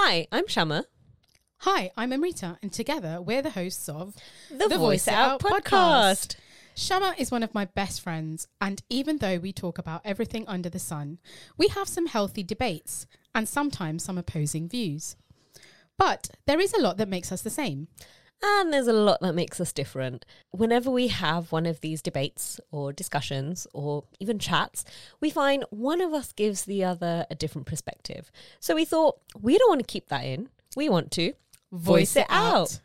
Hi, 0.00 0.28
I'm 0.30 0.46
Shama. 0.46 0.84
Hi, 1.62 1.90
I'm 1.96 2.12
Amrita, 2.12 2.56
and 2.62 2.72
together 2.72 3.20
we're 3.20 3.42
the 3.42 3.50
hosts 3.50 3.88
of 3.88 4.14
The, 4.48 4.78
Voice 4.78 5.08
Out 5.08 5.40
podcast. 5.40 6.36
Shama 6.76 7.16
is 7.18 7.32
one 7.32 7.42
of 7.42 7.52
my 7.52 7.64
best 7.64 8.00
friends, 8.00 8.46
and 8.60 8.80
even 8.88 9.18
though 9.18 9.38
we 9.38 9.52
talk 9.52 9.76
about 9.76 10.02
everything 10.04 10.46
under 10.46 10.68
the 10.68 10.78
sun, 10.78 11.18
we 11.58 11.66
have 11.66 11.88
some 11.88 12.06
healthy 12.06 12.44
debates 12.44 13.06
and 13.34 13.48
sometimes 13.48 14.04
some 14.04 14.16
opposing 14.16 14.68
views. 14.68 15.16
But 15.98 16.30
there 16.46 16.60
is 16.60 16.72
a 16.72 16.80
lot 16.80 16.96
that 16.98 17.08
makes 17.08 17.32
us 17.32 17.42
the 17.42 17.50
same. 17.50 17.88
And 18.40 18.72
there's 18.72 18.86
a 18.86 18.92
lot 18.92 19.20
that 19.20 19.34
makes 19.34 19.60
us 19.60 19.72
different. 19.72 20.24
Whenever 20.50 20.90
we 20.90 21.08
have 21.08 21.50
one 21.50 21.66
of 21.66 21.80
these 21.80 22.00
debates 22.00 22.60
or 22.70 22.92
discussions 22.92 23.66
or 23.72 24.04
even 24.20 24.38
chats, 24.38 24.84
we 25.20 25.30
find 25.30 25.64
one 25.70 26.00
of 26.00 26.12
us 26.12 26.32
gives 26.32 26.64
the 26.64 26.84
other 26.84 27.26
a 27.30 27.34
different 27.34 27.66
perspective. 27.66 28.30
So 28.60 28.74
we 28.76 28.84
thought 28.84 29.18
we 29.40 29.58
don't 29.58 29.68
want 29.68 29.80
to 29.80 29.92
keep 29.92 30.08
that 30.08 30.24
in. 30.24 30.50
We 30.76 30.88
want 30.88 31.10
to 31.12 31.32
voice, 31.72 32.14
it 32.16 32.26
out. 32.28 32.70
Hello, 32.70 32.80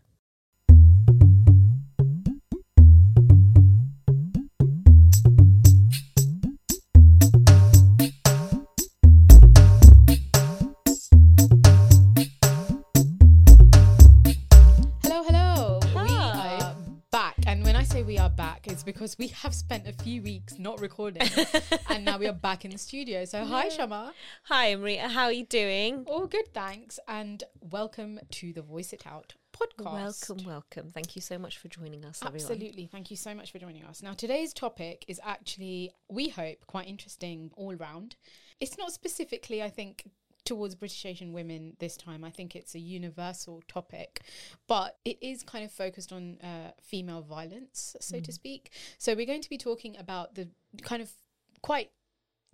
because 18.86 19.18
we 19.18 19.28
have 19.30 19.54
spent 19.54 19.88
a 19.88 19.94
few 19.94 20.22
weeks 20.22 20.60
not 20.60 20.80
recording 20.82 21.28
and 21.90 22.04
now 22.04 22.18
we 22.18 22.28
are 22.28 22.34
back 22.34 22.66
in 22.66 22.72
the 22.72 22.78
studio. 22.78 23.26
So, 23.26 23.46
hi, 23.46 23.70
Shama. 23.70 24.14
Hi, 24.44 24.76
Maria. 24.76 25.08
How 25.08 25.26
are 25.26 25.32
you 25.32 25.46
doing? 25.46 26.04
All 26.06 26.28
good, 26.28 26.54
thanks. 26.54 27.00
And 27.08 27.44
welcome 27.62 28.20
to 28.32 28.54
the 28.54 28.62
Voice 28.62 28.94
It 28.94 29.06
Out 29.08 29.36
podcast. 29.54 30.30
Welcome, 30.30 30.46
welcome. 30.46 30.90
Thank 30.90 31.16
you 31.16 31.22
so 31.22 31.38
much 31.38 31.58
for 31.58 31.68
joining 31.68 32.04
us, 32.06 32.22
everyone. 32.22 32.52
Absolutely. 32.52 32.88
Thank 32.88 33.12
you 33.12 33.18
so 33.18 33.34
much 33.34 33.52
for 33.52 33.60
joining 33.60 33.84
us. 33.86 34.02
Now, 34.02 34.14
today's 34.14 34.54
topic 34.54 35.06
is 35.08 35.20
actually, 35.24 35.92
we 36.10 36.30
hope, 36.30 36.66
quite 36.68 36.88
interesting 36.88 37.52
all 37.56 37.76
round. 37.76 38.16
It's 38.60 38.78
not 38.78 38.92
specifically, 38.92 39.62
I 39.64 39.70
think, 39.70 40.06
towards 40.46 40.76
British 40.76 41.06
Asian 41.06 41.34
women 41.34 41.76
this 41.80 41.96
time. 41.98 42.24
I 42.24 42.30
think 42.30 42.56
it's 42.56 42.76
a 42.76 42.80
universal 42.80 43.62
topic, 43.68 44.22
but 44.68 44.98
it 45.06 45.18
is 45.22 45.44
kind 45.44 45.64
of 45.64 45.72
focused 45.72 46.12
on 46.12 46.38
uh, 46.42 46.72
female 46.82 47.22
violence, 47.22 47.96
so 48.00 48.20
to 48.20 48.32
speak. 48.32 48.72
So, 48.98 49.14
we're 49.16 49.26
going 49.26 49.42
to 49.42 49.50
be 49.50 49.58
talking 49.58 49.98
about 49.98 50.36
the 50.36 50.48
kind 50.82 51.02
of 51.02 51.12
quite 51.62 51.92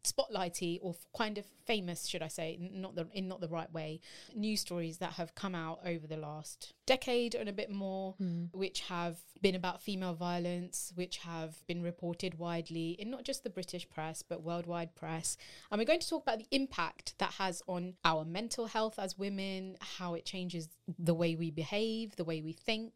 spotlighty 0.03 0.80
or 0.81 0.92
f- 0.92 1.05
kind 1.17 1.38
of 1.38 1.45
famous 1.66 2.05
should 2.08 2.22
i 2.22 2.28
say 2.28 2.58
not 2.59 2.95
the 2.95 3.08
in 3.14 3.28
not 3.28 3.42
the 3.42 3.47
right 3.47 3.72
way 3.73 4.00
news 4.36 4.61
stories 4.61 4.97
that 4.97 5.14
have 5.14 5.36
come 5.36 5.53
out 5.53 5.80
over 5.86 6.08
the 6.08 6.17
last 6.17 6.73
decade 6.86 7.36
and 7.36 7.47
a 7.47 7.53
bit 7.53 7.69
more 7.69 8.14
hmm. 8.14 8.45
which 8.53 8.81
have 8.81 9.17
been 9.41 9.56
about 9.56 9.81
female 9.81 10.14
violence 10.14 10.91
which 10.95 11.17
have 11.17 11.66
been 11.67 11.81
reported 11.83 12.38
widely 12.39 12.91
in 13.00 13.09
not 13.09 13.23
just 13.23 13.44
the 13.44 13.50
british 13.50 13.88
press 13.89 14.22
but 14.22 14.41
worldwide 14.41 14.95
press 14.95 15.38
and 15.72 15.80
we're 15.80 15.86
going 15.86 16.00
to 16.00 16.09
talk 16.09 16.23
about 16.23 16.39
the 16.39 16.47
impact 16.52 17.13
that 17.19 17.34
has 17.34 17.61
on 17.67 17.94
our 18.03 18.25
mental 18.25 18.66
health 18.67 18.97
as 18.97 19.17
women 19.17 19.75
how 19.97 20.13
it 20.13 20.25
changes 20.25 20.69
the 20.97 21.13
way 21.13 21.36
we 21.36 21.52
behave 21.52 22.16
the 22.16 22.23
way 22.23 22.41
we 22.41 22.53
think 22.53 22.94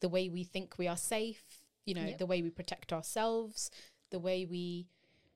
the 0.00 0.08
way 0.08 0.28
we 0.28 0.42
think 0.44 0.78
we 0.78 0.88
are 0.88 0.96
safe 0.96 1.42
you 1.84 1.94
know 1.94 2.02
Yep. 2.02 2.18
the 2.18 2.26
way 2.26 2.42
we 2.42 2.50
protect 2.50 2.92
ourselves 2.92 3.70
the 4.10 4.18
way 4.18 4.44
we 4.44 4.86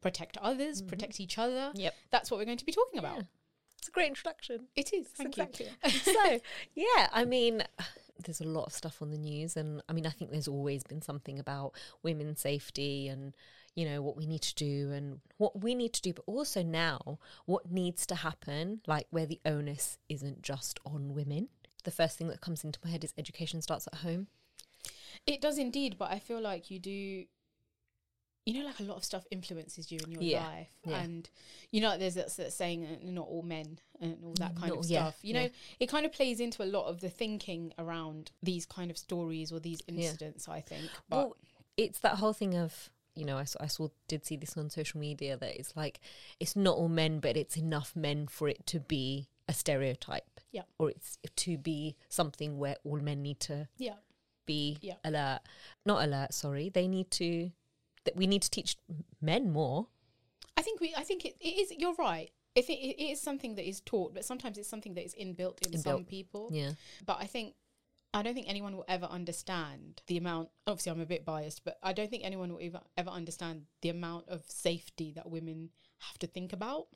protect 0.00 0.36
others, 0.38 0.80
mm-hmm. 0.80 0.88
protect 0.88 1.20
each 1.20 1.38
other. 1.38 1.72
Yep. 1.74 1.94
That's 2.10 2.30
what 2.30 2.38
we're 2.38 2.46
going 2.46 2.58
to 2.58 2.64
be 2.64 2.72
talking 2.72 2.98
about. 2.98 3.16
Yeah. 3.16 3.22
It's 3.78 3.88
a 3.88 3.92
great 3.92 4.08
introduction. 4.08 4.66
It 4.76 4.92
is. 4.92 5.06
Thank 5.08 5.38
exactly. 5.38 5.68
you. 5.84 5.90
so 5.90 6.40
yeah 6.74 7.08
i 7.12 7.24
mean 7.24 7.62
there's 8.24 8.40
a 8.42 8.46
lot 8.46 8.66
of 8.66 8.72
stuff 8.72 9.00
on 9.00 9.10
the 9.10 9.16
news 9.16 9.56
and 9.56 9.80
i 9.88 9.94
mean 9.94 10.06
i 10.06 10.10
think 10.10 10.30
there's 10.30 10.48
always 10.48 10.82
been 10.82 11.00
something 11.00 11.38
about 11.38 11.72
women's 12.02 12.40
safety 12.40 13.08
and 13.08 13.34
you 13.74 13.86
know 13.86 14.02
what 14.02 14.14
we 14.14 14.26
need 14.26 14.42
to 14.42 14.54
do 14.54 14.92
and 14.92 15.20
what 15.38 15.62
we 15.62 15.74
need 15.74 15.94
to 15.94 16.02
do 16.02 16.12
but 16.12 16.24
also 16.26 16.62
now 16.62 17.18
what 17.46 17.72
needs 17.72 18.04
to 18.04 18.14
happen 18.16 18.82
like 18.86 19.06
where 19.08 19.24
the 19.24 19.40
onus 19.46 19.96
isn't 20.10 20.42
just 20.42 20.78
on 20.84 21.14
women 21.14 21.48
the 21.84 21.90
first 21.90 22.18
thing 22.18 22.28
that 22.28 22.42
comes 22.42 22.62
into 22.62 22.78
my 22.84 22.90
head 22.90 23.02
is 23.02 23.14
education 23.16 23.62
starts 23.62 23.86
at 23.86 24.00
home 24.00 24.26
It 25.26 25.40
does 25.40 25.58
indeed, 25.58 25.96
but 25.98 26.10
I 26.10 26.18
feel 26.18 26.40
like 26.40 26.70
you 26.70 26.78
do. 26.78 27.24
You 28.46 28.54
know, 28.60 28.64
like 28.66 28.80
a 28.80 28.84
lot 28.84 28.96
of 28.96 29.04
stuff 29.04 29.26
influences 29.30 29.92
you 29.92 29.98
in 30.04 30.12
your 30.12 30.22
Yeah, 30.22 30.46
life, 30.46 30.70
yeah. 30.84 31.00
and 31.02 31.28
you 31.70 31.80
know, 31.82 31.96
there's 31.98 32.14
that, 32.14 32.34
that 32.36 32.52
saying, 32.52 32.84
uh, 32.86 32.96
"Not 33.04 33.28
all 33.28 33.42
men," 33.42 33.78
and 34.00 34.16
all 34.24 34.32
that 34.38 34.56
kind 34.56 34.70
Not- 34.70 34.78
of 34.84 34.90
yeah, 34.90 35.02
stuff. 35.10 35.18
You 35.22 35.34
know, 35.34 35.42
yeah. 35.42 35.48
it 35.78 35.88
kind 35.88 36.06
of 36.06 36.12
plays 36.12 36.40
into 36.40 36.62
a 36.62 36.64
lot 36.66 36.86
of 36.86 37.00
the 37.00 37.10
thinking 37.10 37.72
around 37.78 38.30
these 38.42 38.64
kind 38.66 38.90
of 38.90 38.96
stories 38.98 39.52
or 39.52 39.60
these 39.60 39.82
Yeah. 39.86 39.94
incidents. 40.06 40.48
I 40.48 40.60
think, 40.62 40.90
but 41.08 41.16
well 41.16 41.36
it's 41.76 42.00
that 42.00 42.16
whole 42.16 42.32
thing 42.32 42.56
of 42.56 42.90
you 43.14 43.24
know 43.24 43.36
I 43.38 43.44
saw, 43.44 43.62
I 43.62 43.66
saw 43.68 43.88
did 44.08 44.24
see 44.24 44.36
this 44.36 44.56
on 44.56 44.70
social 44.70 44.98
media 45.00 45.36
that 45.36 45.56
it's 45.58 45.76
like 45.76 46.00
it's 46.40 46.56
not 46.56 46.76
all 46.76 46.88
men 46.88 47.20
but 47.20 47.36
it's 47.36 47.56
enough 47.56 47.94
men 47.94 48.26
for 48.26 48.48
it 48.48 48.66
to 48.66 48.80
be 48.80 49.28
a 49.48 49.52
stereotype 49.52 50.40
Yeah. 50.52 50.62
or 50.78 50.90
it's 50.90 51.18
to 51.36 51.56
be 51.58 51.96
something 52.08 52.58
where 52.58 52.76
all 52.84 52.98
men 53.00 53.22
need 53.22 53.40
to 53.40 53.68
yeah, 53.78 53.96
be 54.46 54.78
Yeah. 54.80 54.94
alert 55.04 55.40
not 55.86 56.04
alert 56.04 56.34
sorry 56.34 56.68
they 56.70 56.86
need 56.88 57.10
to 57.12 57.50
that 58.04 58.16
we 58.16 58.26
need 58.26 58.42
to 58.42 58.50
teach 58.50 58.76
men 59.20 59.52
more 59.52 59.88
I 60.60 60.62
think 60.62 60.80
we. 60.80 60.94
I 60.94 61.04
think 61.04 61.24
it, 61.24 61.36
it 61.40 61.48
is. 61.48 61.72
You're 61.78 61.94
right. 61.94 62.30
If 62.54 62.68
it, 62.68 62.74
it 62.74 63.02
is 63.02 63.20
something 63.20 63.54
that 63.54 63.66
is 63.66 63.80
taught, 63.80 64.12
but 64.12 64.26
sometimes 64.26 64.58
it's 64.58 64.68
something 64.68 64.92
that 64.94 65.04
is 65.04 65.14
inbuilt 65.14 65.66
in 65.66 65.78
some 65.78 66.04
people. 66.04 66.50
yeah 66.52 66.72
But 67.06 67.16
I 67.18 67.24
think 67.24 67.54
I 68.12 68.22
don't 68.22 68.34
think 68.34 68.48
anyone 68.48 68.76
will 68.76 68.84
ever 68.88 69.06
understand 69.06 70.02
the 70.06 70.18
amount. 70.18 70.50
Obviously, 70.66 70.92
I'm 70.92 71.00
a 71.00 71.06
bit 71.06 71.24
biased, 71.24 71.64
but 71.64 71.78
I 71.82 71.94
don't 71.94 72.10
think 72.10 72.24
anyone 72.24 72.52
will 72.52 72.60
ever 72.60 72.80
ever 72.98 73.10
understand 73.10 73.62
the 73.80 73.88
amount 73.88 74.28
of 74.28 74.42
safety 74.48 75.12
that 75.16 75.30
women 75.30 75.70
have 75.98 76.18
to 76.18 76.26
think 76.26 76.52
about, 76.52 76.88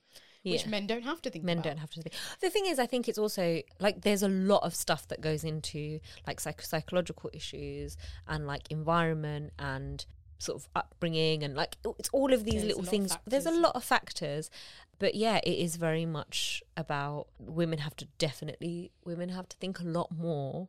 which 0.42 0.66
men 0.66 0.86
don't 0.86 1.04
have 1.04 1.22
to 1.22 1.30
think 1.30 1.44
about 1.44 1.46
men 1.46 1.58
about. 1.58 1.64
don't 1.70 1.78
have 1.78 1.90
to 1.90 2.02
think. 2.02 2.14
The 2.40 2.50
thing 2.50 2.66
is, 2.66 2.78
I 2.78 2.86
think 2.86 3.08
it's 3.08 3.18
also 3.18 3.62
like 3.80 4.02
there's 4.02 4.22
a 4.22 4.28
lot 4.28 4.62
of 4.62 4.74
stuff 4.74 5.08
that 5.08 5.20
goes 5.22 5.44
into 5.44 6.00
like 6.26 6.40
psych- 6.40 6.62
psychological 6.62 7.30
issues 7.32 7.96
and 8.26 8.46
like 8.46 8.70
environment 8.70 9.52
and 9.58 10.04
sort 10.44 10.60
of 10.60 10.68
upbringing 10.76 11.42
and 11.42 11.54
like 11.54 11.76
it's 11.98 12.08
all 12.12 12.32
of 12.32 12.44
these 12.44 12.62
little 12.64 12.82
things. 12.82 13.16
There's 13.26 13.46
a 13.46 13.50
lot 13.50 13.74
of 13.74 13.84
factors, 13.84 14.50
but 14.98 15.14
yeah, 15.14 15.38
it 15.42 15.58
is 15.58 15.76
very 15.76 16.06
much 16.06 16.62
about 16.76 17.26
women 17.38 17.78
have 17.80 17.96
to 17.96 18.06
definitely 18.18 18.92
women 19.04 19.30
have 19.30 19.48
to 19.48 19.56
think 19.56 19.80
a 19.80 19.84
lot 19.84 20.10
more 20.16 20.68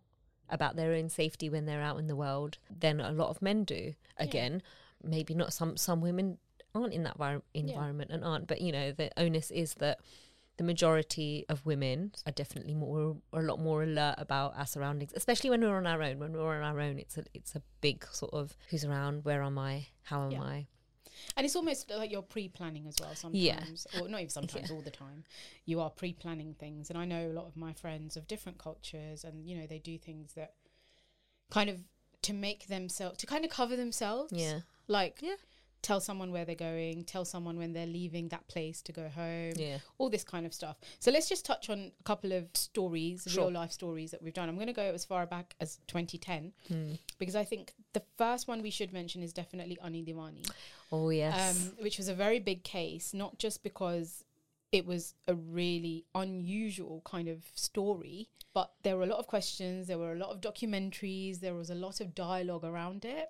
about 0.49 0.75
their 0.75 0.93
own 0.93 1.09
safety 1.09 1.49
when 1.49 1.65
they're 1.65 1.81
out 1.81 1.99
in 1.99 2.07
the 2.07 2.15
world 2.15 2.57
than 2.69 2.99
a 2.99 3.11
lot 3.11 3.29
of 3.29 3.41
men 3.41 3.63
do. 3.63 3.93
Again, 4.17 4.61
maybe 5.03 5.33
not 5.33 5.53
some 5.53 5.77
some 5.77 6.01
women 6.01 6.37
aren't 6.73 6.93
in 6.93 7.03
that 7.03 7.17
envir- 7.17 7.41
environment 7.53 8.11
and 8.11 8.23
aren't, 8.23 8.47
but 8.47 8.61
you 8.61 8.71
know 8.71 8.91
the 8.91 9.09
onus 9.17 9.51
is 9.51 9.75
that 9.75 9.99
the 10.57 10.63
majority 10.63 11.45
of 11.49 11.65
women 11.65 12.13
are 12.25 12.31
definitely 12.31 12.73
more 12.73 13.17
are 13.33 13.41
a 13.41 13.45
lot 13.45 13.59
more 13.59 13.83
alert 13.83 14.15
about 14.17 14.55
our 14.55 14.65
surroundings, 14.65 15.11
especially 15.15 15.49
when 15.49 15.61
we're 15.61 15.75
on 15.77 15.87
our 15.87 16.01
own. 16.01 16.19
When 16.19 16.31
we're 16.33 16.55
on 16.55 16.63
our 16.63 16.79
own, 16.79 16.97
it's 16.99 17.17
a 17.17 17.23
it's 17.33 17.55
a 17.55 17.61
big 17.81 18.05
sort 18.11 18.33
of 18.33 18.55
who's 18.69 18.85
around, 18.85 19.25
where 19.25 19.43
am 19.43 19.57
I, 19.57 19.87
how 20.03 20.25
am 20.25 20.31
Yeah. 20.31 20.41
I? 20.41 20.67
And 21.37 21.45
it's 21.45 21.55
almost 21.55 21.89
like 21.89 22.11
you're 22.11 22.21
pre-planning 22.21 22.87
as 22.87 22.97
well 22.99 23.15
sometimes, 23.15 23.87
or 23.97 24.07
not 24.09 24.19
even 24.19 24.29
sometimes, 24.29 24.69
all 24.75 24.81
the 24.81 24.91
time. 24.91 25.23
You 25.65 25.79
are 25.81 25.89
pre-planning 25.89 26.55
things, 26.59 26.89
and 26.89 26.97
I 26.99 27.05
know 27.05 27.27
a 27.27 27.33
lot 27.33 27.47
of 27.47 27.55
my 27.57 27.73
friends 27.73 28.17
of 28.17 28.27
different 28.27 28.57
cultures, 28.57 29.23
and 29.23 29.47
you 29.47 29.57
know 29.57 29.65
they 29.65 29.79
do 29.79 29.97
things 29.97 30.33
that 30.33 30.53
kind 31.49 31.69
of 31.69 31.79
to 32.23 32.33
make 32.33 32.67
themselves 32.67 33.17
to 33.17 33.25
kind 33.27 33.45
of 33.45 33.51
cover 33.51 33.75
themselves. 33.75 34.33
Yeah, 34.33 34.61
like 34.87 35.19
Yeah. 35.21 35.35
Tell 35.85 35.99
someone 36.01 36.31
where 36.31 36.45
they're 36.45 36.55
going, 36.55 37.03
tell 37.03 37.25
someone 37.25 37.57
when 37.59 37.71
they're 37.73 37.85
leaving 37.85 38.29
that 38.29 38.47
place 38.47 38.81
to 38.81 38.91
go 38.91 39.07
home. 39.07 39.53
yeah, 39.55 39.77
all 39.99 40.09
this 40.09 40.23
kind 40.23 40.45
of 40.47 40.53
stuff. 40.53 40.77
So 40.99 41.11
let's 41.11 41.29
just 41.29 41.45
touch 41.45 41.69
on 41.69 41.91
a 41.99 42.03
couple 42.03 42.31
of 42.31 42.47
stories, 42.55 43.23
Sure. 43.27 43.43
real 43.45 43.53
life 43.53 43.71
stories 43.71 44.09
that 44.11 44.21
we've 44.23 44.33
done. 44.33 44.49
I'm 44.49 44.55
going 44.55 44.65
to 44.65 44.73
go 44.73 44.81
as 44.93 45.05
far 45.05 45.25
back 45.27 45.53
as 45.61 45.77
2010 45.87 46.53
Hmm. 46.67 46.93
because 47.19 47.35
I 47.35 47.43
think 47.43 47.73
the 47.93 48.01
first 48.17 48.47
one 48.47 48.63
we 48.63 48.71
should 48.71 48.91
mention 48.91 49.21
is 49.21 49.31
definitely 49.31 49.77
Anni 49.83 50.03
Dewani, 50.03 50.49
oh 50.91 51.09
yes, 51.11 51.37
um, 51.67 51.73
which 51.83 51.97
was 51.99 52.07
a 52.07 52.15
very 52.15 52.39
big 52.39 52.63
case, 52.63 53.13
not 53.13 53.37
just 53.37 53.61
because 53.61 54.24
it 54.71 54.85
was 54.85 55.13
a 55.27 55.35
really 55.35 56.05
unusual 56.13 57.01
kind 57.05 57.27
of 57.27 57.43
story, 57.53 58.29
but 58.53 58.71
there 58.83 58.97
were 58.97 59.03
a 59.03 59.07
lot 59.07 59.19
of 59.19 59.27
questions, 59.27 59.87
there 59.87 59.97
were 59.97 60.13
a 60.13 60.17
lot 60.17 60.29
of 60.29 60.41
documentaries, 60.41 61.39
there 61.39 61.53
was 61.53 61.69
a 61.69 61.75
lot 61.75 61.99
of 62.01 62.15
dialogue 62.15 62.63
around 62.63 63.05
it. 63.05 63.29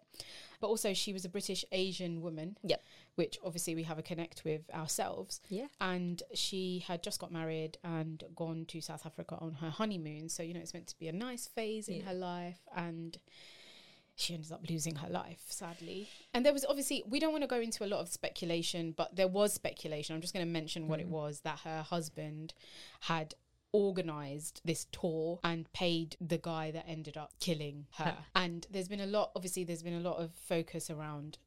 But 0.62 0.68
also, 0.68 0.94
she 0.94 1.12
was 1.14 1.26
a 1.26 1.30
British 1.30 1.66
Asian 1.72 2.22
woman, 2.22 2.58
Yep. 2.64 2.82
which 3.16 3.38
obviously 3.44 3.76
we 3.76 3.84
have 3.84 4.00
a 4.00 4.02
connect 4.02 4.44
with 4.46 4.62
ourselves 4.74 5.42
yeah, 5.50 5.68
and 5.82 6.24
she 6.34 6.84
had 6.88 7.04
just 7.04 7.20
got 7.20 7.32
married 7.32 7.78
and 7.84 8.24
gone 8.36 8.66
to 8.70 8.82
South 8.82 9.06
Africa 9.06 9.38
on 9.42 9.56
her 9.56 9.70
honeymoon. 9.70 10.30
So, 10.30 10.44
you 10.44 10.54
know, 10.54 10.62
it's 10.62 10.74
meant 10.74 10.88
to 10.88 10.98
be 10.98 11.08
a 11.08 11.14
nice 11.14 11.48
phase 11.48 11.90
in 11.90 12.02
her 12.02 12.14
life. 12.14 12.60
And 12.76 13.18
she 14.16 14.34
ended 14.34 14.52
up 14.52 14.62
losing 14.70 14.96
her 14.96 15.10
life, 15.10 15.44
sadly. 15.48 16.08
And 16.34 16.46
there 16.46 16.54
was 16.54 16.66
obviously, 16.66 17.04
we 17.06 17.20
don't 17.20 17.32
want 17.32 17.44
to 17.44 17.48
go 17.48 17.60
into 17.60 17.84
a 17.84 17.88
lot 17.88 18.00
of 18.00 18.08
speculation, 18.10 18.94
but 18.96 19.16
there 19.16 19.28
was 19.28 19.54
speculation. 19.54 20.16
I'm 20.16 20.22
just 20.22 20.34
going 20.34 20.46
to 20.46 20.52
mention 20.52 20.88
what 20.88 21.00
it 21.00 21.08
mm. 21.08 21.12
was 21.12 21.42
that 21.42 21.60
her 21.60 21.82
husband 21.82 22.54
had 23.02 23.34
organized 23.74 24.62
this 24.64 24.88
tour 24.94 25.40
and 25.44 25.72
paid 25.74 26.16
the 26.22 26.38
guy 26.38 26.72
that 26.72 26.86
ended 26.88 27.18
up 27.18 27.34
killing 27.42 27.88
her. 27.96 28.06
Her. 28.06 28.18
And 28.34 28.66
there's 28.72 28.88
been 28.88 29.02
a 29.02 29.06
lot, 29.06 29.32
obviously, 29.36 29.66
there's 29.66 29.84
been 29.84 29.96
a 29.96 30.00
lot 30.00 30.18
of 30.18 30.32
focus 30.32 30.90
around 30.90 31.38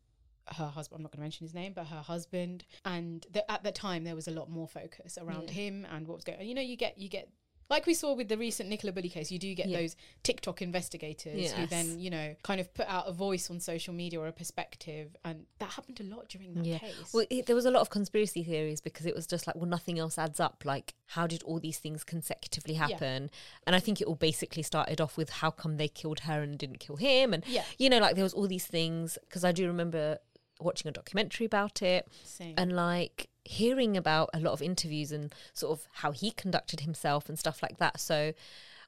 her 0.57 0.67
husband. 0.67 0.99
I'm 0.99 1.03
not 1.05 1.13
going 1.13 1.21
to 1.21 1.25
mention 1.25 1.47
his 1.47 1.55
name, 1.55 1.73
but 1.75 1.87
her 1.87 2.03
husband. 2.03 2.65
And 2.85 3.27
the, 3.33 3.51
at 3.51 3.65
the 3.65 3.73
time, 3.73 4.05
there 4.05 4.15
was 4.15 4.29
a 4.29 4.33
lot 4.33 4.51
more 4.51 4.69
focus 4.69 5.17
around 5.19 5.45
Yeah. 5.45 5.53
him 5.53 5.87
and 5.91 6.07
what 6.07 6.17
was 6.17 6.25
going. 6.25 6.39
on. 6.41 6.47
You 6.47 6.55
know, 6.55 6.63
you 6.63 6.77
get 6.77 6.99
you 6.99 7.09
get. 7.09 7.31
Like 7.71 7.85
we 7.85 7.93
saw 7.93 8.15
with 8.15 8.29
the 8.29 8.39
recent 8.39 8.71
Nicola 8.71 8.93
Bulley 8.93 9.11
case, 9.11 9.31
you 9.31 9.39
do 9.39 9.55
get 9.55 9.69
Yeah. 9.69 9.79
those 9.81 9.95
TikTok 10.23 10.63
investigators 10.63 11.53
who 11.53 11.67
then, 11.67 11.99
you 12.01 12.09
know, 12.09 12.35
kind 12.43 12.61
of 12.61 12.73
put 12.73 12.87
out 12.89 13.07
a 13.07 13.13
voice 13.13 13.51
on 13.51 13.61
social 13.61 13.93
media 13.93 14.19
or 14.19 14.27
a 14.27 14.33
perspective. 14.33 15.15
And 15.23 15.45
that 15.59 15.73
happened 15.73 16.01
a 16.01 16.05
lot 16.05 16.29
during 16.31 16.55
that 16.55 16.65
Yeah. 16.65 16.79
case. 16.79 17.13
Well, 17.13 17.27
it, 17.29 17.45
there 17.45 17.55
was 17.55 17.67
a 17.67 17.71
lot 17.71 17.81
of 17.81 17.91
conspiracy 17.91 18.43
theories 18.43 18.81
because 18.81 19.05
it 19.05 19.15
was 19.15 19.27
just 19.27 19.47
like, 19.47 19.55
well, 19.55 19.67
nothing 19.67 19.99
else 19.99 20.17
adds 20.17 20.41
up. 20.41 20.65
Like, 20.65 20.95
how 21.09 21.27
did 21.27 21.43
all 21.43 21.61
these 21.61 21.79
things 21.79 22.05
consecutively 22.05 22.73
Yeah. 22.75 22.89
happen? 22.89 23.31
And 23.67 23.77
I 23.77 23.81
think 23.81 24.01
it 24.01 24.07
all 24.07 24.15
basically 24.15 24.63
started 24.63 24.99
off 25.01 25.19
with 25.19 25.29
how 25.29 25.51
come 25.51 25.77
they 25.77 25.89
killed 25.89 26.21
her 26.21 26.41
and 26.43 26.59
didn't 26.59 26.79
kill 26.79 26.97
him? 26.97 27.35
And, 27.35 27.47
Yeah. 27.47 27.65
you 27.77 27.91
know, 27.91 27.99
like 27.99 28.15
there 28.15 28.25
was 28.25 28.33
all 28.33 28.47
these 28.49 28.67
things 28.67 29.19
because 29.29 29.45
I 29.45 29.53
do 29.53 29.67
remember 29.67 30.19
watching 30.59 30.89
a 30.89 30.93
documentary 30.93 31.45
about 31.47 31.83
it 31.83 32.09
Same. 32.25 32.55
and 32.57 32.75
like 32.75 33.29
hearing 33.45 33.97
about 33.97 34.31
a 34.35 34.41
lot 34.41 34.53
of 34.53 34.63
interviews 34.63 35.13
and 35.13 35.35
sort 35.53 35.79
of 35.79 35.87
how 35.95 36.11
he 36.13 36.31
conducted 36.31 36.81
himself 36.81 37.29
and 37.29 37.39
stuff 37.39 37.63
like 37.63 37.79
that. 37.79 38.01
So, 38.01 38.33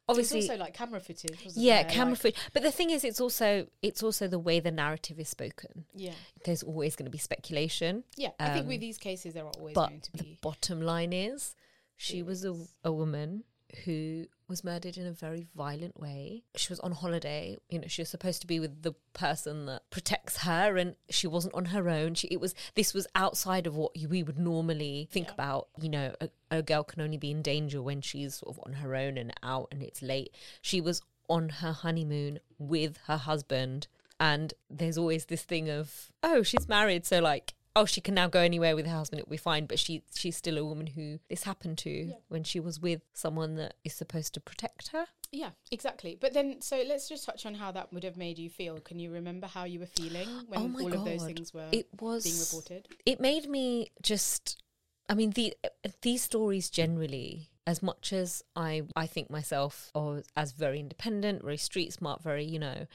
obviously, 0.08 0.40
Obviously, 0.40 0.40
also 0.50 0.56
like 0.64 0.74
camera 0.74 1.00
footage. 1.00 1.44
Wasn't 1.44 1.56
yeah, 1.64 1.82
there? 1.82 1.92
camera 1.92 2.12
Like- 2.12 2.18
footage. 2.20 2.40
But 2.52 2.62
the 2.62 2.70
thing 2.72 2.90
is, 2.90 3.04
it's 3.04 3.20
also 3.20 3.66
it's 3.82 4.02
also 4.02 4.26
the 4.28 4.38
way 4.38 4.60
the 4.60 4.70
narrative 4.70 5.18
is 5.20 5.28
spoken. 5.28 5.84
Yeah, 5.94 6.14
There's 6.44 6.62
always 6.62 6.96
going 6.96 7.06
to 7.06 7.10
be 7.10 7.18
speculation. 7.18 8.04
yeah. 8.16 8.30
I 8.38 8.50
think 8.50 8.62
Um, 8.64 8.68
with 8.68 8.80
these 8.80 8.98
cases, 8.98 9.34
there 9.34 9.44
are 9.44 9.52
always 9.58 9.74
But 9.74 9.88
going 9.88 10.00
to 10.00 10.12
the 10.16 10.36
bottom 10.42 10.80
line 10.82 11.12
is, 11.12 11.54
she 11.96 12.22
was 12.22 12.44
a, 12.44 12.56
a 12.84 12.92
woman 12.92 13.44
who 13.84 14.26
was 14.50 14.62
murdered 14.62 14.98
in 14.98 15.06
a 15.06 15.12
very 15.12 15.46
violent 15.56 15.98
way. 15.98 16.42
She 16.56 16.70
was 16.70 16.80
on 16.80 16.92
holiday. 16.92 17.56
You 17.70 17.78
know, 17.78 17.86
she 17.88 18.02
was 18.02 18.10
supposed 18.10 18.42
to 18.42 18.46
be 18.46 18.60
with 18.60 18.82
the 18.82 18.92
person 19.14 19.64
that 19.66 19.88
protects 19.90 20.38
her, 20.38 20.76
and 20.76 20.96
she 21.08 21.26
wasn't 21.26 21.54
on 21.54 21.66
her 21.66 21.88
own. 21.88 22.14
She, 22.14 22.26
it 22.28 22.40
was 22.40 22.54
this 22.74 22.92
was 22.92 23.06
outside 23.14 23.66
of 23.66 23.76
what 23.76 23.92
we 24.08 24.22
would 24.22 24.38
normally 24.38 25.08
think 25.10 25.28
Yeah. 25.28 25.34
about. 25.34 25.68
You 25.80 25.88
know, 25.88 26.14
a, 26.20 26.28
a 26.50 26.62
girl 26.62 26.82
can 26.84 27.00
only 27.00 27.16
be 27.16 27.30
in 27.30 27.40
danger 27.40 27.80
when 27.80 28.02
she's 28.02 28.34
sort 28.34 28.56
of 28.56 28.62
on 28.66 28.74
her 28.74 28.94
own 28.94 29.16
and 29.16 29.32
out, 29.42 29.68
and 29.72 29.82
it's 29.82 30.02
late. 30.02 30.34
She 30.60 30.80
was 30.82 31.00
on 31.28 31.48
her 31.48 31.72
honeymoon 31.72 32.40
with 32.58 32.98
her 33.06 33.16
husband. 33.16 33.86
And 34.22 34.52
there's 34.68 34.98
always 34.98 35.24
this 35.24 35.44
thing 35.44 35.70
of, 35.70 36.12
oh, 36.22 36.42
she's 36.42 36.68
married, 36.68 37.06
so 37.06 37.20
like, 37.20 37.54
oh, 37.76 37.84
she 37.84 38.00
can 38.00 38.14
now 38.14 38.28
go 38.28 38.40
anywhere 38.40 38.74
with 38.76 38.86
her 38.86 38.96
husband; 38.96 39.20
it'll 39.20 39.30
be 39.30 39.36
fine. 39.36 39.66
But 39.66 39.78
she 39.78 40.02
she's 40.14 40.36
still 40.36 40.58
a 40.58 40.64
woman 40.64 40.88
who 40.88 41.18
this 41.28 41.44
happened 41.44 41.78
to 41.78 41.90
Yeah. 41.90 42.14
when 42.28 42.44
she 42.44 42.60
was 42.60 42.80
with 42.80 43.02
someone 43.12 43.56
that 43.56 43.74
is 43.84 43.94
supposed 43.94 44.34
to 44.34 44.40
protect 44.40 44.88
her. 44.88 45.06
Yeah, 45.32 45.50
exactly. 45.70 46.18
But 46.20 46.34
then, 46.34 46.60
so 46.60 46.82
let's 46.86 47.08
just 47.08 47.24
touch 47.24 47.46
on 47.46 47.54
how 47.54 47.70
that 47.72 47.92
would 47.92 48.02
have 48.02 48.16
made 48.16 48.38
you 48.38 48.50
feel. 48.50 48.80
Can 48.80 48.98
you 48.98 49.12
remember 49.12 49.46
how 49.46 49.62
you 49.64 49.78
were 49.78 49.86
feeling 49.86 50.28
when 50.48 50.60
Oh 50.60 50.80
all 50.82 50.92
of 50.92 51.04
those 51.04 51.24
things 51.24 51.54
were 51.54 51.68
It 51.70 51.88
was 52.00 52.24
being 52.24 52.38
reported? 52.40 52.88
It 53.06 53.20
made 53.20 53.48
me 53.48 53.90
just. 54.02 54.62
I 55.08 55.14
mean, 55.14 55.30
the 55.30 55.54
these 56.02 56.22
stories 56.22 56.70
generally, 56.70 57.50
as 57.70 57.84
much 57.84 58.12
as 58.12 58.42
I 58.56 58.82
I 58.96 59.06
think 59.06 59.30
myself 59.30 59.92
or 59.94 60.24
as 60.36 60.50
very 60.50 60.80
independent, 60.80 61.44
very 61.44 61.56
street 61.56 61.92
smart, 61.92 62.20
very 62.20 62.44
you 62.44 62.58
know, 62.58 62.88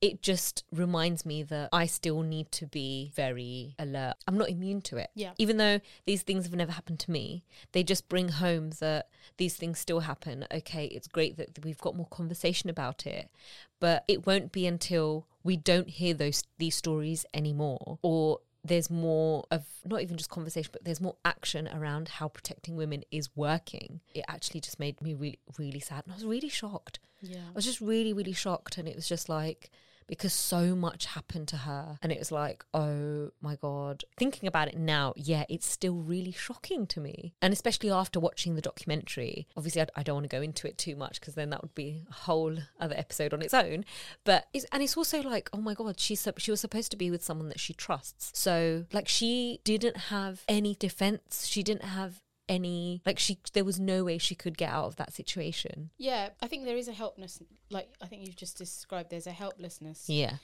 it 0.00 0.20
just 0.20 0.64
reminds 0.72 1.24
me 1.24 1.44
that 1.44 1.68
I 1.72 1.86
still 1.86 2.22
need 2.22 2.50
to 2.52 2.66
be 2.66 3.12
very 3.14 3.76
alert. 3.78 4.14
I'm 4.26 4.36
not 4.36 4.50
immune 4.50 4.80
to 4.82 4.96
it. 4.96 5.10
Yeah. 5.14 5.32
Even 5.38 5.58
though 5.58 5.78
these 6.06 6.22
things 6.22 6.44
have 6.44 6.54
never 6.56 6.72
happened 6.72 6.98
to 7.00 7.12
me, 7.12 7.44
they 7.70 7.84
just 7.84 8.08
bring 8.08 8.30
home 8.30 8.70
that 8.80 9.08
these 9.36 9.54
things 9.54 9.78
still 9.78 10.00
happen. 10.00 10.44
Okay, 10.52 10.86
it's 10.86 11.06
great 11.06 11.36
that 11.36 11.64
we've 11.64 11.78
got 11.78 11.94
more 11.94 12.08
conversation 12.10 12.68
about 12.68 13.06
it, 13.06 13.30
but 13.78 14.02
it 14.08 14.26
won't 14.26 14.50
be 14.50 14.66
until 14.66 15.28
we 15.44 15.56
don't 15.56 15.88
hear 15.88 16.14
those 16.14 16.42
these 16.58 16.74
stories 16.74 17.24
anymore 17.32 18.00
or 18.02 18.40
there's 18.66 18.90
more 18.90 19.44
of 19.50 19.64
not 19.84 20.00
even 20.02 20.16
just 20.16 20.30
conversation 20.30 20.70
but 20.72 20.84
there's 20.84 21.00
more 21.00 21.16
action 21.24 21.68
around 21.68 22.08
how 22.08 22.28
protecting 22.28 22.76
women 22.76 23.02
is 23.10 23.28
working 23.36 24.00
it 24.14 24.24
actually 24.28 24.60
just 24.60 24.78
made 24.80 25.00
me 25.00 25.14
really 25.14 25.38
really 25.58 25.80
sad 25.80 26.02
and 26.04 26.12
i 26.12 26.16
was 26.16 26.24
really 26.24 26.48
shocked 26.48 26.98
Yeah. 27.22 27.48
I 27.48 27.54
was 27.54 27.64
just 27.64 27.80
really, 27.80 28.12
really 28.12 28.34
shocked. 28.34 28.76
And 28.78 28.86
it 28.86 28.94
was 28.94 29.08
just 29.08 29.28
like, 29.28 29.70
because 30.06 30.32
so 30.32 30.74
much 30.74 31.06
happened 31.06 31.48
to 31.48 31.58
her. 31.58 31.98
And 32.02 32.12
it 32.12 32.18
was 32.18 32.32
like, 32.32 32.64
oh 32.74 33.30
my 33.40 33.56
God. 33.56 34.04
Thinking 34.16 34.46
about 34.46 34.68
it 34.68 34.76
now, 34.76 35.12
yeah, 35.16 35.44
it's 35.48 35.66
still 35.66 35.96
really 35.96 36.32
shocking 36.32 36.86
to 36.88 37.00
me. 37.00 37.34
And 37.42 37.52
especially 37.52 37.90
after 37.90 38.20
watching 38.20 38.54
the 38.54 38.62
documentary. 38.62 39.48
Obviously, 39.56 39.82
I, 39.82 39.86
I 39.96 40.02
don't 40.02 40.16
want 40.16 40.30
to 40.30 40.36
go 40.36 40.42
into 40.42 40.66
it 40.68 40.78
too 40.78 40.96
much 40.96 41.20
because 41.20 41.34
then 41.34 41.50
that 41.50 41.62
would 41.62 41.74
be 41.74 42.04
a 42.10 42.14
whole 42.14 42.56
other 42.80 42.94
episode 42.96 43.32
on 43.34 43.42
its 43.42 43.54
own. 43.54 43.84
But 44.24 44.46
it's, 44.52 44.66
and 44.72 44.82
it's 44.82 44.96
also 44.96 45.22
like, 45.22 45.50
oh 45.52 45.60
my 45.60 45.74
God, 45.74 45.98
she's, 45.98 46.26
she 46.38 46.50
was 46.50 46.60
supposed 46.60 46.90
to 46.90 46.96
be 46.96 47.10
with 47.10 47.24
someone 47.24 47.48
that 47.48 47.60
she 47.60 47.74
trusts. 47.74 48.30
So, 48.34 48.84
like, 48.92 49.08
she 49.08 49.60
didn't 49.64 49.96
have 49.96 50.42
any 50.48 50.74
defense. 50.74 51.46
She 51.46 51.62
didn't 51.62 51.84
have 51.84 52.22
any 52.48 53.02
like 53.04 53.18
she 53.18 53.38
there 53.54 53.64
was 53.64 53.80
no 53.80 54.04
way 54.04 54.18
she 54.18 54.34
could 54.34 54.56
get 54.56 54.70
out 54.70 54.84
of 54.84 54.96
that 54.96 55.12
situation 55.12 55.90
Yeah, 55.98 56.28
I 56.40 56.46
think 56.46 56.64
there 56.64 56.76
is 56.76 56.88
a 56.88 56.92
helplessness. 56.92 57.48
Like 57.70 57.88
I 58.00 58.06
think 58.06 58.24
you've 58.26 58.36
just 58.36 58.56
described, 58.58 59.10
there's 59.10 59.26
a 59.26 59.32
helplessness 59.32 60.08
yeah 60.08 60.34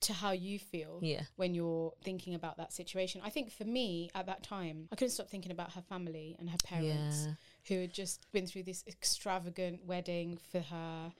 to 0.00 0.12
how 0.12 0.32
you 0.32 0.58
feel 0.58 0.98
yeah 1.00 1.22
when 1.36 1.54
you're 1.54 1.92
thinking 2.02 2.34
about 2.34 2.56
that 2.58 2.72
situation. 2.72 3.20
I 3.24 3.30
think 3.30 3.50
for 3.50 3.64
me 3.64 4.10
at 4.14 4.26
that 4.26 4.42
time, 4.42 4.88
I 4.92 4.96
couldn't 4.96 5.12
stop 5.12 5.30
thinking 5.30 5.52
about 5.52 5.72
her 5.74 5.82
family 5.82 6.36
and 6.38 6.50
her 6.50 6.58
parents 6.64 7.26
Yeah. 7.26 7.32
who 7.68 7.80
had 7.82 7.92
just 7.94 8.30
been 8.32 8.46
through 8.46 8.64
this 8.64 8.84
extravagant 8.86 9.84
wedding 9.86 10.38
for 10.50 10.60
her 10.60 11.12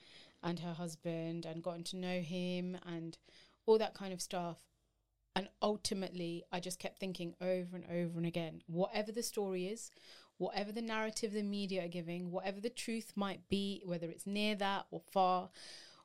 and 0.42 0.58
her 0.58 0.74
husband 0.74 1.46
and 1.46 1.62
gotten 1.62 1.84
to 1.84 1.96
know 1.96 2.20
him 2.20 2.76
and 2.84 3.16
all 3.66 3.78
that 3.78 3.94
kind 3.94 4.12
of 4.12 4.20
stuff. 4.20 4.58
And 5.36 5.48
ultimately, 5.62 6.44
I 6.52 6.60
just 6.60 6.78
kept 6.78 7.00
thinking 7.00 7.34
over 7.40 7.74
and 7.76 7.84
over 7.86 8.18
and 8.18 8.26
again 8.26 8.62
whatever 8.66 9.10
the 9.10 9.22
story 9.22 9.66
is, 9.66 9.90
whatever 10.38 10.72
the 10.72 10.82
narrative 10.82 11.32
the 11.32 11.42
media 11.42 11.84
are 11.84 11.88
giving, 11.88 12.30
whatever 12.30 12.60
the 12.60 12.70
truth 12.70 13.12
might 13.16 13.48
be, 13.48 13.82
whether 13.84 14.08
it's 14.08 14.26
near 14.26 14.54
that 14.56 14.86
or 14.90 15.00
far, 15.10 15.50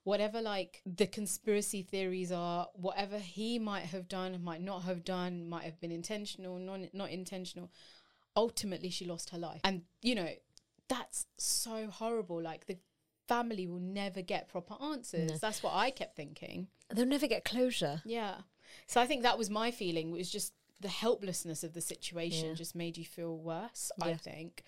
whatever 0.03 0.41
like 0.41 0.81
the 0.85 1.07
conspiracy 1.07 1.81
theories 1.83 2.31
are, 2.31 2.67
whatever 2.73 3.17
he 3.17 3.59
might 3.59 3.85
have 3.85 4.07
done, 4.07 4.43
might 4.43 4.61
not 4.61 4.83
have 4.83 5.03
done, 5.03 5.47
might 5.47 5.63
have 5.63 5.79
been 5.79 5.91
intentional, 5.91 6.57
non 6.57 6.89
not 6.93 7.09
intentional. 7.09 7.71
Ultimately, 8.35 8.89
she 8.89 9.05
lost 9.05 9.31
her 9.31 9.37
life, 9.37 9.61
and 9.63 9.81
you 10.01 10.15
know 10.15 10.29
that's 10.87 11.25
so 11.37 11.87
horrible. 11.87 12.41
Like 12.41 12.67
the 12.67 12.77
family 13.27 13.67
will 13.67 13.79
never 13.79 14.21
get 14.21 14.49
proper 14.49 14.75
answers. 14.81 15.31
No. 15.31 15.37
That's 15.37 15.61
what 15.63 15.73
I 15.75 15.91
kept 15.91 16.15
thinking. 16.15 16.67
they'll 16.93 17.05
never 17.05 17.27
get 17.27 17.45
closure 17.45 18.01
Yeah. 18.03 18.35
So 18.87 19.01
I 19.01 19.07
think 19.07 19.23
that 19.23 19.37
was 19.37 19.49
my 19.49 19.71
feeling. 19.71 20.11
Was 20.11 20.29
just 20.29 20.53
the 20.79 20.87
helplessness 20.89 21.63
of 21.63 21.73
the 21.73 21.81
situation 21.81 22.49
Yeah. 22.49 22.53
just 22.53 22.75
made 22.75 22.97
you 22.97 23.05
feel 23.05 23.37
worse. 23.37 23.91
I 24.01 24.13
think, 24.15 24.63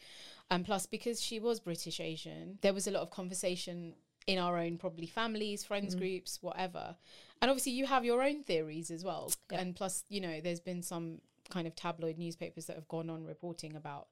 and 0.49 0.65
plus 0.65 0.85
because 0.85 1.21
she 1.21 1.39
was 1.39 1.59
British 1.59 1.99
Asian, 1.99 2.59
there 2.61 2.73
was 2.73 2.87
a 2.87 2.91
lot 2.91 3.01
of 3.01 3.09
conversation 3.11 3.95
in 4.27 4.37
our 4.37 4.57
own 4.59 4.77
probably 4.77 5.07
families, 5.07 5.63
friends 5.63 5.95
Mhm. 5.95 5.99
groups, 5.99 6.43
whatever. 6.43 6.95
And 7.41 7.49
obviously 7.49 7.71
you 7.71 7.87
have 7.87 8.05
your 8.05 8.21
own 8.21 8.43
theories 8.43 8.91
as 8.91 9.03
well. 9.03 9.31
Yeah. 9.51 9.61
And 9.61 9.75
plus, 9.75 10.05
you 10.09 10.21
know, 10.21 10.41
there's 10.41 10.59
been 10.59 10.83
some 10.83 11.21
kind 11.49 11.65
of 11.67 11.75
tabloid 11.75 12.17
newspapers 12.17 12.65
that 12.67 12.75
have 12.75 12.87
gone 12.87 13.09
on 13.09 13.23
reporting 13.23 13.75
about 13.75 14.07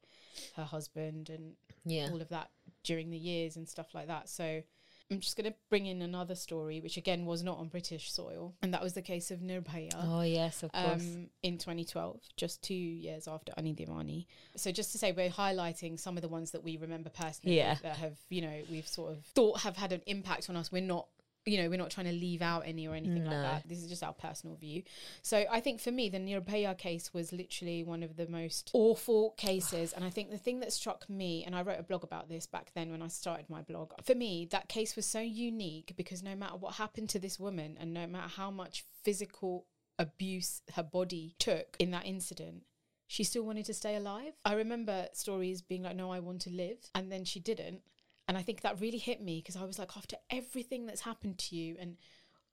her 0.55 0.63
husband 0.65 1.29
and 1.29 1.55
yeah 1.85 2.09
all 2.11 2.21
of 2.21 2.29
that 2.29 2.49
during 2.83 3.09
the 3.11 3.17
years 3.17 3.55
and 3.55 3.67
stuff 3.69 3.93
like 3.93 4.07
that. 4.07 4.27
So 4.29 4.63
I'm 5.11 5.19
just 5.21 5.35
going 5.35 5.51
to 5.51 5.57
bring 5.69 5.87
in 5.87 6.03
another 6.03 6.35
story, 6.35 6.79
which 6.81 6.95
again 6.95 7.25
was 7.25 7.41
not 7.43 7.57
on 7.57 7.67
British 7.67 8.11
soil, 8.11 8.53
and 8.61 8.71
that 8.75 8.83
was 8.83 8.93
the 8.93 9.01
case 9.01 9.31
of 9.31 9.39
Nirbhaya. 9.39 9.89
oh 9.95 10.21
yes 10.21 10.61
of 10.61 10.71
course 10.71 11.01
Um, 11.01 11.29
in 11.41 11.57
2012, 11.57 12.19
just 12.37 12.61
two 12.61 12.75
years 12.75 13.27
after 13.27 13.51
Anni 13.57 13.73
Dewani. 13.73 14.27
So, 14.55 14.71
just 14.71 14.91
to 14.91 14.99
say, 14.99 15.11
we're 15.11 15.29
highlighting 15.29 15.99
some 15.99 16.15
of 16.15 16.21
the 16.21 16.27
ones 16.29 16.51
that 16.51 16.63
we 16.63 16.77
remember 16.77 17.09
personally 17.09 17.57
Yeah. 17.57 17.75
that 17.81 17.97
have, 17.97 18.17
you 18.29 18.41
know, 18.41 18.61
we've 18.69 18.87
sort 18.87 19.13
of 19.13 19.25
thought 19.25 19.61
have 19.61 19.77
had 19.77 19.91
an 19.93 20.01
impact 20.05 20.47
on 20.49 20.55
us. 20.55 20.71
We're 20.71 20.81
not, 20.83 21.07
you 21.49 21.61
know, 21.61 21.69
we're 21.69 21.77
not 21.77 21.89
trying 21.89 22.07
to 22.07 22.13
leave 22.13 22.41
out 22.41 22.63
any 22.65 22.87
or 22.87 22.95
anything 22.95 23.25
like 23.25 23.41
that. 23.41 23.67
This 23.67 23.79
is 23.79 23.89
just 23.89 24.03
our 24.03 24.13
personal 24.13 24.55
view. 24.55 24.83
So, 25.21 25.45
I 25.49 25.59
think 25.59 25.81
for 25.81 25.91
me, 25.91 26.09
the 26.09 26.19
Nirbhaya 26.19 26.77
case 26.77 27.13
was 27.13 27.33
literally 27.33 27.83
one 27.83 28.03
of 28.03 28.15
the 28.15 28.27
most 28.27 28.71
awful 28.73 29.31
cases. 29.37 29.93
And 29.93 30.05
I 30.05 30.09
think 30.09 30.31
the 30.31 30.37
thing 30.37 30.59
that 30.61 30.73
struck 30.73 31.09
me, 31.09 31.43
and 31.45 31.55
I 31.55 31.61
wrote 31.61 31.79
a 31.79 31.83
blog 31.83 32.03
about 32.03 32.29
this 32.29 32.45
back 32.45 32.71
then 32.75 32.91
when 32.91 33.01
I 33.01 33.07
started 33.07 33.49
my 33.49 33.61
blog, 33.61 33.93
for 34.03 34.15
me, 34.15 34.47
that 34.51 34.69
case 34.69 34.95
was 34.95 35.05
so 35.05 35.19
unique 35.19 35.93
because 35.97 36.23
no 36.23 36.35
matter 36.35 36.55
what 36.55 36.75
happened 36.75 37.09
to 37.09 37.19
this 37.19 37.39
woman 37.39 37.77
and 37.79 37.93
no 37.93 38.07
matter 38.07 38.29
how 38.29 38.51
much 38.51 38.85
physical 39.03 39.65
abuse 39.97 40.61
her 40.75 40.83
body 40.83 41.35
took 41.39 41.75
in 41.79 41.91
that 41.91 42.05
incident, 42.05 42.63
she 43.07 43.23
still 43.23 43.43
wanted 43.43 43.65
to 43.65 43.73
stay 43.73 43.95
alive. 43.95 44.33
I 44.45 44.53
remember 44.53 45.07
stories 45.13 45.61
being 45.61 45.83
like, 45.83 45.95
no, 45.95 46.11
I 46.11 46.19
want 46.19 46.41
to 46.41 46.51
live. 46.51 46.77
And 46.93 47.11
then 47.11 47.25
she 47.25 47.39
didn't. 47.39 47.81
And 48.29 48.38
I 48.38 48.43
think 48.43 48.62
that 48.62 48.79
really 48.79 49.00
hit 49.00 49.21
me 49.24 49.41
because 49.41 49.55
I 49.55 49.65
was 49.65 49.79
like, 49.79 49.98
after 49.98 50.15
everything 50.29 50.86
that's 50.86 51.01
happened 51.01 51.39
to 51.39 51.55
you 51.55 51.75
and 51.79 51.98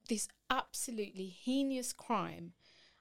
this 0.09 0.27
absolutely 0.49 1.27
heinous 1.27 1.93
crime, 1.93 2.53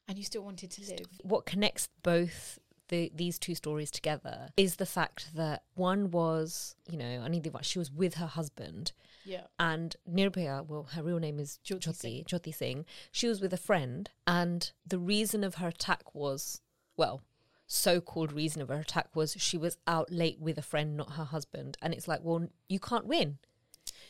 and 0.06 0.18
you 0.18 0.24
still 0.24 0.42
wanted 0.42 0.70
to 0.72 0.82
live. 0.82 1.06
what 1.22 1.46
connects 1.46 1.88
both 2.02 2.58
the 2.88 3.10
these 3.14 3.38
two 3.38 3.54
stories 3.54 3.90
together 3.90 4.50
is 4.58 4.76
the 4.76 4.84
fact 4.86 5.34
that 5.34 5.62
one 5.74 6.10
was, 6.10 6.76
you 6.86 6.98
know, 6.98 7.22
I 7.24 7.28
need 7.28 7.44
the 7.44 7.62
she 7.62 7.78
was 7.78 7.90
with 7.90 8.14
her 8.16 8.26
husband 8.26 8.92
Yeah. 9.24 9.46
and 9.58 9.96
Nirbhaya, 10.08 10.66
well, 10.66 10.84
her 10.92 11.02
real 11.02 11.18
name 11.18 11.40
is 11.40 11.58
Jyoti 11.64 11.80
Jyoti, 11.88 11.94
Singh. 11.96 12.24
Jyoti 12.24 12.54
Singh. 12.54 12.84
She 13.10 13.26
was 13.26 13.40
with 13.40 13.54
a 13.54 13.56
friend, 13.68 14.10
and 14.26 14.70
the 14.86 14.98
reason 14.98 15.42
of 15.44 15.54
her 15.56 15.68
attack 15.68 16.14
was, 16.14 16.60
well, 16.96 17.22
so-called 17.66 18.32
reason 18.32 18.62
of 18.62 18.68
her 18.68 18.80
attack 18.80 19.08
was 19.14 19.36
she 19.38 19.58
was 19.58 19.76
out 19.86 20.10
late 20.10 20.38
with 20.40 20.58
a 20.58 20.62
friend, 20.62 20.96
not 20.96 21.12
her 21.12 21.24
husband. 21.24 21.76
And 21.82 21.92
it's 21.92 22.06
like, 22.06 22.20
well, 22.22 22.48
you 22.68 22.78
can't 22.78 23.06
win. 23.06 23.38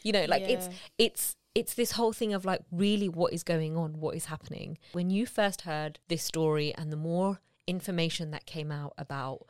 You 0.02 0.12
know, 0.12 0.24
like 0.26 0.42
it's 0.42 0.68
it's 0.98 1.36
it's 1.54 1.74
this 1.74 1.92
whole 1.92 2.12
thing 2.12 2.32
of 2.34 2.44
like 2.44 2.62
really 2.70 3.08
what 3.08 3.32
is 3.32 3.42
going 3.42 3.76
on, 3.76 4.00
what 4.00 4.14
is 4.14 4.26
happening. 4.26 4.78
When 4.92 5.10
you 5.10 5.26
first 5.26 5.62
heard 5.62 5.98
this 6.08 6.22
story, 6.22 6.74
and 6.74 6.92
the 6.92 6.96
more 6.96 7.40
information 7.66 8.30
that 8.30 8.46
came 8.46 8.70
out 8.70 8.92
about 8.98 9.46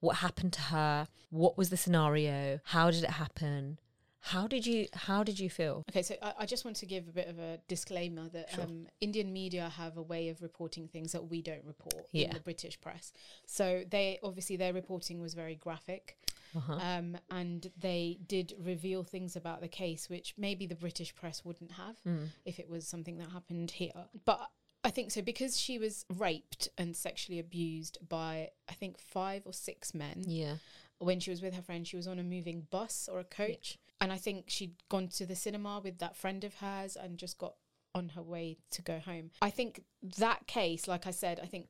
what 0.00 0.16
happened 0.16 0.52
to 0.52 0.60
her, 0.62 1.08
what 1.30 1.58
was 1.58 1.70
the 1.70 1.76
scenario, 1.76 2.60
how 2.64 2.90
did 2.90 3.04
it 3.04 3.10
happen, 3.10 3.78
how 4.26 4.46
did 4.48 4.66
you 4.66 4.86
how 4.92 5.22
did 5.22 5.38
you 5.38 5.48
feel? 5.48 5.84
Okay, 5.90 6.02
so 6.02 6.16
I, 6.20 6.32
I 6.40 6.46
just 6.46 6.64
want 6.64 6.76
to 6.78 6.86
give 6.86 7.06
a 7.08 7.12
bit 7.12 7.28
of 7.28 7.38
a 7.38 7.58
disclaimer 7.68 8.28
that 8.30 8.50
Sure. 8.50 8.64
um, 8.64 8.86
Indian 9.00 9.32
media 9.32 9.68
have 9.68 9.96
a 9.96 10.02
way 10.02 10.28
of 10.30 10.42
reporting 10.42 10.88
things 10.88 11.12
that 11.12 11.28
we 11.30 11.42
don't 11.42 11.64
report 11.64 12.06
Yeah. 12.12 12.26
in 12.28 12.34
the 12.34 12.40
British 12.40 12.80
press. 12.80 13.12
So 13.46 13.84
they 13.88 14.18
obviously 14.22 14.56
their 14.56 14.72
reporting 14.72 15.20
was 15.20 15.34
very 15.34 15.54
graphic, 15.54 16.16
Uh-huh. 16.56 16.72
um, 16.74 17.16
and 17.30 17.70
they 17.78 18.18
did 18.26 18.54
reveal 18.58 19.04
things 19.04 19.36
about 19.36 19.60
the 19.60 19.68
case 19.68 20.08
which 20.08 20.34
maybe 20.36 20.66
the 20.66 20.74
British 20.86 21.14
press 21.14 21.44
wouldn't 21.44 21.72
have 21.72 21.96
Mm. 22.04 22.28
if 22.44 22.58
it 22.58 22.68
was 22.68 22.86
something 22.88 23.18
that 23.18 23.30
happened 23.30 23.70
here. 23.72 24.08
But 24.24 24.50
I 24.82 24.90
think 24.90 25.10
so 25.12 25.22
because 25.22 25.58
she 25.58 25.78
was 25.78 26.04
raped 26.08 26.68
and 26.78 26.96
sexually 26.96 27.38
abused 27.38 27.98
by 28.08 28.50
I 28.68 28.74
think 28.74 28.98
five 28.98 29.42
or 29.46 29.52
six 29.52 29.94
men 29.94 30.24
Yeah. 30.26 30.56
when 30.98 31.20
she 31.20 31.30
was 31.30 31.42
with 31.42 31.54
her 31.54 31.62
friend, 31.62 31.86
she 31.86 31.96
was 31.96 32.06
on 32.08 32.18
a 32.18 32.22
moving 32.24 32.62
bus 32.70 33.08
or 33.08 33.18
a 33.20 33.24
coach. 33.24 33.78
And 34.00 34.12
I 34.12 34.18
think 34.18 34.44
she'd 34.48 34.74
gone 34.88 35.08
to 35.08 35.26
the 35.26 35.34
cinema 35.36 35.80
with 35.82 35.98
that 35.98 36.16
friend 36.16 36.44
of 36.44 36.56
hers 36.56 36.96
and 36.96 37.18
just 37.18 37.38
got 37.38 37.54
on 37.94 38.10
her 38.10 38.22
way 38.22 38.58
to 38.72 38.82
go 38.82 38.98
home. 38.98 39.30
I 39.40 39.50
think 39.50 39.84
that 40.18 40.46
case, 40.46 40.86
like 40.86 41.06
I 41.06 41.10
said, 41.10 41.40
I 41.42 41.46
think 41.46 41.68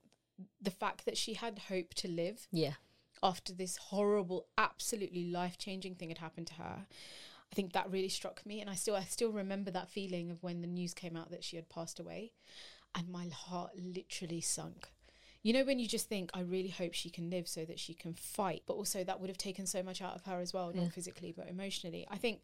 the 0.60 0.72
fact 0.72 1.04
that 1.04 1.16
she 1.16 1.34
had 1.34 1.58
hope 1.70 1.94
to 1.94 2.08
live 2.08 2.48
Yeah. 2.50 2.74
after 3.22 3.52
this 3.52 3.76
horrible, 3.76 4.48
absolutely 4.58 5.24
life 5.30 5.56
changing 5.56 5.94
thing 5.94 6.08
had 6.08 6.18
happened 6.18 6.48
to 6.48 6.54
her. 6.54 6.86
I 7.52 7.54
think 7.54 7.72
that 7.72 7.88
really 7.90 8.08
struck 8.08 8.44
me, 8.44 8.60
and 8.60 8.68
I 8.68 8.74
still 8.74 8.96
I 8.96 9.04
still 9.04 9.30
remember 9.30 9.70
that 9.70 9.88
feeling 9.88 10.32
of 10.32 10.42
when 10.42 10.62
the 10.62 10.66
news 10.66 10.92
came 10.94 11.16
out 11.16 11.30
that 11.30 11.44
she 11.44 11.54
had 11.54 11.68
passed 11.68 12.00
away, 12.00 12.32
and 12.92 13.08
my 13.08 13.28
heart 13.28 13.70
literally 13.76 14.40
sunk. 14.40 14.88
You 15.46 15.52
know 15.52 15.64
when 15.64 15.78
you 15.78 15.86
just 15.86 16.08
think, 16.08 16.30
I 16.34 16.40
really 16.40 16.70
hope 16.70 16.92
she 16.92 17.08
can 17.08 17.30
live 17.30 17.46
so 17.46 17.64
that 17.66 17.78
she 17.78 17.94
can 17.94 18.14
fight, 18.14 18.62
but 18.66 18.74
also 18.74 19.04
that 19.04 19.20
would 19.20 19.30
have 19.30 19.38
taken 19.38 19.64
so 19.66 19.80
much 19.80 20.02
out 20.02 20.16
of 20.16 20.24
her 20.24 20.40
as 20.40 20.52
well, 20.52 20.72
Yeah. 20.74 20.82
not 20.82 20.92
physically 20.92 21.32
but 21.38 21.46
emotionally. 21.48 22.04
I 22.10 22.18
think 22.18 22.42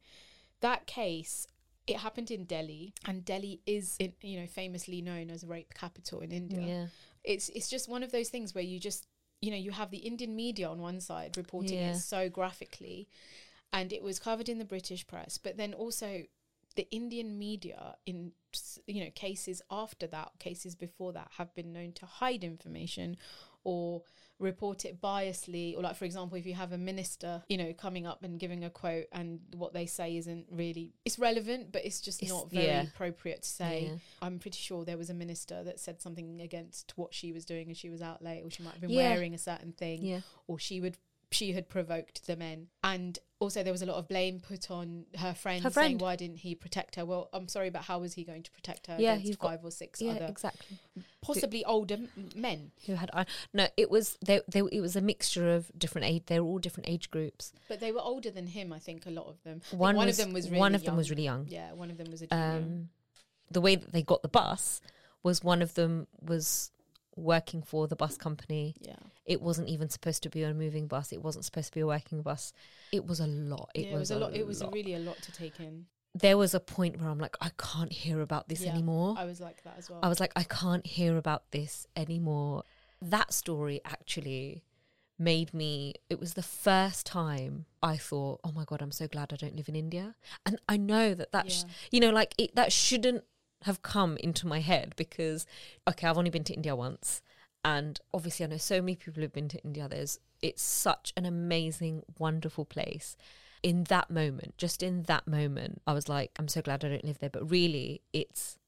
that 0.61 0.87
case. 0.87 1.47
It 1.89 1.97
happened 1.97 2.31
in 2.31 2.45
Delhi, 2.45 2.95
and 3.09 3.25
Delhi 3.25 3.61
is, 3.67 3.97
in, 3.99 4.13
you 4.23 4.39
know, 4.39 4.47
famously 4.47 5.03
known 5.03 5.31
as 5.31 5.43
rape 5.45 5.75
capital 5.75 6.21
in 6.21 6.31
India 6.31 6.61
Yeah. 6.65 6.87
it's 7.25 7.49
it's 7.49 7.69
just 7.69 7.89
one 7.89 8.05
of 8.05 8.13
those 8.13 8.29
things 8.29 8.55
where 8.55 8.63
you 8.73 8.79
just 8.79 9.09
you 9.41 9.51
know 9.51 9.57
you 9.57 9.73
have 9.73 9.91
the 9.91 9.99
Indian 9.99 10.37
media 10.37 10.69
on 10.69 10.79
one 10.81 11.01
side 11.01 11.37
reporting 11.37 11.79
Yeah. 11.81 11.95
it 11.97 11.99
so 11.99 12.29
graphically 12.29 13.09
and 13.73 13.93
it 13.93 14.03
was 14.09 14.21
covered 14.21 14.49
in 14.49 14.59
the 14.59 14.65
British 14.65 15.05
press 15.09 15.39
but 15.39 15.57
then 15.57 15.75
also 15.75 16.23
the 16.77 16.87
Indian 16.93 17.37
media 17.37 17.97
in 18.07 18.33
you 18.87 19.05
know 19.05 19.11
cases 19.15 19.63
after 19.71 20.07
that 20.07 20.31
cases 20.39 20.75
before 20.75 21.13
that 21.13 21.29
have 21.39 21.55
been 21.55 21.73
known 21.73 21.93
to 21.93 22.07
hide 22.07 22.45
information 22.45 23.17
or 23.65 24.03
report 24.39 24.85
it 24.85 25.01
biasly 25.01 25.77
or 25.77 25.83
like 25.83 25.95
for 25.95 26.05
example 26.05 26.37
if 26.37 26.45
you 26.45 26.55
have 26.55 26.73
a 26.73 26.79
minister 26.79 27.45
you 27.49 27.57
know 27.57 27.73
coming 27.73 28.07
up 28.09 28.25
and 28.25 28.41
giving 28.41 28.65
a 28.65 28.71
quote 28.71 29.07
and 29.13 29.39
what 29.57 29.73
they 29.73 29.87
say 29.87 30.17
isn't 30.17 30.47
really 30.51 30.93
it's 31.05 31.17
relevant 31.19 31.71
but 31.71 31.85
it's 31.85 32.01
just 32.01 32.21
It's- 32.23 32.37
not 32.37 32.51
very 32.51 32.67
yeah. 32.67 32.83
appropriate 32.83 33.43
to 33.43 33.49
say 33.49 33.85
Yeah. 33.89 33.97
I'm 34.21 34.41
pretty 34.41 34.59
sure 34.59 34.85
there 34.85 34.99
was 34.99 35.11
a 35.11 35.15
minister 35.15 35.63
that 35.63 35.79
said 35.79 36.01
something 36.03 36.41
against 36.41 36.93
what 36.97 37.15
she 37.15 37.33
was 37.33 37.45
doing 37.45 37.69
and 37.69 37.77
she 37.77 37.89
was 37.89 38.03
out 38.03 38.21
late 38.23 38.43
or 38.45 38.51
she 38.51 38.65
might 38.65 38.73
have 38.73 38.81
been 38.81 38.91
Yeah. 38.91 39.11
wearing 39.11 39.33
a 39.35 39.39
certain 39.39 39.73
thing 39.73 40.03
Yeah. 40.05 40.21
or 40.49 40.59
she 40.59 40.81
would 40.81 40.97
she 41.33 41.53
had 41.53 41.69
provoked 41.69 42.27
the 42.27 42.37
men 42.37 42.69
and 42.85 43.19
also 43.41 43.63
there 43.65 43.73
was 43.73 43.83
a 43.83 43.87
lot 43.87 43.97
of 43.97 44.07
blame 44.07 44.39
put 44.39 44.71
on 44.71 45.05
her 45.19 45.35
friend, 45.35 45.65
Her 45.65 45.71
saying 45.71 45.99
why 45.99 46.15
didn't 46.15 46.37
he 46.37 46.55
protect 46.55 46.95
her 46.97 47.05
well 47.05 47.29
i'm 47.33 47.49
sorry 47.49 47.71
but 47.71 47.83
how 47.83 47.99
was 47.99 48.15
he 48.15 48.23
going 48.25 48.43
to 48.45 48.51
protect 48.53 48.87
her 48.87 48.97
Yeah, 48.99 49.13
against 49.15 49.27
you've 49.29 49.39
got- 49.41 49.49
five 49.51 49.65
or 49.65 49.71
six 49.73 50.01
Yeah, 50.01 50.13
other 50.13 50.27
exactly. 50.27 50.79
possibly 51.21 51.65
older 51.65 51.99
men 52.37 52.71
Who 52.87 52.95
had 52.95 53.11
I? 53.13 53.27
No, 53.53 53.67
it 53.77 53.91
was 53.91 54.17
they, 54.25 54.41
they. 54.49 54.61
It 54.71 54.81
was 54.81 54.95
a 54.97 55.01
mixture 55.01 55.55
of 55.55 55.71
different 55.77 56.07
age. 56.07 56.23
They 56.27 56.39
were 56.41 56.47
all 56.47 56.59
different 56.59 56.89
age 56.89 57.11
groups. 57.11 57.53
but 57.69 57.81
they 57.81 57.91
were 57.93 58.01
older 58.01 58.31
than 58.31 58.47
him 58.47 58.73
i 58.73 58.79
think 58.79 59.07
a 59.07 59.11
lot 59.11 59.27
of 59.27 59.43
them 59.43 59.61
One, 59.73 59.97
one 59.97 60.07
was, 60.07 60.19
of 60.19 60.27
them 60.27 60.35
was 60.35 60.49
really 60.49 60.61
one 60.61 60.75
of 60.75 60.85
them 60.85 60.97
was 60.97 61.09
young. 61.09 61.15
really 61.17 61.25
young. 61.25 61.47
yeah 61.49 61.73
one 61.73 61.91
of 61.91 61.99
them 61.99 62.11
was 62.11 62.23
a 62.23 62.27
junior. 62.29 62.45
Um, 62.59 62.89
the 63.51 63.61
way 63.61 63.75
that 63.77 63.93
they 63.93 64.03
got 64.03 64.23
the 64.23 64.29
bus 64.29 64.81
was 65.23 65.43
one 65.45 65.63
of 65.63 65.75
them 65.75 66.07
was 66.21 66.71
working 67.17 67.63
for 67.63 67.87
the 67.89 67.97
bus 67.97 68.17
company. 68.17 68.75
yeah 68.81 68.97
It 69.25 69.41
wasn't 69.43 69.69
even 69.69 69.89
supposed 69.89 70.23
to 70.25 70.31
be 70.31 70.43
a 70.43 70.53
moving 70.55 70.87
bus. 70.87 71.13
It 71.13 71.23
wasn't 71.23 71.45
supposed 71.45 71.69
to 71.69 71.75
be 71.75 71.81
a 71.81 71.87
working 71.87 72.23
bus. 72.23 72.53
It 72.91 73.07
was 73.07 73.21
a 73.21 73.27
lot. 73.27 73.71
It, 73.75 73.87
yeah, 73.87 73.99
was, 73.99 74.11
a 74.11 74.19
lot 74.19 74.35
it 74.35 74.47
was 74.47 74.63
lot. 74.63 74.73
really 74.73 74.95
a 74.95 74.99
lot 74.99 75.21
to 75.23 75.33
take 75.33 75.61
in 75.61 75.87
There 76.15 76.37
was 76.37 76.55
a 76.55 76.61
point 76.61 77.01
where 77.01 77.09
I'm 77.11 77.19
like, 77.19 77.37
I 77.41 77.51
can't 77.59 77.93
hear 77.93 78.21
about 78.21 78.49
this 78.49 78.63
Yeah, 78.63 78.73
anymore. 78.73 79.15
i 79.19 79.25
was 79.25 79.41
like 79.41 79.63
that 79.65 79.77
as 79.79 79.89
well 79.91 80.01
I 80.03 80.09
was 80.09 80.21
like, 80.21 80.33
I 80.37 80.45
can't 80.45 80.87
hear 80.87 81.17
about 81.17 81.51
this 81.51 81.87
anymore. 81.97 82.65
That 83.01 83.33
story 83.33 83.81
actually 83.85 84.65
made 85.19 85.55
me, 85.55 85.95
it 86.11 86.19
was 86.19 86.35
the 86.35 86.43
first 86.43 87.07
time 87.07 87.67
I 87.83 87.97
thought, 87.97 88.41
oh 88.45 88.53
my 88.53 88.65
God, 88.65 88.83
I'm 88.83 88.91
so 88.93 89.07
glad 89.07 89.33
I 89.33 89.37
don't 89.37 89.57
live 89.57 89.69
in 89.69 89.77
India. 89.77 90.15
And 90.45 90.59
I 90.69 90.77
know 90.77 91.15
that 91.15 91.33
that, 91.33 91.51
sh- 91.53 91.65
you 91.91 92.01
know, 92.01 92.11
like 92.11 92.35
it, 92.39 92.55
that 92.57 92.73
shouldn't 92.73 93.25
have 93.63 93.83
come 93.83 94.17
into 94.19 94.47
my 94.47 94.61
head 94.61 94.95
because, 94.97 95.47
okay, 95.89 96.07
I've 96.07 96.19
only 96.19 96.31
been 96.31 96.45
to 96.45 96.55
India 96.55 96.75
once. 96.75 97.23
And 97.65 98.01
obviously, 98.13 98.45
I 98.45 98.49
know 98.49 98.57
so 98.57 98.81
many 98.81 98.97
people 98.97 99.23
who've 99.23 99.33
been 99.33 99.49
to 99.49 99.63
India. 99.63 99.89
There's, 99.89 100.19
it's 100.41 100.63
such 100.63 101.13
an 101.17 101.25
amazing, 101.25 102.03
wonderful 102.19 102.65
place. 102.65 103.17
In 103.63 103.85
that 103.85 104.11
moment, 104.11 104.59
just 104.59 104.83
in 104.83 105.05
that 105.05 105.29
moment, 105.29 105.81
I 105.87 105.93
was 105.93 106.09
like, 106.09 106.33
I'm 106.39 106.49
so 106.49 106.63
glad 106.63 106.85
I 106.85 106.89
don't 106.89 107.05
live 107.05 107.21
there. 107.21 107.31
But 107.31 107.49
really, 107.49 108.03
it's 108.13 108.59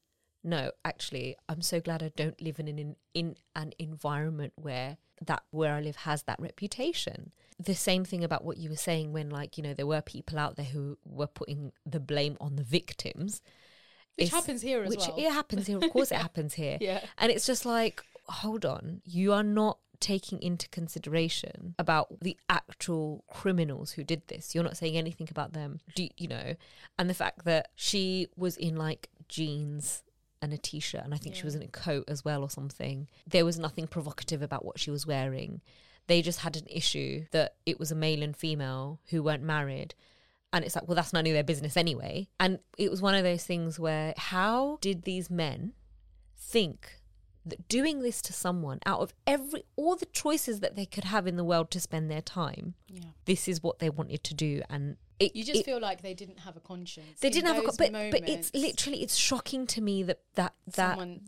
no, 0.45 0.71
actually, 0.85 1.35
I'm 1.49 1.63
so 1.63 1.81
glad 1.81 2.03
I 2.03 2.11
don't 2.15 2.39
live 2.39 2.59
in 2.59 2.67
an 2.67 2.95
in 3.15 3.35
an 3.55 3.73
environment 3.79 4.53
where 4.55 4.97
that 5.25 5.43
where 5.49 5.73
I 5.73 5.81
live 5.81 5.95
has 5.97 6.23
that 6.23 6.39
reputation. 6.39 7.31
The 7.59 7.73
same 7.73 8.05
thing 8.05 8.23
about 8.23 8.45
what 8.45 8.57
you 8.57 8.69
were 8.69 8.75
saying 8.75 9.11
when 9.11 9.29
like, 9.29 9.57
you 9.57 9.63
know, 9.63 9.73
there 9.73 9.87
were 9.87 10.01
people 10.01 10.37
out 10.37 10.55
there 10.55 10.67
who 10.67 10.99
were 11.03 11.27
putting 11.27 11.71
the 11.83 11.99
blame 11.99 12.37
on 12.39 12.57
the 12.57 12.63
victims. 12.63 13.41
Which 14.17 14.29
happens 14.29 14.61
here 14.61 14.83
as 14.83 14.89
which 14.89 14.99
well 14.99 15.15
it 15.17 15.31
happens 15.31 15.67
here. 15.67 15.77
Of 15.77 15.91
course 15.91 16.11
it 16.11 16.17
happens 16.27 16.53
here. 16.53 16.77
yeah 16.81 17.01
And 17.17 17.31
it's 17.31 17.45
just 17.45 17.65
like, 17.65 18.03
hold 18.27 18.65
on, 18.65 19.01
you 19.05 19.33
are 19.33 19.43
not 19.43 19.79
taking 19.99 20.41
into 20.41 20.67
consideration 20.69 21.75
about 21.79 22.19
the 22.21 22.37
actual 22.49 23.23
criminals 23.31 23.93
who 23.93 24.03
did 24.03 24.27
this. 24.27 24.53
You're 24.53 24.63
not 24.63 24.77
saying 24.77 24.97
anything 24.97 25.27
about 25.31 25.53
them, 25.53 25.79
do, 25.95 26.07
you 26.17 26.27
know, 26.27 26.55
and 26.99 27.09
the 27.09 27.13
fact 27.13 27.45
that 27.45 27.69
she 27.75 28.27
was 28.35 28.57
in 28.57 28.75
like 28.75 29.09
jeans 29.27 30.03
and 30.41 30.53
a 30.53 30.57
t-shirt 30.57 31.03
and 31.03 31.13
I 31.13 31.17
think 31.17 31.35
she 31.35 31.45
was 31.45 31.55
in 31.55 31.63
a 31.63 31.67
coat 31.67 32.05
as 32.07 32.23
well 32.23 32.43
or 32.43 32.49
something. 32.49 33.07
There 33.25 33.45
was 33.45 33.57
nothing 33.57 33.87
provocative 33.87 34.41
about 34.41 34.65
what 34.65 34.79
she 34.79 34.91
was 34.91 35.07
wearing. 35.07 35.61
They 36.07 36.21
just 36.21 36.41
had 36.41 36.55
an 36.55 36.67
issue 36.67 37.25
that 37.31 37.55
it 37.65 37.79
was 37.79 37.91
a 37.91 37.95
male 37.95 38.21
and 38.21 38.35
female 38.35 38.99
who 39.09 39.23
weren't 39.23 39.43
married. 39.43 39.95
And 40.55 40.63
it's 40.65 40.75
like, 40.75 40.87
well, 40.87 40.95
that's 40.95 41.11
none 41.13 41.27
of 41.27 41.33
their 41.33 41.43
business 41.43 41.75
anyway. 41.75 42.29
And 42.39 42.59
it 42.77 42.89
was 42.89 43.01
one 43.01 43.13
of 43.13 43.23
those 43.23 43.43
things 43.43 43.77
where 43.79 44.13
how 44.17 44.77
did 44.81 45.03
these 45.03 45.29
men 45.29 45.73
think 46.37 47.01
that 47.45 47.67
doing 47.67 48.01
this 48.01 48.21
to 48.23 48.33
someone 48.33 48.79
out 48.85 49.01
of 49.01 49.13
every 49.27 49.63
all 49.75 49.95
the 49.95 50.05
choices 50.07 50.61
that 50.61 50.75
they 50.75 50.85
could 50.85 51.03
have 51.03 51.27
in 51.27 51.35
the 51.35 51.43
world 51.43 51.69
to 51.71 51.79
spend 51.79 52.09
their 52.09 52.21
time, 52.21 52.73
yeah 52.87 53.01
this 53.25 53.47
is 53.47 53.61
what 53.61 53.79
they 53.79 53.89
wanted 53.89 54.23
to 54.23 54.33
do, 54.33 54.61
and 54.69 54.97
it, 55.19 55.35
You 55.35 55.43
just 55.43 55.59
it- 55.59 55.65
feel 55.65 55.79
like 55.79 56.01
they 56.01 56.13
didn't 56.13 56.39
have 56.39 56.55
a 56.57 56.59
conscience. 56.59 57.19
they 57.21 57.29
didn't 57.29 57.47
have 57.47 57.57
a 57.57 57.61
co- 57.61 57.67
those 57.67 57.77
but 57.77 58.11
but 58.11 58.27
it's 58.29 58.51
literally 58.53 59.01
it's 59.03 59.15
shocking 59.15 59.67
to 59.67 59.81
me 59.81 60.01
that 60.03 60.19
that 60.35 60.53
that 60.75 60.91
someone, 60.97 61.21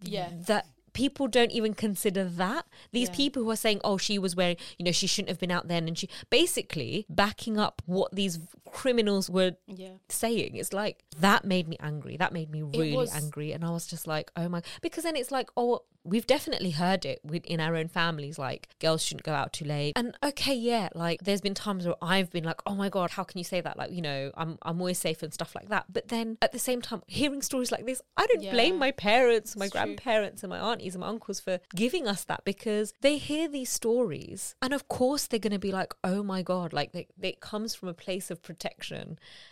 yeah, 0.00 0.30
that 0.46 0.66
people 0.92 1.26
don't 1.26 1.50
even 1.50 1.74
consider 1.74 2.22
that 2.24 2.66
these 2.92 3.08
Yeah. 3.08 3.16
people 3.16 3.42
who 3.42 3.50
are 3.50 3.56
saying 3.56 3.80
oh 3.82 3.98
she 3.98 4.16
was 4.16 4.36
wearing 4.36 4.56
you 4.78 4.84
know 4.84 4.92
she 4.92 5.08
shouldn't 5.08 5.28
have 5.28 5.40
been 5.40 5.50
out 5.50 5.66
then 5.66 5.88
and 5.88 5.98
she 5.98 6.08
basically 6.30 7.04
backing 7.10 7.58
up 7.58 7.82
what 7.86 8.14
these 8.14 8.38
criminals 8.74 9.30
were 9.30 9.52
yeah. 9.66 9.94
saying 10.08 10.56
it's 10.56 10.72
like 10.72 11.04
that 11.18 11.44
made 11.44 11.68
me 11.68 11.76
angry 11.80 12.16
that 12.16 12.32
made 12.32 12.50
me 12.50 12.60
really 12.62 12.92
was- 12.92 13.14
angry 13.14 13.52
and 13.52 13.64
i 13.64 13.70
was 13.70 13.86
just 13.86 14.06
like 14.06 14.30
oh 14.36 14.48
my 14.48 14.60
because 14.82 15.04
then 15.04 15.16
it's 15.16 15.30
like 15.30 15.48
oh 15.56 15.82
we've 16.06 16.26
definitely 16.26 16.72
heard 16.72 17.06
it 17.06 17.18
in 17.44 17.60
our 17.60 17.74
own 17.76 17.88
families 17.88 18.38
like 18.38 18.68
girls 18.78 19.02
shouldn't 19.02 19.22
go 19.24 19.32
out 19.32 19.54
too 19.54 19.64
late 19.64 19.94
and 19.96 20.14
okay 20.22 20.54
yeah 20.54 20.86
like 20.94 21.18
there's 21.24 21.40
been 21.40 21.54
times 21.54 21.86
where 21.86 21.94
i've 22.02 22.30
been 22.30 22.44
like 22.44 22.60
oh 22.66 22.74
my 22.74 22.90
god 22.90 23.12
how 23.12 23.24
can 23.24 23.38
you 23.38 23.44
say 23.44 23.58
that 23.62 23.78
like 23.78 23.90
you 23.90 24.02
know 24.02 24.30
i'm 24.36 24.58
i'm 24.62 24.78
always 24.80 24.98
safe 24.98 25.22
and 25.22 25.32
stuff 25.32 25.54
like 25.54 25.68
that 25.70 25.86
but 25.90 26.08
then 26.08 26.36
at 26.42 26.52
the 26.52 26.58
same 26.58 26.82
time 26.82 27.00
hearing 27.06 27.40
stories 27.40 27.72
like 27.72 27.86
this 27.86 28.02
i 28.18 28.26
don't 28.26 28.42
Yeah. 28.42 28.52
blame 28.52 28.78
my 28.78 28.90
parents 28.90 29.56
my 29.56 29.64
It's 29.64 29.72
true. 29.72 29.80
grandparents 29.80 30.42
and 30.42 30.50
my 30.50 30.58
aunties 30.58 30.94
and 30.94 31.00
my 31.00 31.08
uncles 31.08 31.40
for 31.40 31.58
giving 31.74 32.06
us 32.06 32.22
that 32.24 32.44
because 32.44 32.92
they 33.00 33.16
hear 33.16 33.48
these 33.48 33.70
stories 33.70 34.54
and 34.60 34.74
of 34.74 34.88
course 34.88 35.26
they're 35.26 35.38
going 35.40 35.52
to 35.54 35.58
be 35.58 35.72
like 35.72 35.94
oh 36.04 36.22
my 36.22 36.42
god 36.42 36.74
like 36.74 36.92
they, 36.92 37.06
they, 37.16 37.28
it 37.30 37.40
comes 37.40 37.74
from 37.74 37.88
a 37.88 37.94
place 37.94 38.30
of 38.30 38.42
protection 38.42 38.63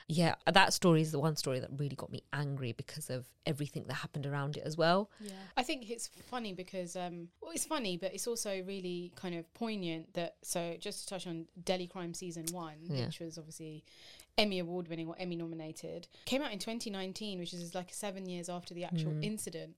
yeah 0.09 0.35
that 0.52 0.73
story 0.73 1.00
is 1.02 1.12
the 1.12 1.19
one 1.19 1.37
story 1.37 1.61
that 1.61 1.71
really 1.76 1.97
got 1.97 2.11
me 2.11 2.23
angry 2.33 2.73
because 2.73 3.11
of 3.11 3.26
everything 3.47 3.85
that 3.88 3.95
happened 3.95 4.26
around 4.26 4.57
it 4.57 4.62
as 4.64 4.76
well 4.76 5.11
Yeah. 5.21 5.33
I 5.57 5.62
think 5.62 5.90
it's 5.90 6.09
funny 6.31 6.52
because 6.52 6.97
um 6.97 7.28
well 7.40 7.52
it's 7.52 7.64
funny 7.66 7.97
but 7.97 8.14
it's 8.14 8.26
also 8.26 8.50
really 8.66 9.12
kind 9.16 9.35
of 9.35 9.52
poignant 9.54 10.14
that 10.14 10.37
so 10.42 10.76
just 10.81 11.02
to 11.02 11.07
touch 11.14 11.26
on 11.26 11.47
Delhi 11.64 11.87
Crime 11.87 12.14
season 12.14 12.45
1 12.52 12.75
Yeah. 12.88 13.07
which 13.07 13.21
was 13.21 13.38
obviously 13.38 13.85
Emmy 14.38 14.59
award 14.61 14.88
winning 14.88 15.09
or 15.09 15.14
Emmy 15.19 15.37
nominated 15.37 16.09
came 16.25 16.40
out 16.42 16.52
in 16.52 16.59
2019 16.59 17.38
which 17.38 17.52
is 17.52 17.75
like 17.75 17.92
7 17.92 18.26
years 18.26 18.49
after 18.49 18.73
the 18.75 18.85
actual 18.85 19.12
Mm. 19.12 19.25
incident 19.25 19.76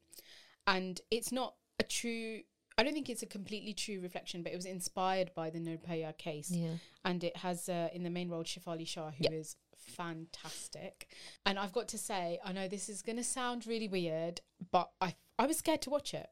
and 0.66 1.00
it's 1.10 1.32
not 1.32 1.54
a 1.78 1.82
true 1.82 2.40
I 2.76 2.82
don't 2.82 2.92
think 2.94 3.08
it's 3.08 3.22
a 3.22 3.26
completely 3.26 3.72
true 3.74 4.00
reflection 4.00 4.42
but 4.42 4.52
it 4.52 4.56
was 4.56 4.66
inspired 4.66 5.30
by 5.34 5.50
the 5.50 5.58
Nirbhaya 5.60 6.16
case 6.18 6.50
yeah 6.50 6.74
and 7.04 7.22
it 7.22 7.36
has 7.38 7.68
uh, 7.68 7.88
in 7.92 8.02
the 8.02 8.10
main 8.10 8.28
role 8.28 8.44
Shefali 8.44 8.86
Shah, 8.86 9.10
who 9.10 9.24
is 9.32 9.56
Yep. 9.86 9.96
fantastic. 9.96 11.08
And 11.44 11.58
I've 11.58 11.72
got 11.72 11.88
to 11.88 11.98
say, 11.98 12.38
I 12.44 12.52
know 12.52 12.68
this 12.68 12.88
is 12.88 13.02
going 13.02 13.16
to 13.16 13.24
sound 13.24 13.66
really 13.66 13.88
weird, 13.88 14.40
but 14.70 14.90
I 15.00 15.14
I 15.38 15.46
was 15.46 15.58
scared 15.58 15.82
to 15.82 15.90
watch 15.90 16.14
it 16.14 16.30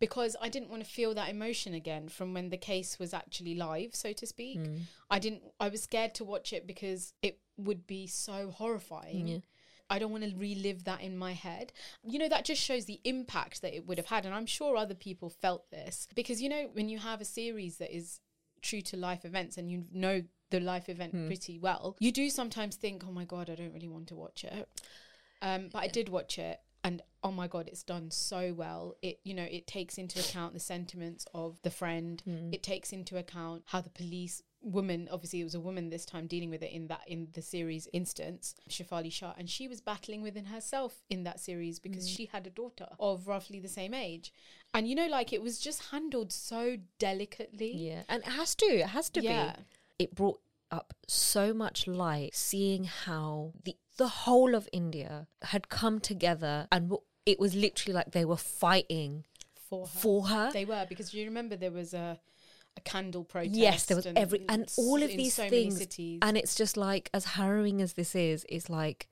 because 0.00 0.36
I 0.40 0.48
didn't 0.48 0.70
want 0.70 0.84
to 0.84 0.88
feel 0.90 1.14
that 1.14 1.28
emotion 1.30 1.74
again 1.74 2.08
from 2.08 2.34
when 2.34 2.50
the 2.50 2.56
case 2.56 2.98
was 2.98 3.14
actually 3.14 3.54
live, 3.54 3.94
so 3.94 4.12
to 4.12 4.26
speak. 4.26 4.58
Mm. 4.60 4.80
I 5.10 5.18
didn't. 5.18 5.42
I 5.58 5.68
was 5.68 5.82
scared 5.82 6.14
to 6.16 6.24
watch 6.24 6.52
it 6.52 6.66
because 6.66 7.14
it 7.22 7.38
would 7.56 7.86
be 7.86 8.06
so 8.06 8.50
horrifying. 8.50 9.28
Yeah. 9.28 9.38
I 9.90 9.98
don't 9.98 10.12
want 10.12 10.24
to 10.24 10.36
relive 10.36 10.84
that 10.84 11.00
in 11.00 11.16
my 11.16 11.32
head. 11.32 11.72
You 12.02 12.18
know, 12.18 12.28
that 12.28 12.44
just 12.44 12.62
shows 12.62 12.84
the 12.84 13.00
impact 13.04 13.62
that 13.62 13.74
it 13.74 13.86
would 13.86 13.98
have 13.98 14.06
had. 14.06 14.26
And 14.26 14.34
I'm 14.34 14.46
sure 14.46 14.76
other 14.76 14.94
people 14.94 15.30
felt 15.30 15.70
this 15.70 16.06
because, 16.14 16.42
you 16.42 16.48
know, 16.48 16.68
when 16.72 16.88
you 16.88 16.98
have 16.98 17.20
a 17.20 17.24
series 17.24 17.78
that 17.78 17.94
is 17.96 18.20
true 18.60 18.80
to 18.82 18.96
life 18.96 19.24
events 19.24 19.56
and 19.56 19.70
you 19.70 19.84
know 19.92 20.22
the 20.50 20.60
life 20.60 20.88
event 20.88 21.12
Hmm. 21.12 21.26
pretty 21.26 21.58
well, 21.58 21.96
you 22.00 22.12
do 22.12 22.28
sometimes 22.30 22.76
think, 22.76 23.04
oh 23.06 23.12
my 23.12 23.24
God, 23.24 23.48
I 23.48 23.54
don't 23.54 23.72
really 23.72 23.88
want 23.88 24.08
to 24.08 24.16
watch 24.16 24.44
it. 24.44 24.68
Um, 25.40 25.68
but 25.72 25.78
I 25.82 25.88
did 25.88 26.08
watch 26.08 26.38
it. 26.38 26.60
And 26.84 27.02
oh 27.22 27.32
my 27.32 27.48
god, 27.48 27.66
it's 27.68 27.82
done 27.82 28.10
so 28.10 28.54
well. 28.54 28.94
It 29.02 29.20
you 29.24 29.34
know 29.34 29.42
it 29.42 29.66
takes 29.66 29.98
into 29.98 30.20
account 30.20 30.54
the 30.54 30.60
sentiments 30.60 31.26
of 31.34 31.60
the 31.62 31.70
friend. 31.70 32.22
Mm. 32.26 32.54
It 32.54 32.62
takes 32.62 32.92
into 32.92 33.16
account 33.18 33.64
how 33.66 33.80
the 33.80 33.90
police 33.90 34.42
woman, 34.72 35.08
obviously 35.10 35.40
it 35.40 35.44
was 35.44 35.54
a 35.54 35.60
woman 35.60 35.90
this 35.90 36.04
time 36.04 36.26
dealing 36.26 36.50
with 36.50 36.62
it 36.62 36.72
in 36.72 36.86
that 36.88 37.02
in 37.06 37.28
the 37.32 37.42
series 37.42 37.88
instance, 37.92 38.54
Shefali 38.68 39.10
Shah, 39.12 39.34
and 39.38 39.48
she 39.50 39.66
was 39.68 39.80
battling 39.80 40.22
within 40.22 40.46
herself 40.46 41.02
in 41.10 41.24
that 41.24 41.40
series 41.40 41.78
because 41.78 42.08
Mm. 42.08 42.16
she 42.16 42.26
had 42.26 42.46
a 42.46 42.50
daughter 42.50 42.88
of 43.00 43.26
roughly 43.28 43.60
the 43.60 43.68
same 43.68 43.94
age, 43.94 44.32
and 44.74 44.88
you 44.88 44.94
know 44.94 45.06
like 45.08 45.32
it 45.32 45.42
was 45.42 45.58
just 45.58 45.90
handled 45.90 46.32
so 46.32 46.76
delicately. 46.98 47.72
Yeah, 47.74 48.02
and 48.08 48.22
it 48.22 48.30
has 48.30 48.54
to. 48.56 48.66
It 48.66 48.88
has 48.88 49.08
to 49.10 49.22
Yeah. 49.22 49.56
be. 49.56 50.04
It 50.04 50.14
brought 50.14 50.40
up 50.70 50.94
so 51.06 51.54
much 51.54 51.86
light, 51.86 52.34
seeing 52.34 52.84
how 52.84 53.52
the 53.64 53.76
the 53.96 54.08
whole 54.08 54.54
of 54.54 54.68
India 54.72 55.26
had 55.42 55.68
come 55.68 55.98
together, 55.98 56.68
and 56.70 56.90
w- 56.90 57.02
it 57.26 57.40
was 57.40 57.54
literally 57.54 57.94
like 57.94 58.12
they 58.12 58.24
were 58.24 58.36
fighting 58.36 59.24
for 59.54 59.86
her. 59.86 59.98
for 60.00 60.26
her. 60.28 60.52
They 60.52 60.64
were 60.64 60.86
because 60.88 61.12
you 61.14 61.24
remember 61.24 61.56
there 61.56 61.72
was 61.72 61.92
a 61.94 62.20
a 62.76 62.80
candle 62.80 63.24
protest. 63.24 63.56
Yes, 63.56 63.84
there 63.86 63.96
was 63.96 64.06
every 64.06 64.44
and 64.48 64.70
all 64.76 65.02
of 65.02 65.08
these 65.08 65.34
so 65.34 65.48
things, 65.48 65.80
and 66.22 66.36
it's 66.36 66.54
just 66.54 66.76
like 66.76 67.10
as 67.12 67.24
harrowing 67.24 67.82
as 67.82 67.94
this 67.94 68.14
is. 68.14 68.46
It's 68.48 68.70
like, 68.70 69.08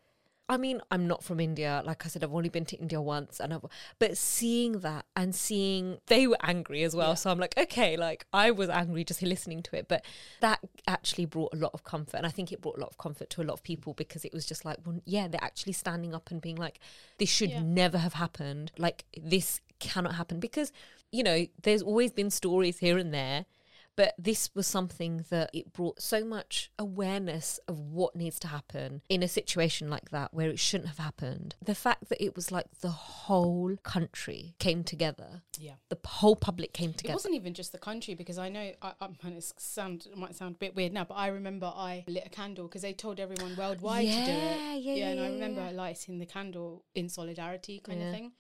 I 0.49 0.57
mean, 0.57 0.81
I'm 0.93 1.09
not 1.09 1.25
from 1.25 1.41
India. 1.41 1.83
Like 1.85 2.07
I 2.07 2.09
said, 2.09 2.23
I've 2.23 2.33
only 2.33 2.49
been 2.49 2.65
to 2.67 2.77
India 2.77 3.01
once, 3.01 3.41
and 3.41 3.53
I've, 3.53 3.65
but 3.99 4.17
seeing 4.17 4.81
that 4.81 5.07
and 5.17 5.35
seeing 5.35 5.99
they 6.07 6.29
were 6.29 6.37
angry 6.43 6.85
as 6.85 6.95
well. 6.95 7.11
Yeah. 7.11 7.15
So 7.15 7.31
I'm 7.31 7.39
like, 7.39 7.55
okay, 7.59 7.97
like 7.97 8.27
I 8.33 8.53
was 8.53 8.69
angry 8.69 9.03
just 9.03 9.23
listening 9.23 9.63
to 9.65 9.77
it, 9.77 9.89
but 9.89 10.05
that 10.41 10.61
actually 10.87 11.25
brought 11.27 11.53
a 11.53 11.57
lot 11.57 11.73
of 11.75 11.83
comfort, 11.83 12.19
and 12.19 12.27
I 12.27 12.31
think 12.31 12.53
it 12.53 12.61
brought 12.61 12.77
a 12.77 12.81
lot 12.81 12.91
of 12.91 12.99
comfort 12.99 13.31
to 13.31 13.43
a 13.43 13.45
lot 13.45 13.55
of 13.55 13.63
people 13.65 13.95
because 13.95 14.25
it 14.25 14.33
was 14.33 14.47
just 14.47 14.65
like, 14.65 14.79
well, 14.87 15.01
yeah, 15.05 15.27
they're 15.27 15.43
actually 15.43 15.73
standing 15.73 16.15
up 16.15 16.31
and 16.31 16.41
being 16.41 16.57
like, 16.57 16.79
this 17.19 17.29
should 17.29 17.51
Yeah. 17.51 17.63
never 17.63 17.99
have 17.99 18.15
happened. 18.15 18.71
Like 18.79 19.05
this 19.21 19.61
cannot 19.79 20.15
happen 20.15 20.41
because 20.41 20.73
you 21.13 21.23
know 21.23 21.47
there's 21.63 21.83
always 21.83 22.11
been 22.11 22.31
stories 22.31 22.79
here 22.79 22.97
and 22.97 23.13
there 23.13 23.45
but 23.97 24.15
this 24.19 24.51
was 24.55 24.67
something 24.67 25.25
that 25.31 25.51
it 25.53 25.73
brought 25.73 26.01
so 26.01 26.25
much 26.25 26.71
awareness 26.79 27.59
of 27.67 27.79
what 27.79 28.15
needs 28.15 28.39
to 28.41 28.49
happen 28.49 29.03
in 29.09 29.23
a 29.23 29.29
situation 29.29 29.89
like 29.89 30.11
that 30.11 30.33
where 30.33 30.49
it 30.49 30.59
shouldn't 30.59 30.89
have 30.89 30.99
happened 30.99 31.55
the 31.63 31.75
fact 31.75 32.09
that 32.09 32.23
it 32.23 32.37
was 32.37 32.53
like 32.53 32.67
the 32.81 32.91
whole 32.91 33.77
country 33.83 34.55
came 34.59 34.85
together 34.85 35.43
yeah. 35.59 35.75
the 35.89 35.99
whole 36.07 36.37
public 36.37 36.73
came 36.73 36.93
together. 36.93 37.13
It 37.13 37.17
wasn't 37.17 37.35
even 37.35 37.55
just 37.55 37.73
the 37.73 37.79
country 37.79 38.15
because 38.15 38.39
I 38.39 38.49
know 38.49 38.73
I, 38.83 38.93
I'm 39.01 39.17
going 39.23 39.35
to 39.35 39.43
sound 39.57 40.07
it 40.11 40.17
might 40.17 40.35
sound 40.35 40.57
a 40.57 40.59
bit 40.59 40.75
weird 40.75 40.93
now, 40.93 41.05
but 41.05 41.15
I 41.15 41.29
remember 41.29 41.67
I 41.67 42.05
lit 42.07 42.25
a 42.27 42.31
candle 42.31 42.67
because 42.67 42.83
they 42.83 42.93
told 42.93 43.21
everyone 43.21 43.57
worldwide 43.57 44.07
to 44.07 44.13
do 44.13 44.19
it. 44.19 44.25
Yeah, 44.25 44.75
yeah, 44.75 44.95
yeah, 44.95 45.09
and 45.11 45.21
I 45.21 45.29
remember 45.29 45.63
yeah. 45.63 45.71
lighting 45.71 46.19
the 46.19 46.27
candle 46.27 46.85
in 46.95 47.09
solidarity 47.09 47.81
kind 47.81 48.01
Yeah. 48.01 48.07
of 48.09 48.15
thing. 48.15 48.33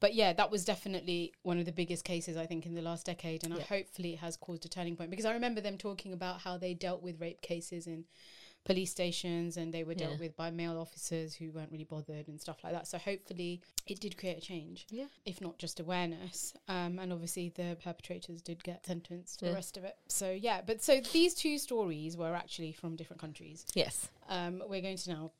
But 0.00 0.14
yeah, 0.14 0.32
that 0.34 0.50
was 0.50 0.64
definitely 0.64 1.32
one 1.42 1.58
of 1.58 1.64
the 1.66 1.72
biggest 1.72 2.04
cases 2.04 2.36
I 2.36 2.46
think 2.46 2.66
in 2.66 2.74
the 2.74 2.82
last 2.82 3.06
decade, 3.06 3.44
and 3.44 3.54
I 3.54 3.58
Yeah. 3.58 3.64
hopefully 3.64 4.14
it 4.14 4.18
has 4.18 4.36
caused 4.36 4.64
a 4.64 4.68
turning 4.68 4.96
point 4.96 5.10
because 5.10 5.24
I 5.24 5.32
remember 5.32 5.60
them 5.60 5.78
talking 5.78 6.12
about 6.12 6.40
how 6.40 6.58
they 6.58 6.74
dealt 6.74 7.02
with 7.02 7.20
rape 7.20 7.40
cases 7.40 7.86
in 7.86 8.04
police 8.64 8.90
stations 8.90 9.58
and 9.58 9.74
they 9.74 9.84
were 9.84 9.94
dealt 9.94 10.14
Yeah. 10.14 10.20
with 10.20 10.36
by 10.36 10.50
male 10.50 10.78
officers 10.78 11.34
who 11.34 11.52
weren't 11.52 11.70
really 11.70 11.84
bothered 11.84 12.28
and 12.28 12.40
stuff 12.40 12.64
like 12.64 12.72
that. 12.72 12.86
So 12.86 12.96
hopefully 12.96 13.60
it 13.86 14.00
did 14.00 14.16
create 14.16 14.38
a 14.38 14.40
change 14.40 14.86
yeah 14.88 15.08
if 15.26 15.38
not 15.42 15.58
just 15.58 15.80
awareness. 15.80 16.54
Um, 16.66 16.98
and 16.98 17.12
obviously 17.12 17.50
the 17.50 17.76
perpetrators 17.84 18.40
did 18.40 18.64
get 18.64 18.86
sentenced 18.86 19.38
for 19.38 19.44
Yeah. 19.46 19.50
the 19.50 19.54
rest 19.56 19.76
of 19.76 19.84
it. 19.84 19.98
So 20.08 20.30
yeah, 20.32 20.62
but 20.62 20.82
so 20.82 21.00
these 21.12 21.34
two 21.34 21.58
stories 21.58 22.16
were 22.16 22.34
actually 22.34 22.72
from 22.72 22.96
different 22.96 23.20
countries. 23.20 23.66
yes 23.74 24.08
Um, 24.30 24.62
we're 24.66 24.80
going 24.80 24.96
to 24.96 25.10
now 25.10 25.32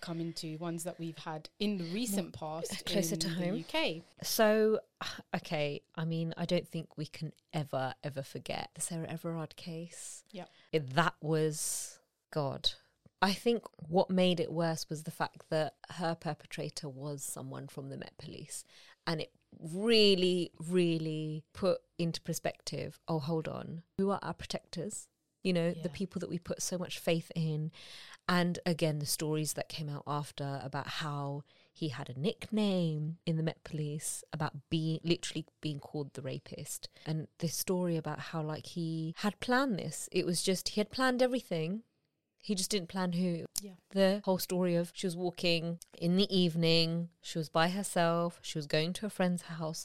come 0.00 0.20
into 0.20 0.56
ones 0.58 0.84
that 0.84 0.98
we've 0.98 1.18
had 1.18 1.48
in 1.58 1.78
the 1.78 1.84
recent 1.84 2.32
past, 2.32 2.84
closer 2.86 3.14
in 3.14 3.20
to 3.20 3.28
the 3.28 3.34
home. 3.34 3.64
UK. 3.74 4.02
so 4.22 4.78
okay 5.36 5.80
i 5.94 6.04
mean 6.04 6.32
i 6.36 6.44
don't 6.44 6.68
think 6.68 6.96
we 6.96 7.06
can 7.06 7.32
ever 7.52 7.94
ever 8.04 8.22
forget 8.22 8.70
the 8.74 8.80
sarah 8.80 9.06
everard 9.08 9.56
case. 9.56 10.24
It- 10.72 10.94
that 10.94 11.14
was 11.20 11.98
god 12.32 12.70
i 13.22 13.32
think 13.32 13.62
what 13.88 14.10
made 14.10 14.40
it 14.40 14.52
worse 14.52 14.88
was 14.90 15.04
the 15.04 15.10
fact 15.10 15.44
that 15.50 15.74
her 15.92 16.14
perpetrator 16.14 16.88
was 16.88 17.22
someone 17.22 17.66
from 17.68 17.88
the 17.88 17.96
met 17.96 18.12
police 18.18 18.64
and 19.06 19.20
it 19.20 19.30
really 19.58 20.50
really 20.68 21.42
put 21.54 21.78
into 21.98 22.20
perspective 22.20 22.98
oh 23.08 23.18
hold 23.18 23.48
on 23.48 23.82
who 23.96 24.10
are 24.10 24.18
our 24.22 24.34
protectors 24.34 25.08
you 25.46 25.52
know 25.52 25.72
Yeah. 25.74 25.82
the 25.82 25.88
people 26.00 26.18
that 26.20 26.30
we 26.30 26.38
put 26.38 26.60
so 26.60 26.76
much 26.76 26.98
faith 26.98 27.30
in 27.34 27.70
and 28.28 28.58
again 28.66 28.98
the 28.98 29.06
stories 29.06 29.52
that 29.54 29.68
came 29.68 29.88
out 29.88 30.02
after 30.06 30.60
about 30.62 30.88
how 31.02 31.44
he 31.72 31.88
had 31.90 32.08
a 32.08 32.18
nickname 32.18 33.18
in 33.26 33.36
the 33.36 33.42
Met 33.42 33.62
Police 33.62 34.24
about 34.32 34.54
being 34.70 34.98
literally 35.04 35.44
being 35.60 35.78
called 35.78 36.14
the 36.14 36.22
rapist. 36.22 36.88
And 37.04 37.28
this 37.38 37.54
story 37.54 37.98
about 37.98 38.18
how 38.18 38.40
like 38.42 38.64
he 38.68 39.14
had 39.18 39.38
planned 39.40 39.78
this. 39.78 40.08
It 40.10 40.24
was 40.24 40.42
just 40.42 40.70
he 40.70 40.80
had 40.80 40.90
planned 40.90 41.20
everything. 41.20 41.82
He 42.38 42.54
just 42.54 42.70
didn't 42.70 42.88
plan 42.88 43.12
who. 43.12 43.44
Yeah. 43.60 43.72
The 43.90 44.22
whole 44.24 44.38
story 44.38 44.74
of 44.74 44.90
she 44.94 45.06
was 45.06 45.16
walking 45.18 45.78
in 45.98 46.16
the 46.16 46.34
evening, 46.34 47.10
she 47.20 47.36
was 47.36 47.50
by 47.50 47.68
herself, 47.68 48.38
she 48.40 48.56
was 48.56 48.66
going 48.66 48.94
to 48.94 49.06
a 49.06 49.10
friend's 49.10 49.42
house. 49.42 49.84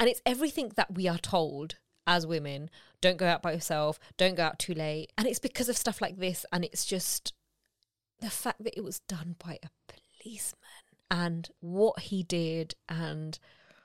And 0.00 0.08
it's 0.08 0.22
everything 0.24 0.72
that 0.76 0.94
we 0.94 1.06
are 1.08 1.18
told 1.18 1.76
as 2.06 2.26
women 2.26 2.70
don't 3.00 3.16
go 3.16 3.26
out 3.26 3.42
by 3.42 3.52
yourself, 3.52 3.98
don't 4.16 4.36
go 4.36 4.44
out 4.44 4.58
too 4.58 4.74
late. 4.74 5.12
And 5.18 5.26
it's 5.26 5.38
because 5.38 5.68
of 5.68 5.76
stuff 5.76 6.00
like 6.00 6.18
this. 6.18 6.46
And 6.52 6.64
it's 6.64 6.84
just 6.84 7.32
the 8.20 8.30
fact 8.30 8.62
that 8.64 8.76
it 8.76 8.84
was 8.84 9.00
done 9.00 9.36
by 9.44 9.58
a 9.62 9.68
policeman 10.22 10.60
and 11.10 11.48
what 11.60 12.00
he 12.00 12.22
did. 12.22 12.74
And 12.88 13.38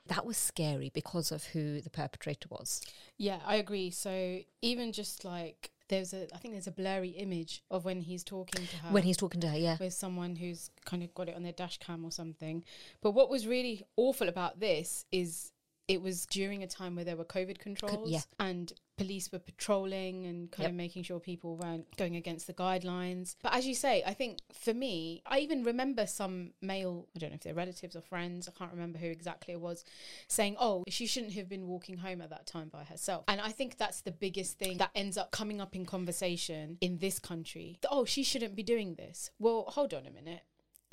that 0.06 0.24
was 0.24 0.36
scary 0.36 0.90
because 0.92 1.30
of 1.30 1.44
who 1.44 1.80
the 1.80 1.90
perpetrator 1.90 2.48
was. 2.50 2.80
Yeah, 3.16 3.38
I 3.46 3.56
agree. 3.56 3.90
So 3.90 4.40
even 4.62 4.92
just 4.92 5.24
like 5.24 5.70
there's 5.88 6.12
a, 6.12 6.32
I 6.34 6.38
think 6.38 6.54
there's 6.54 6.66
a 6.66 6.72
blurry 6.72 7.10
image 7.10 7.62
of 7.70 7.84
when 7.84 8.00
he's 8.00 8.22
talking 8.22 8.66
to 8.66 8.76
her. 8.76 8.92
When 8.92 9.02
he's 9.02 9.16
talking 9.16 9.40
to 9.40 9.48
her, 9.48 9.56
yeah. 9.56 9.76
with 9.80 9.94
someone 9.94 10.36
who's 10.36 10.70
kind 10.84 11.02
of 11.02 11.14
got 11.14 11.28
it 11.28 11.36
on 11.36 11.42
their 11.42 11.52
dash 11.52 11.78
cam 11.78 12.04
or 12.04 12.12
something. 12.12 12.64
But 13.00 13.12
what 13.12 13.30
was 13.30 13.46
really 13.46 13.82
awful 13.96 14.28
about 14.28 14.60
this 14.60 15.04
is 15.10 15.52
it 15.88 16.02
was 16.02 16.26
during 16.26 16.62
a 16.62 16.66
time 16.66 16.94
where 16.94 17.04
there 17.04 17.16
were 17.16 17.24
COVID 17.24 17.58
controls 17.58 18.10
yeah. 18.10 18.20
and 18.38 18.72
police 18.98 19.32
were 19.32 19.38
patrolling 19.38 20.26
and 20.26 20.50
kind 20.50 20.64
Yep. 20.64 20.70
of 20.70 20.76
making 20.76 21.02
sure 21.04 21.18
people 21.18 21.56
weren't 21.56 21.96
going 21.96 22.16
against 22.16 22.46
the 22.46 22.52
guidelines. 22.52 23.36
But 23.42 23.54
as 23.54 23.66
you 23.66 23.74
say, 23.74 24.02
I 24.04 24.12
think 24.12 24.40
for 24.52 24.74
me, 24.74 25.22
I 25.24 25.38
even 25.38 25.62
remember 25.64 26.06
some 26.06 26.52
male, 26.60 27.08
I 27.16 27.20
don't 27.20 27.30
know 27.30 27.36
if 27.36 27.40
they're 27.42 27.54
relatives 27.54 27.96
or 27.96 28.02
friends, 28.02 28.48
I 28.48 28.58
can't 28.58 28.72
remember 28.72 28.98
who 28.98 29.06
exactly 29.06 29.54
it 29.54 29.60
was, 29.60 29.84
saying, 30.26 30.56
oh, 30.60 30.84
she 30.88 31.06
shouldn't 31.06 31.32
have 31.34 31.48
been 31.48 31.68
walking 31.68 31.96
home 31.96 32.20
at 32.20 32.30
that 32.30 32.46
time 32.46 32.68
by 32.68 32.84
herself. 32.84 33.24
And 33.28 33.40
I 33.40 33.50
think 33.50 33.78
that's 33.78 34.02
the 34.02 34.12
biggest 34.12 34.58
thing 34.58 34.76
that 34.78 34.90
ends 34.94 35.16
up 35.16 35.30
coming 35.30 35.60
up 35.60 35.74
in 35.74 35.86
conversation 35.86 36.76
in 36.80 36.98
this 36.98 37.18
country. 37.18 37.78
Oh, 37.90 38.04
she 38.04 38.22
shouldn't 38.22 38.56
be 38.56 38.62
doing 38.62 38.96
this. 38.96 39.30
Well, 39.38 39.64
hold 39.68 39.94
on 39.94 40.06
a 40.06 40.10
minute. 40.10 40.42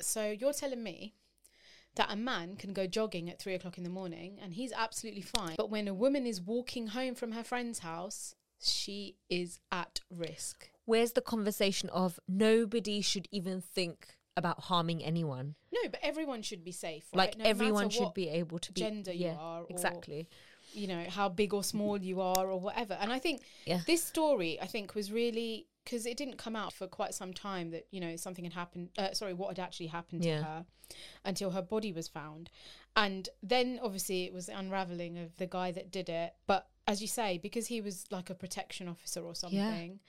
So 0.00 0.30
you're 0.30 0.52
telling 0.52 0.82
me 0.82 1.14
that 1.96 2.10
a 2.12 2.16
man 2.16 2.56
can 2.56 2.72
go 2.72 2.86
jogging 2.86 3.28
at 3.28 3.38
three 3.38 3.54
o'clock 3.54 3.76
in 3.78 3.84
the 3.84 3.90
morning 3.90 4.38
and 4.42 4.54
he's 4.54 4.72
absolutely 4.72 5.22
fine. 5.22 5.54
But 5.56 5.70
when 5.70 5.88
a 5.88 5.94
woman 5.94 6.26
is 6.26 6.40
walking 6.40 6.88
home 6.88 7.14
from 7.14 7.32
her 7.32 7.42
friend's 7.44 7.80
house, 7.80 8.34
she 8.60 9.16
is 9.28 9.58
at 9.72 10.00
risk. 10.10 10.70
Where's 10.84 11.12
the 11.12 11.20
conversation 11.20 11.88
of 11.90 12.18
nobody 12.28 13.00
should 13.00 13.28
even 13.32 13.60
think 13.60 14.16
about 14.36 14.60
harming 14.64 15.02
anyone? 15.04 15.54
No, 15.72 15.88
but 15.90 16.00
everyone 16.02 16.42
should 16.42 16.62
be 16.64 16.72
safe. 16.72 17.04
Right? 17.14 17.28
Like 17.30 17.38
No 17.38 17.44
everyone 17.44 17.90
should 17.90 18.14
be 18.14 18.28
able 18.28 18.58
to 18.60 18.72
be 18.72 18.80
gender 18.80 19.12
you 19.12 19.26
yeah, 19.26 19.36
are 19.38 19.62
or- 19.62 19.66
exactly. 19.70 20.28
you 20.72 20.86
know 20.86 21.04
how 21.08 21.28
big 21.28 21.54
or 21.54 21.62
small 21.64 21.96
you 22.00 22.20
are 22.20 22.50
or 22.50 22.58
whatever 22.60 22.94
and 23.00 23.12
i 23.12 23.18
think 23.20 23.40
Yeah. 23.64 23.80
this 23.86 24.02
story 24.02 24.58
i 24.60 24.66
think 24.66 24.94
was 24.96 25.10
really 25.12 25.68
because 25.86 26.04
it 26.04 26.16
didn't 26.18 26.36
come 26.36 26.54
out 26.56 26.72
for 26.72 26.86
quite 26.86 27.14
some 27.14 27.32
time 27.32 27.70
that 27.70 27.86
you 27.90 28.00
know 28.00 28.16
something 28.16 28.44
had 28.44 28.52
happened 28.52 28.90
uh, 28.98 29.12
sorry 29.14 29.32
what 29.32 29.48
had 29.48 29.58
actually 29.64 29.86
happened 29.86 30.22
to 30.22 30.28
Yeah. 30.28 30.42
her 30.42 30.66
until 31.24 31.50
her 31.52 31.62
body 31.62 31.92
was 31.92 32.06
found. 32.08 32.50
And 32.94 33.28
then 33.42 33.80
obviously 33.82 34.24
it 34.24 34.32
was 34.32 34.46
the 34.46 34.56
unraveling 34.58 35.18
of 35.18 35.36
the 35.36 35.46
guy 35.46 35.70
that 35.72 35.90
did 35.90 36.08
it. 36.08 36.34
But 36.46 36.68
as 36.86 37.00
you 37.02 37.08
say 37.08 37.38
because 37.38 37.66
he 37.68 37.80
was 37.80 38.04
like 38.10 38.30
a 38.30 38.34
protection 38.34 38.86
officer 38.88 39.20
or 39.22 39.34
something 39.34 40.00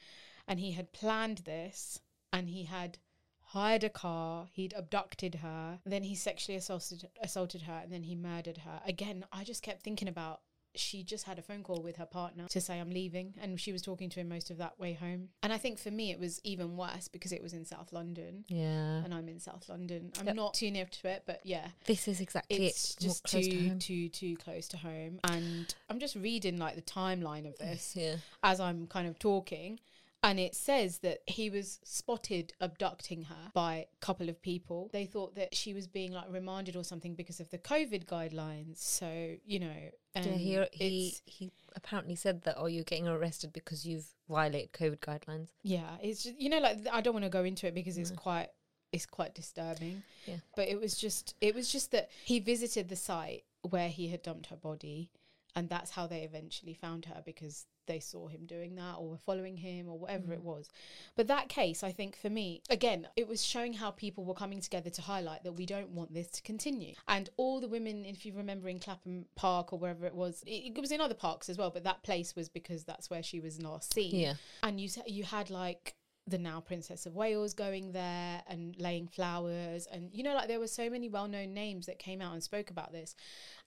and 0.47 0.59
he 0.59 0.71
had 0.73 0.91
planned 0.93 1.39
this 1.39 1.99
and 2.33 2.49
he 2.49 2.63
had 2.63 2.97
hired 3.41 3.83
a 3.83 3.89
car 3.89 4.47
he'd 4.51 4.73
abducted 4.77 5.35
her 5.35 5.79
then 5.85 6.03
he 6.03 6.13
sexually 6.15 6.57
assaulted 6.57 7.07
assaulted 7.21 7.61
her 7.63 7.79
and 7.83 7.91
then 7.93 8.03
he 8.03 8.15
murdered 8.15 8.57
her. 8.59 8.81
Again 8.85 9.25
i 9.31 9.43
just 9.43 9.63
kept 9.63 9.81
thinking 9.83 10.07
about 10.09 10.41
she 10.79 11.03
just 11.03 11.25
had 11.25 11.37
a 11.39 11.41
phone 11.41 11.63
call 11.63 11.81
with 11.81 11.95
her 11.97 12.05
partner 12.05 12.47
to 12.49 12.61
say 12.61 12.79
I'm 12.79 12.89
leaving 12.89 13.33
and 13.41 13.59
she 13.59 13.71
was 13.71 13.81
talking 13.81 14.09
to 14.11 14.19
him 14.19 14.29
most 14.29 14.49
of 14.51 14.57
that 14.57 14.79
way 14.79 14.93
home. 14.93 15.29
And 15.43 15.51
I 15.53 15.57
think 15.57 15.79
for 15.79 15.91
me 15.91 16.11
it 16.11 16.19
was 16.19 16.39
even 16.43 16.77
worse 16.77 17.07
because 17.07 17.31
it 17.31 17.41
was 17.41 17.53
in 17.53 17.65
South 17.65 17.91
London 17.93 18.45
Yeah. 18.47 19.03
and 19.03 19.13
I'm 19.13 19.27
in 19.29 19.39
South 19.39 19.67
London. 19.69 20.11
I'm 20.19 20.27
Yep. 20.27 20.35
not 20.35 20.53
too 20.53 20.71
near 20.71 20.85
to 20.85 21.07
it, 21.09 21.23
but 21.25 21.41
yeah. 21.43 21.69
This 21.85 22.07
is 22.07 22.19
exactly 22.21 22.65
It's 22.65 22.91
it. 22.95 22.99
Just 23.03 23.25
too 23.25 23.41
to 23.41 23.79
too 23.79 24.09
too 24.09 24.35
close 24.37 24.67
to 24.69 24.77
home. 24.77 25.19
And 25.23 25.73
I'm 25.89 25.99
just 25.99 26.15
reading 26.15 26.57
like 26.57 26.75
the 26.75 26.81
timeline 26.81 27.47
of 27.47 27.57
this 27.57 27.95
Yeah. 27.95 28.17
as 28.43 28.59
I'm 28.59 28.87
kind 28.87 29.07
of 29.07 29.19
talking. 29.19 29.79
And 30.27 30.41
it 30.41 30.55
says 30.55 30.97
that 30.99 31.19
he 31.25 31.49
was 31.49 31.79
spotted 31.85 32.51
abducting 32.59 33.23
her 33.23 33.51
by 33.53 33.75
a 33.75 33.85
couple 34.01 34.27
of 34.27 34.41
people. 34.41 34.89
They 34.91 35.05
thought 35.05 35.35
that 35.35 35.55
she 35.55 35.73
was 35.73 35.87
being 35.87 36.11
like 36.11 36.25
remanded 36.29 36.75
or 36.75 36.83
something 36.83 37.15
because 37.15 37.39
of 37.39 37.49
the 37.49 37.57
COVID 37.57 38.07
guidelines. 38.07 38.77
So, 38.77 39.35
you 39.45 39.59
know, 39.61 39.91
um, 40.17 40.23
yeah, 40.25 40.65
he 40.73 40.83
he 40.83 41.15
he 41.25 41.51
apparently 41.77 42.15
said 42.15 42.43
that 42.43 42.55
oh 42.57 42.65
you're 42.65 42.83
getting 42.83 43.07
arrested 43.07 43.53
because 43.53 43.85
you've 43.85 44.07
violated 44.27 44.73
COVID 44.73 44.99
guidelines. 44.99 45.47
yeah, 45.63 45.95
it's 46.01 46.23
just, 46.23 46.37
you 46.37 46.49
know, 46.49 46.59
like 46.59 46.79
I 46.91 46.99
don't 46.99 47.13
want 47.13 47.23
to 47.23 47.29
go 47.29 47.45
into 47.45 47.65
it 47.65 47.73
because 47.73 47.97
it's 47.97 48.11
quite 48.11 48.49
it's 48.91 49.05
quite 49.05 49.33
disturbing. 49.33 50.03
Yeah. 50.25 50.37
But 50.57 50.67
it 50.67 50.77
was 50.77 50.97
just 50.97 51.35
it 51.39 51.55
was 51.55 51.71
just 51.71 51.91
that 51.91 52.09
he 52.25 52.39
visited 52.41 52.89
the 52.89 52.97
site 52.97 53.45
where 53.61 53.87
he 53.87 54.09
had 54.09 54.23
dumped 54.23 54.47
her 54.47 54.57
body 54.57 55.09
and 55.55 55.69
that's 55.69 55.91
how 55.91 56.05
they 56.05 56.21
eventually 56.21 56.73
found 56.73 57.05
her 57.05 57.21
because 57.25 57.65
they 57.87 57.99
saw 57.99 58.27
him 58.27 58.45
doing 58.45 58.75
that 58.75 58.95
or 58.99 59.09
were 59.09 59.17
following 59.17 59.57
him 59.57 59.89
or 59.89 59.97
whatever 59.97 60.33
it 60.33 60.41
mm. 60.41 60.45
was. 60.45 60.69
But 61.15 61.27
that 61.27 61.49
case, 61.49 61.83
I 61.83 61.91
think 61.91 62.15
for 62.17 62.29
me, 62.29 62.61
again, 62.69 63.07
it 63.15 63.27
was 63.27 63.43
showing 63.43 63.73
how 63.73 63.91
people 63.91 64.23
were 64.25 64.33
coming 64.33 64.61
together 64.61 64.89
to 64.89 65.01
highlight 65.01 65.43
that 65.43 65.53
we 65.53 65.65
don't 65.65 65.89
want 65.89 66.13
this 66.13 66.29
to 66.31 66.41
continue. 66.41 66.93
And 67.07 67.29
all 67.37 67.59
the 67.59 67.67
women, 67.67 68.05
if 68.05 68.25
you 68.25 68.33
remember 68.33 68.69
in 68.69 68.79
Clapham 68.79 69.25
Park 69.35 69.73
or 69.73 69.79
wherever 69.79 70.05
it 70.05 70.15
was, 70.15 70.43
it, 70.45 70.73
it 70.75 70.81
was 70.81 70.91
in 70.91 71.01
other 71.01 71.15
parks 71.15 71.49
as 71.49 71.57
well, 71.57 71.71
but 71.71 71.83
that 71.83 72.03
place 72.03 72.35
was 72.35 72.49
because 72.49 72.83
that's 72.83 73.09
where 73.09 73.23
she 73.23 73.39
was 73.39 73.61
last 73.61 73.93
seen 73.93 74.15
Yeah. 74.15 74.33
and 74.63 74.79
you 74.79 74.89
you 75.05 75.23
had 75.23 75.49
like 75.49 75.95
the 76.27 76.37
now 76.37 76.59
Princess 76.59 77.05
of 77.05 77.15
Wales 77.15 77.53
going 77.53 77.93
there 77.93 78.41
and 78.47 78.75
laying 78.77 79.07
flowers 79.07 79.87
and 79.87 80.09
you 80.13 80.23
know 80.23 80.33
like 80.33 80.49
there 80.49 80.59
were 80.59 80.67
so 80.67 80.89
many 80.89 81.07
well-known 81.07 81.53
names 81.53 81.85
that 81.85 81.99
came 81.99 82.21
out 82.21 82.33
and 82.33 82.43
spoke 82.43 82.69
about 82.69 82.91
this 82.91 83.15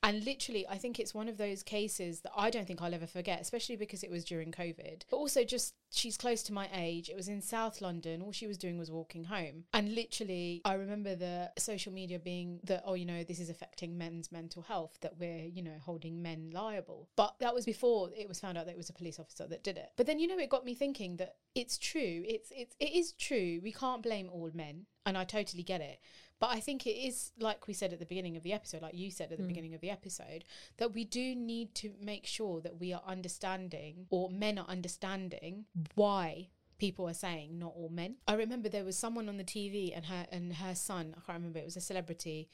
and 0.03 0.25
literally 0.25 0.67
I 0.69 0.79
think 0.79 0.99
it's 0.99 1.15
one 1.15 1.29
of 1.29 1.37
those 1.37 1.63
cases 1.63 2.21
that 2.21 2.33
I 2.37 2.51
don't 2.51 2.67
think 2.67 2.81
I'll 2.81 2.95
ever 2.95 3.07
forget 3.07 3.41
especially 3.41 3.77
because 3.77 4.03
it 4.03 4.11
was 4.11 4.25
during 4.25 4.53
covid. 4.53 5.03
But 5.11 5.17
also 5.17 5.45
just 5.45 5.75
she's 5.91 6.17
close 6.17 6.43
to 6.45 6.53
my 6.53 6.69
age. 6.75 7.09
It 7.09 7.17
was 7.17 7.29
in 7.29 7.41
South 7.43 7.81
London. 7.81 8.23
All 8.23 8.33
she 8.33 8.47
was 8.47 8.57
doing 8.57 8.79
was 8.79 8.91
walking 8.91 9.25
home. 9.25 9.65
And 9.73 9.95
literally 9.95 10.63
I 10.65 10.75
remember 10.75 11.15
the 11.15 11.51
social 11.59 11.93
media 11.93 12.19
being 12.19 12.61
that 12.65 12.83
oh 12.87 12.95
you 12.95 13.05
know 13.05 13.25
this 13.25 13.41
is 13.41 13.51
affecting 13.51 13.99
men's 13.99 14.33
mental 14.33 14.63
health 14.63 14.99
that 15.03 15.19
we're 15.19 15.45
you 15.45 15.63
know 15.63 15.79
holding 15.81 16.23
men 16.23 16.51
liable. 16.53 17.09
But 17.17 17.35
that 17.41 17.55
was 17.55 17.65
before 17.65 18.11
it 18.17 18.29
was 18.29 18.41
found 18.41 18.57
out 18.57 18.67
that 18.67 18.73
it 18.73 18.79
was 18.79 18.91
a 18.91 18.95
police 18.95 19.19
officer 19.19 19.47
that 19.47 19.65
did 19.65 19.77
it. 19.77 19.91
But 19.97 20.07
then 20.07 20.19
you 20.19 20.27
know 20.27 20.39
it 20.39 20.49
got 20.49 20.65
me 20.65 20.75
thinking 20.75 21.17
that 21.17 21.37
it's 21.55 21.79
true. 21.79 22.23
It's 22.27 22.53
it's 22.55 22.75
it 22.79 22.93
is 22.93 23.13
true. 23.13 23.61
We 23.63 23.73
can't 23.73 24.03
blame 24.03 24.31
all 24.33 24.51
men. 24.55 24.87
And 25.07 25.17
I 25.17 25.25
totally 25.25 25.63
get 25.63 25.81
it 25.81 25.99
but 26.41 26.51
I 26.51 26.61
think 26.61 26.87
it 26.87 26.97
is 26.97 27.33
like 27.39 27.69
we 27.69 27.75
said 27.75 27.93
at 27.93 28.01
the 28.01 28.07
beginning 28.07 28.37
of 28.37 28.43
the 28.43 28.53
episode 28.53 28.83
like 28.83 28.95
you 28.95 29.11
said 29.11 29.31
at 29.31 29.39
the 29.39 29.45
hmm. 29.45 29.49
beginning 29.49 29.75
of 29.75 29.81
the 29.81 29.91
episode 29.91 30.45
that 30.79 30.93
we 30.93 31.05
do 31.05 31.35
need 31.35 31.75
to 31.77 31.93
make 32.01 32.27
sure 32.27 32.61
that 32.61 32.81
we 32.81 32.93
are 32.93 33.03
understanding 33.07 34.07
or 34.11 34.31
men 34.31 34.59
are 34.59 34.67
understanding 34.67 35.67
why 35.95 36.49
people 36.81 37.07
are 37.09 37.15
saying 37.15 37.59
not 37.59 37.75
all 37.77 37.91
men. 37.91 38.17
I 38.27 38.35
remember 38.35 38.69
there 38.69 38.85
was 38.85 38.97
someone 38.97 39.29
on 39.29 39.37
the 39.37 39.45
TV 39.45 39.95
and 39.95 40.07
her 40.07 40.27
and 40.33 40.55
her 40.55 40.75
son, 40.75 41.15
I 41.17 41.21
can't 41.21 41.39
remember, 41.39 41.61
it 41.61 41.67
was 41.67 41.77
a 41.77 41.81
celebrity, 41.81 42.49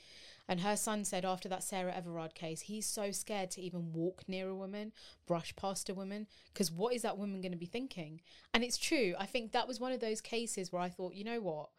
and 0.49 0.61
her 0.61 0.77
son 0.77 1.05
said 1.05 1.25
after 1.25 1.49
that 1.49 1.63
Sarah 1.63 1.95
Everard 1.95 2.35
case, 2.35 2.63
he's 2.63 2.87
so 2.87 3.11
scared 3.13 3.51
to 3.53 3.63
even 3.63 3.93
walk 3.93 4.23
near 4.29 4.49
a 4.49 4.55
woman, 4.55 4.93
brush 5.27 5.55
past 5.57 5.89
a 5.89 5.95
woman, 5.95 6.27
because 6.53 6.71
what 6.71 6.95
is 6.95 7.03
that 7.03 7.17
woman 7.17 7.41
going 7.41 7.53
to 7.53 7.59
be 7.59 7.67
thinking? 7.67 8.21
And 8.53 8.63
it's 8.63 8.79
true. 8.79 9.15
I 9.19 9.27
think 9.27 9.53
that 9.53 9.69
was 9.69 9.81
one 9.81 9.93
of 9.93 10.01
those 10.01 10.21
cases 10.21 10.73
where 10.73 10.83
I 10.83 10.89
thought, 10.89 11.15
you 11.15 11.25
know 11.25 11.41
what? 11.41 11.71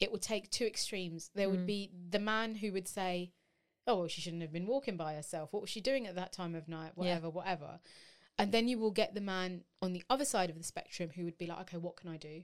It 0.00 0.10
would 0.10 0.22
take 0.22 0.50
two 0.50 0.64
extremes. 0.66 1.30
There 1.34 1.50
would 1.50 1.60
mm. 1.60 1.66
be 1.66 1.90
the 2.10 2.18
man 2.18 2.56
who 2.56 2.72
would 2.72 2.88
say, 2.88 3.32
oh, 3.86 3.96
well, 3.96 4.08
she 4.08 4.20
shouldn't 4.20 4.42
have 4.42 4.52
been 4.52 4.66
walking 4.66 4.96
by 4.96 5.14
herself. 5.14 5.52
What 5.52 5.62
was 5.62 5.70
she 5.70 5.80
doing 5.80 6.06
at 6.06 6.14
that 6.14 6.32
time 6.32 6.54
of 6.54 6.68
night? 6.68 6.92
Yeah. 6.96 7.02
Whatever, 7.02 7.30
whatever. 7.30 7.80
And 8.38 8.52
then 8.52 8.68
you 8.68 8.78
will 8.78 8.90
get 8.90 9.14
the 9.14 9.20
man 9.20 9.64
on 9.82 9.92
the 9.92 10.02
other 10.08 10.24
side 10.24 10.48
of 10.48 10.56
the 10.56 10.64
spectrum 10.64 11.10
who 11.14 11.24
would 11.24 11.36
be 11.36 11.46
like, 11.46 11.60
okay, 11.62 11.76
what 11.76 11.96
can 11.96 12.08
I 12.08 12.16
do 12.16 12.42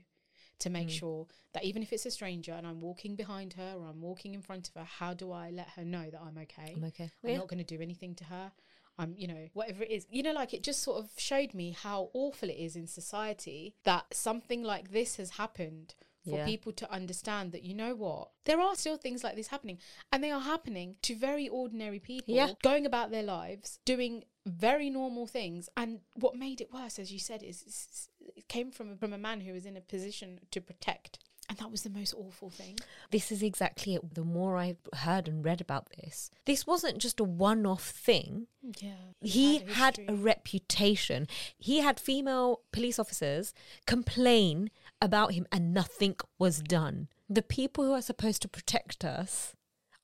to 0.59 0.69
make 0.69 0.87
mm. 0.87 0.91
sure 0.91 1.27
that 1.53 1.63
even 1.63 1.81
if 1.81 1.93
it's 1.93 2.05
a 2.05 2.11
stranger 2.11 2.51
and 2.51 2.67
I'm 2.67 2.81
walking 2.81 3.15
behind 3.15 3.53
her 3.53 3.73
or 3.77 3.87
I'm 3.87 4.01
walking 4.01 4.33
in 4.33 4.41
front 4.41 4.67
of 4.67 4.75
her, 4.75 4.83
how 4.83 5.13
do 5.13 5.31
I 5.31 5.49
let 5.49 5.69
her 5.69 5.83
know 5.83 6.09
that 6.09 6.21
I'm 6.21 6.37
okay? 6.37 6.73
I'm 6.75 6.83
okay. 6.85 7.11
I'm 7.23 7.29
Yeah. 7.29 7.37
not 7.37 7.47
going 7.47 7.63
to 7.63 7.75
do 7.75 7.81
anything 7.81 8.15
to 8.15 8.25
her. 8.25 8.51
I'm, 8.99 9.13
you 9.15 9.27
know, 9.27 9.47
whatever 9.53 9.83
it 9.83 9.91
is. 9.91 10.07
You 10.09 10.23
know, 10.23 10.33
like 10.33 10.53
it 10.53 10.63
just 10.63 10.81
sort 10.81 11.03
of 11.03 11.11
showed 11.17 11.53
me 11.53 11.71
how 11.71 12.09
awful 12.13 12.49
it 12.49 12.57
is 12.57 12.75
in 12.75 12.87
society 12.87 13.75
that 13.83 14.13
something 14.13 14.63
like 14.63 14.91
this 14.91 15.17
has 15.17 15.31
happened 15.31 15.95
for 16.29 16.37
Yeah. 16.37 16.45
people 16.45 16.71
to 16.73 16.91
understand 16.91 17.51
that, 17.51 17.63
you 17.63 17.73
know 17.73 17.95
what, 17.95 18.29
there 18.45 18.59
are 18.59 18.75
still 18.75 18.97
things 18.97 19.23
like 19.23 19.35
this 19.35 19.47
happening 19.47 19.79
and 20.11 20.23
they 20.23 20.31
are 20.31 20.41
happening 20.41 20.95
to 21.03 21.15
very 21.15 21.47
ordinary 21.47 21.99
people 21.99 22.35
Yeah. 22.35 22.53
going 22.61 22.85
about 22.85 23.11
their 23.11 23.23
lives, 23.23 23.79
doing 23.85 24.23
very 24.45 24.89
normal 24.89 25.27
things. 25.27 25.69
And 25.75 26.01
what 26.15 26.35
made 26.35 26.61
it 26.61 26.71
worse, 26.71 26.99
as 26.99 27.11
you 27.11 27.19
said, 27.19 27.43
is, 27.43 28.09
it 28.35 28.47
came 28.47 28.71
from, 28.71 28.97
from 28.97 29.13
a 29.13 29.17
man 29.17 29.41
who 29.41 29.53
was 29.53 29.65
in 29.65 29.75
a 29.77 29.81
position 29.81 30.39
to 30.51 30.61
protect. 30.61 31.19
And 31.49 31.57
that 31.59 31.71
was 31.71 31.83
the 31.83 31.89
most 31.89 32.13
awful 32.13 32.49
thing. 32.49 32.77
This 33.09 33.31
is 33.31 33.41
exactly 33.41 33.95
it. 33.95 34.13
The 34.15 34.25
more 34.25 34.57
I 34.57 34.75
heard 34.93 35.29
and 35.29 35.45
read 35.45 35.61
about 35.61 35.87
this, 35.95 36.29
this 36.45 36.67
wasn't 36.67 36.97
just 36.97 37.21
a 37.21 37.23
one 37.23 37.65
off 37.65 37.85
thing. 37.89 38.47
Yeah. 38.81 39.13
He 39.21 39.59
a 39.61 39.73
had 39.75 39.97
a 40.09 40.13
reputation. 40.13 41.25
He 41.57 41.79
had 41.79 42.01
female 42.01 42.61
police 42.73 42.99
officers 42.99 43.53
complain 43.85 44.71
about 45.01 45.33
him 45.33 45.47
and 45.51 45.73
nothing 45.73 46.15
was 46.39 46.61
done. 46.61 47.07
The 47.29 47.41
people 47.41 47.83
who 47.83 47.93
are 47.93 48.01
supposed 48.01 48.41
to 48.43 48.47
protect 48.47 49.03
us 49.03 49.53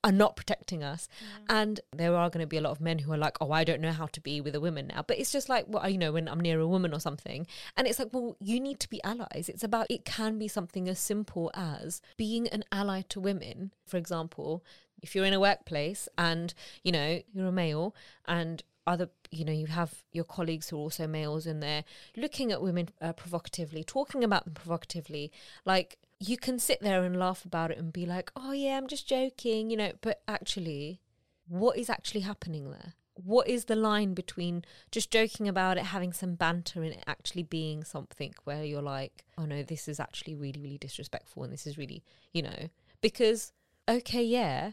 are 0.03 0.11
not 0.11 0.35
protecting 0.35 0.83
us. 0.83 1.07
Mm. 1.07 1.45
And 1.49 1.79
there 1.95 2.15
are 2.15 2.29
going 2.29 2.43
to 2.43 2.47
be 2.47 2.57
a 2.57 2.61
lot 2.61 2.71
of 2.71 2.81
men 2.81 2.99
who 2.99 3.13
are 3.13 3.17
like, 3.17 3.37
oh, 3.39 3.51
I 3.51 3.63
don't 3.63 3.79
know 3.79 3.93
how 3.93 4.07
to 4.07 4.19
be 4.19 4.41
with 4.41 4.53
a 4.53 4.59
woman 4.59 4.87
now. 4.87 5.03
But 5.07 5.17
it's 5.17 5.31
just 5.31 5.47
like, 5.47 5.65
well, 5.67 5.87
you 5.89 5.97
know, 5.97 6.11
when 6.11 6.27
I'm 6.27 6.41
near 6.41 6.59
a 6.59 6.67
woman 6.67 6.93
or 6.93 6.99
something. 6.99 7.47
And 7.77 7.87
it's 7.87 7.99
like, 7.99 8.09
well, 8.11 8.35
you 8.41 8.59
need 8.59 8.79
to 8.81 8.89
be 8.89 9.01
allies. 9.03 9.47
It's 9.47 9.63
about, 9.63 9.87
it 9.89 10.03
can 10.03 10.37
be 10.37 10.49
something 10.49 10.89
as 10.89 10.99
simple 10.99 11.51
as 11.53 12.01
being 12.17 12.47
an 12.49 12.65
ally 12.71 13.03
to 13.09 13.21
women. 13.21 13.71
For 13.87 13.95
example, 13.95 14.63
if 15.01 15.15
you're 15.15 15.25
in 15.25 15.33
a 15.33 15.39
workplace 15.39 16.09
and, 16.17 16.53
you 16.83 16.91
know, 16.91 17.21
you're 17.33 17.47
a 17.47 17.51
male 17.51 17.95
and 18.25 18.61
other 18.85 19.09
you 19.31 19.45
know 19.45 19.53
you 19.53 19.67
have 19.67 20.03
your 20.11 20.25
colleagues 20.25 20.69
who 20.69 20.77
are 20.77 20.81
also 20.81 21.07
males 21.07 21.45
and 21.45 21.63
they're 21.63 21.85
looking 22.17 22.51
at 22.51 22.61
women 22.61 22.89
uh, 23.01 23.13
provocatively 23.13 23.83
talking 23.83 24.23
about 24.23 24.45
them 24.45 24.53
provocatively. 24.53 25.31
Like 25.65 25.97
you 26.19 26.37
can 26.37 26.59
sit 26.59 26.81
there 26.81 27.03
and 27.03 27.17
laugh 27.17 27.45
about 27.45 27.71
it 27.71 27.77
and 27.77 27.91
be 27.91 28.05
like 28.05 28.31
oh 28.35 28.53
yeah 28.53 28.77
i'm 28.77 28.87
just 28.87 29.09
joking 29.09 29.69
you 29.69 29.75
know 29.75 29.91
but 29.99 30.21
actually 30.25 31.01
what 31.47 31.77
is 31.77 31.89
actually 31.89 32.21
happening 32.21 32.71
there? 32.71 32.93
What 33.15 33.47
is 33.47 33.65
the 33.65 33.75
line 33.75 34.13
between 34.13 34.65
just 34.91 35.11
joking 35.11 35.47
about 35.47 35.77
it, 35.77 35.83
having 35.85 36.13
some 36.13 36.35
banter, 36.35 36.81
and 36.81 36.93
it 36.93 37.03
actually 37.05 37.43
being 37.43 37.83
something 37.83 38.33
where 38.43 38.63
you're 38.63 38.81
like, 38.81 39.23
oh 39.37 39.45
no, 39.45 39.61
this 39.61 39.87
is 39.87 39.99
actually 39.99 40.35
really, 40.35 40.59
really 40.59 40.77
disrespectful, 40.77 41.43
and 41.43 41.53
this 41.53 41.67
is 41.67 41.77
really, 41.77 42.03
you 42.31 42.41
know, 42.41 42.69
because 43.01 43.51
okay, 43.87 44.23
yeah, 44.23 44.71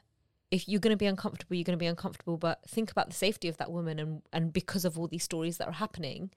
if 0.50 0.68
you're 0.68 0.80
going 0.80 0.92
to 0.92 0.96
be 0.96 1.06
uncomfortable, 1.06 1.54
you're 1.56 1.64
going 1.64 1.78
to 1.78 1.82
be 1.82 1.86
uncomfortable, 1.86 2.36
but 2.36 2.60
think 2.68 2.90
about 2.90 3.08
the 3.08 3.14
safety 3.14 3.48
of 3.48 3.56
that 3.58 3.70
woman, 3.70 3.98
and 3.98 4.22
and 4.32 4.52
because 4.52 4.84
of 4.84 4.98
all 4.98 5.06
these 5.08 5.24
stories 5.24 5.58
that 5.58 5.68
are 5.68 5.72
happening, 5.72 6.30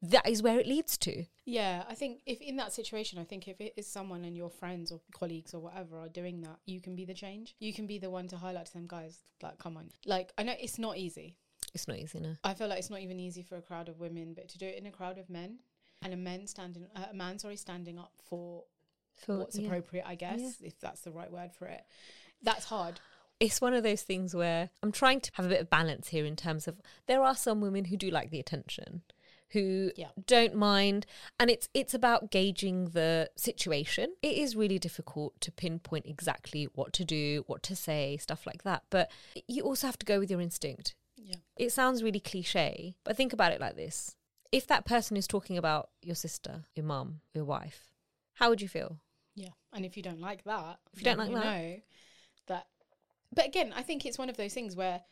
that 0.00 0.28
is 0.28 0.42
where 0.42 0.58
it 0.58 0.66
leads 0.66 0.96
to. 0.98 1.24
Yeah, 1.44 1.84
I 1.88 1.94
think 1.94 2.22
if 2.26 2.40
in 2.40 2.56
that 2.56 2.72
situation, 2.72 3.18
I 3.18 3.24
think 3.24 3.46
if 3.48 3.60
it 3.60 3.74
is 3.76 3.86
someone 3.86 4.24
and 4.24 4.36
your 4.36 4.50
friends 4.50 4.90
or 4.90 5.00
colleagues 5.12 5.54
or 5.54 5.60
whatever 5.60 5.98
are 6.00 6.08
doing 6.08 6.40
that, 6.42 6.58
you 6.66 6.80
can 6.80 6.96
be 6.96 7.04
the 7.04 7.14
change. 7.14 7.54
You 7.60 7.72
can 7.72 7.86
be 7.86 7.98
the 7.98 8.10
one 8.10 8.26
to 8.28 8.36
highlight 8.36 8.66
to 8.66 8.72
them, 8.72 8.86
guys, 8.86 9.18
like, 9.42 9.58
come 9.58 9.76
on. 9.76 9.90
Like, 10.06 10.32
I 10.38 10.42
know 10.44 10.54
it's 10.58 10.78
not 10.78 10.96
easy. 10.96 11.36
It's 11.74 11.86
not 11.88 11.98
easy, 11.98 12.20
no. 12.20 12.36
I 12.44 12.54
feel 12.54 12.68
like 12.68 12.78
it's 12.78 12.90
not 12.90 13.00
even 13.00 13.18
easy 13.20 13.42
for 13.42 13.56
a 13.56 13.62
crowd 13.62 13.88
of 13.88 13.98
women, 14.00 14.34
but 14.34 14.48
to 14.50 14.58
do 14.58 14.66
it 14.66 14.76
in 14.78 14.86
a 14.86 14.90
crowd 14.90 15.18
of 15.18 15.30
men 15.30 15.58
and 16.02 16.12
a 16.12 16.16
man 16.16 16.46
standing, 16.46 16.86
uh, 16.96 17.06
a 17.10 17.14
man, 17.14 17.38
sorry, 17.38 17.56
standing 17.56 17.98
up 17.98 18.12
for, 18.28 18.64
For- 19.14 19.38
what's 19.38 19.56
yeah. 19.58 19.66
appropriate, 19.66 20.04
I 20.06 20.16
guess, 20.16 20.40
Yeah. 20.40 20.66
if 20.68 20.80
that's 20.80 21.02
the 21.02 21.12
right 21.12 21.30
word 21.30 21.52
for 21.52 21.66
it. 21.66 21.82
That's 22.42 22.64
hard. 22.64 23.00
It's 23.40 23.60
one 23.60 23.74
of 23.74 23.82
those 23.82 24.02
things 24.02 24.34
where 24.34 24.70
I'm 24.82 24.92
trying 24.92 25.20
to 25.20 25.30
have 25.34 25.46
a 25.46 25.48
bit 25.48 25.60
of 25.60 25.70
balance 25.70 26.08
here 26.08 26.24
in 26.24 26.36
terms 26.36 26.68
of 26.68 26.80
there 27.06 27.22
are 27.22 27.34
some 27.36 27.60
women 27.60 27.86
who 27.86 27.96
do 27.96 28.08
like 28.10 28.30
the 28.30 28.38
attention, 28.40 29.02
who 29.50 29.90
Yeah. 29.96 30.10
don't 30.26 30.54
mind, 30.54 31.06
and 31.40 31.50
it's 31.50 31.68
it's 31.74 31.92
about 31.94 32.30
gauging 32.30 32.90
the 32.90 33.30
situation. 33.36 34.14
It 34.22 34.36
is 34.36 34.56
really 34.56 34.78
difficult 34.78 35.40
to 35.42 35.50
pinpoint 35.52 36.06
exactly 36.06 36.64
what 36.74 36.92
to 36.94 37.04
do, 37.04 37.44
what 37.46 37.62
to 37.64 37.76
say, 37.76 38.16
stuff 38.16 38.46
like 38.46 38.62
that. 38.62 38.84
But 38.90 39.10
you 39.48 39.62
also 39.64 39.86
have 39.88 39.98
to 39.98 40.06
go 40.06 40.18
with 40.18 40.30
your 40.30 40.40
instinct. 40.40 40.94
Yeah. 41.16 41.36
It 41.56 41.70
sounds 41.72 42.02
really 42.02 42.20
cliche, 42.20 42.94
but 43.04 43.16
think 43.16 43.32
about 43.32 43.52
it 43.52 43.60
like 43.60 43.76
this: 43.76 44.16
if 44.52 44.66
that 44.68 44.84
person 44.86 45.16
is 45.16 45.26
talking 45.26 45.58
about 45.58 45.90
your 46.00 46.16
sister, 46.16 46.64
your 46.74 46.84
mum, 46.86 47.20
your 47.34 47.44
wife, 47.44 47.92
how 48.34 48.48
would 48.50 48.60
you 48.62 48.68
feel? 48.68 48.98
Yeah. 49.34 49.50
And 49.72 49.84
if 49.84 49.96
you 49.96 50.02
don't 50.02 50.20
like 50.20 50.44
that, 50.44 50.78
If 50.92 51.00
you 51.00 51.04
don't 51.04 51.18
like 51.18 51.32
that. 51.32 51.44
know 51.44 51.80
that. 52.46 52.66
But 53.34 53.46
again, 53.46 53.72
I 53.74 53.82
think 53.82 54.04
it's 54.04 54.18
one 54.18 54.28
of 54.28 54.36
those 54.36 54.54
things 54.54 54.76
where 54.76 55.02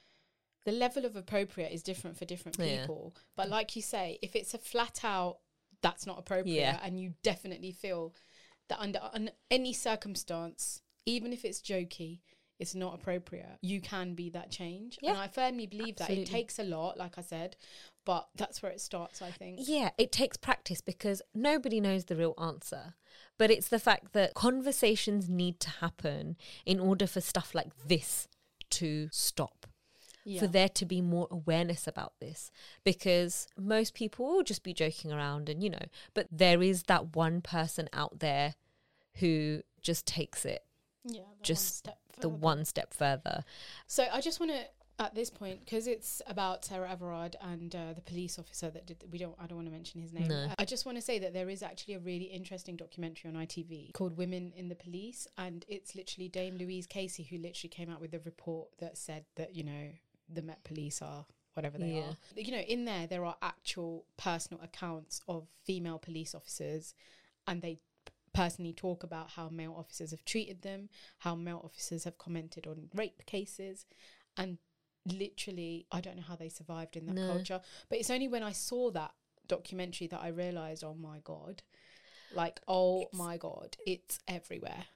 the 0.66 0.72
level 0.72 1.04
of 1.06 1.16
appropriate 1.16 1.72
is 1.72 1.82
different 1.82 2.16
for 2.18 2.24
different 2.26 2.58
Yeah. 2.58 2.80
people. 2.80 3.14
But 3.36 3.48
like 3.48 3.74
you 3.76 3.82
say, 3.82 4.18
if 4.22 4.36
it's 4.36 4.52
a 4.54 4.58
flat 4.58 5.04
out, 5.04 5.38
that's 5.80 6.06
not 6.06 6.18
appropriate, 6.18 6.54
Yeah. 6.60 6.80
and 6.82 7.00
you 7.00 7.14
definitely 7.22 7.72
feel 7.72 8.14
that 8.68 8.78
under 8.78 9.00
un- 9.14 9.30
any 9.50 9.72
circumstance, 9.72 10.82
even 11.06 11.32
if 11.32 11.44
it's 11.44 11.60
jokey, 11.62 12.20
it's 12.60 12.74
not 12.74 12.94
appropriate. 12.94 13.58
You 13.62 13.80
can 13.80 14.14
be 14.14 14.30
that 14.30 14.50
change, 14.50 14.98
and 15.02 15.16
I 15.16 15.26
firmly 15.26 15.66
believe 15.66 15.96
that 15.96 16.10
it 16.10 16.26
takes 16.26 16.58
a 16.58 16.64
lot, 16.64 16.96
like 16.96 17.18
I 17.18 17.22
said, 17.22 17.56
but 18.04 18.28
that's 18.36 18.62
where 18.62 18.70
it 18.70 18.80
starts. 18.80 19.20
I 19.22 19.30
think. 19.30 19.60
Yeah, 19.62 19.90
it 19.98 20.12
takes 20.12 20.36
practice 20.36 20.80
because 20.80 21.22
nobody 21.34 21.80
knows 21.80 22.04
the 22.04 22.16
real 22.16 22.34
answer. 22.40 22.94
But 23.38 23.50
it's 23.50 23.68
the 23.68 23.78
fact 23.78 24.12
that 24.12 24.34
conversations 24.34 25.28
need 25.28 25.60
to 25.60 25.70
happen 25.70 26.36
in 26.66 26.78
order 26.78 27.06
for 27.06 27.22
stuff 27.22 27.54
like 27.54 27.70
this 27.86 28.28
to 28.70 29.08
stop. 29.10 29.66
Yeah. 30.24 30.40
For 30.40 30.46
there 30.46 30.68
to 30.68 30.84
be 30.84 31.00
more 31.00 31.26
awareness 31.30 31.86
about 31.86 32.12
this. 32.20 32.50
Because 32.84 33.46
most 33.56 33.94
people 33.94 34.26
will 34.26 34.42
just 34.42 34.62
be 34.62 34.74
joking 34.74 35.10
around 35.10 35.48
and, 35.48 35.62
you 35.62 35.70
know, 35.70 35.86
but 36.12 36.26
there 36.30 36.62
is 36.62 36.82
that 36.84 37.16
one 37.16 37.40
person 37.40 37.88
out 37.94 38.20
there 38.20 38.56
who 39.16 39.62
just 39.80 40.04
takes 40.04 40.44
it 40.44 40.62
yeah, 41.04 41.20
the 41.20 41.26
one 41.26 41.42
just 41.42 41.76
step 41.78 41.98
the 42.20 42.28
one 42.28 42.64
step 42.64 42.92
further. 42.94 43.44
So 43.86 44.06
I 44.12 44.20
just 44.20 44.40
want 44.40 44.52
to, 44.52 44.60
at 45.02 45.14
this 45.14 45.30
point, 45.30 45.64
because 45.64 45.86
it's 45.86 46.20
about 46.26 46.64
Sarah 46.64 46.90
Everard 46.90 47.36
and 47.40 47.74
uh, 47.74 47.94
the 47.94 48.02
police 48.02 48.38
officer 48.38 48.68
that 48.70 48.86
did. 48.86 49.02
We 49.10 49.18
don't. 49.18 49.34
I 49.42 49.46
don't 49.46 49.56
want 49.56 49.68
to 49.68 49.72
mention 49.72 50.00
his 50.02 50.12
name. 50.12 50.28
No. 50.28 50.48
I 50.58 50.64
just 50.66 50.84
want 50.84 50.98
to 50.98 51.02
say 51.02 51.18
that 51.20 51.32
there 51.32 51.48
is 51.48 51.62
actually 51.62 51.94
a 51.94 52.00
really 52.00 52.26
interesting 52.26 52.76
documentary 52.76 53.30
on 53.30 53.36
ITV 53.36 53.94
called 53.94 54.16
"Women 54.18 54.52
in 54.54 54.68
the 54.68 54.74
Police," 54.74 55.26
and 55.38 55.64
it's 55.68 55.94
literally 55.94 56.28
Dame 56.28 56.58
Louise 56.58 56.86
Casey 56.86 57.22
who 57.22 57.38
literally 57.38 57.70
came 57.70 57.88
out 57.90 58.00
with 58.00 58.12
a 58.12 58.20
report 58.20 58.68
that 58.78 58.98
said 58.98 59.24
that 59.36 59.54
you 59.56 59.64
know 59.64 59.88
the 60.28 60.42
Met 60.42 60.62
Police 60.64 61.00
are 61.00 61.24
whatever 61.54 61.78
they 61.78 61.92
Yeah. 61.94 62.10
are. 62.10 62.16
You 62.36 62.52
know, 62.52 62.58
in 62.58 62.84
there 62.84 63.06
there 63.06 63.24
are 63.24 63.36
actual 63.40 64.04
personal 64.18 64.62
accounts 64.62 65.22
of 65.26 65.48
female 65.64 65.98
police 65.98 66.34
officers, 66.34 66.94
and 67.46 67.62
they 67.62 67.80
personally 68.32 68.72
talk 68.72 69.02
about 69.02 69.30
how 69.30 69.48
male 69.48 69.74
officers 69.76 70.10
have 70.12 70.24
treated 70.24 70.62
them, 70.62 70.88
how 71.18 71.34
male 71.34 71.60
officers 71.64 72.04
have 72.04 72.18
commented 72.18 72.66
on 72.66 72.88
rape 72.94 73.24
cases, 73.26 73.86
and 74.36 74.58
literally, 75.06 75.86
I 75.90 76.00
don't 76.00 76.16
know 76.16 76.22
how 76.22 76.36
they 76.36 76.48
survived 76.48 76.96
in 76.96 77.06
that 77.06 77.14
No. 77.14 77.26
culture. 77.28 77.60
But 77.88 77.98
it's 77.98 78.10
only 78.10 78.28
when 78.28 78.42
I 78.42 78.52
saw 78.52 78.90
that 78.92 79.12
documentary 79.48 80.06
that 80.08 80.20
I 80.20 80.28
realized, 80.28 80.84
oh 80.84 80.94
my 80.94 81.18
god, 81.20 81.62
like 82.32 82.60
oh 82.68 83.02
It's- 83.02 83.14
my 83.18 83.36
god, 83.36 83.76
it's 83.86 84.20
everywhere. 84.28 84.86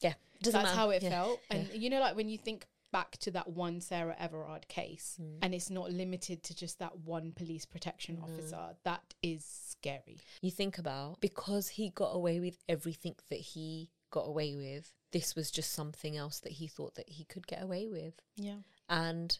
Yeah. 0.00 0.14
Doesn't 0.42 0.58
That's 0.62 0.70
matter. 0.74 0.76
how 0.76 0.90
it 0.90 1.02
Yeah. 1.02 1.10
felt, 1.10 1.40
and 1.50 1.68
you 1.74 1.90
know, 1.90 2.00
like 2.00 2.16
when 2.16 2.28
you 2.30 2.38
think 2.38 2.66
back 2.92 3.16
to 3.18 3.30
that 3.32 3.48
one 3.48 3.80
Sarah 3.80 4.16
Everard 4.18 4.68
case, 4.68 5.16
Mm. 5.20 5.38
and 5.42 5.54
it's 5.54 5.70
not 5.70 5.90
limited 5.92 6.42
to 6.44 6.54
just 6.54 6.78
that 6.78 6.98
one 7.00 7.32
police 7.32 7.64
protection 7.66 8.16
No. 8.16 8.24
officer. 8.24 8.76
That 8.84 9.14
is 9.22 9.44
scary. 9.44 10.18
you 10.42 10.50
think 10.50 10.76
about 10.78 11.20
because 11.20 11.68
he 11.70 11.88
got 11.90 12.10
away 12.14 12.38
with 12.40 12.58
everything 12.68 13.16
that 13.30 13.38
he 13.40 13.88
got 14.10 14.26
away 14.28 14.54
with 14.56 14.92
this 15.12 15.34
was 15.34 15.50
just 15.50 15.72
something 15.72 16.16
else 16.16 16.38
that 16.40 16.52
he 16.52 16.66
thought 16.68 16.94
that 16.96 17.08
he 17.08 17.24
could 17.24 17.46
get 17.46 17.62
away 17.62 17.86
with 17.88 18.14
Yeah. 18.36 18.58
and 18.88 19.38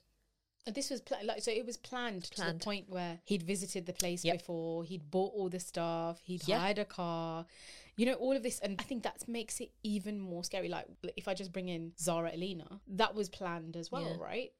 And 0.66 0.74
this 0.74 0.90
was 0.90 1.00
pla- 1.00 1.20
like 1.24 1.42
so. 1.42 1.50
It 1.50 1.64
was 1.64 1.76
planned, 1.78 2.28
planned, 2.30 2.52
to 2.52 2.58
the 2.58 2.64
point 2.64 2.88
where 2.90 3.20
he'd 3.24 3.42
visited 3.42 3.86
the 3.86 3.92
place 3.94 4.24
Yep. 4.24 4.38
before, 4.38 4.84
he'd 4.84 5.10
bought 5.10 5.32
all 5.34 5.48
the 5.48 5.58
stuff, 5.60 6.20
he'd 6.22 6.46
Yeah. 6.46 6.58
hired 6.58 6.78
a 6.78 6.84
car, 6.84 7.46
you 8.00 8.06
know, 8.06 8.14
all 8.14 8.34
of 8.36 8.42
this, 8.42 8.58
and 8.60 8.72
I 8.78 8.84
think 8.84 9.02
that 9.02 9.28
makes 9.28 9.60
it 9.60 9.70
even 9.82 10.18
more 10.18 10.42
scary. 10.44 10.68
Like 10.76 10.86
if 11.16 11.28
I 11.28 11.34
just 11.34 11.52
bring 11.52 11.68
in 11.68 11.92
Zara 11.98 12.30
Aleena, 12.36 12.80
that 13.00 13.14
was 13.14 13.28
planned 13.28 13.76
as 13.76 13.92
well, 13.92 14.16
Yeah. 14.18 14.24
right? 14.32 14.50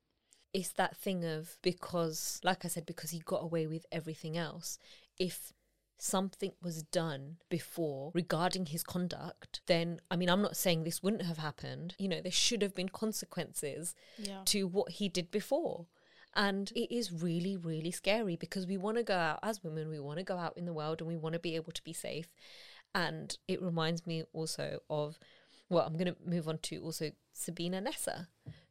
it's 0.53 0.73
that 0.73 0.97
thing 0.97 1.25
of 1.25 1.57
because 1.63 2.41
like 2.43 2.65
i 2.65 2.69
said 2.69 2.85
because 2.85 3.11
he 3.11 3.21
got 3.21 3.41
away 3.49 3.69
with 3.69 3.87
everything 3.93 4.37
else 4.37 4.81
if 5.17 5.53
something 5.99 6.51
was 6.61 6.83
done 6.83 7.37
before 7.49 8.11
regarding 8.15 8.67
his 8.67 8.83
conduct 8.83 9.61
then 9.67 10.01
i 10.11 10.17
mean 10.17 10.29
i'm 10.29 10.43
not 10.43 10.57
saying 10.57 10.83
this 10.83 11.05
wouldn't 11.05 11.23
have 11.31 11.39
happened 11.39 11.95
you 12.01 12.09
know 12.09 12.21
there 12.21 12.33
should 12.33 12.63
have 12.63 12.75
been 12.75 12.89
consequences 12.89 13.95
Yeah. 14.19 14.43
to 14.47 14.67
what 14.67 14.93
he 14.99 15.09
did 15.09 15.31
before. 15.31 15.87
And 16.35 16.71
it 16.73 16.95
is 16.95 17.13
really, 17.13 17.57
really 17.57 17.91
scary 17.91 18.37
because 18.37 18.67
we 18.67 18.77
want 18.77 18.97
to 18.99 19.03
go 19.03 19.17
out 19.17 19.41
as 19.43 19.65
women, 19.65 19.89
we 19.89 20.01
want 20.01 20.19
to 20.19 20.25
go 20.25 20.37
out 20.37 20.57
in 20.57 20.65
the 20.65 20.73
world 20.73 21.01
and 21.01 21.09
we 21.09 21.17
want 21.17 21.33
to 21.33 21.41
be 21.41 21.57
able 21.57 21.73
to 21.73 21.83
be 21.83 21.93
safe. 21.93 22.33
And 22.95 23.37
it 23.49 23.63
reminds 23.63 24.07
me 24.07 24.25
also 24.33 24.81
of, 24.89 25.19
well, 25.69 25.85
I'm 25.87 25.97
going 25.97 26.07
to 26.07 26.17
move 26.25 26.49
on 26.49 26.59
to 26.59 26.83
also 26.83 27.11
Sabina 27.33 27.81
Nessa, 27.81 28.29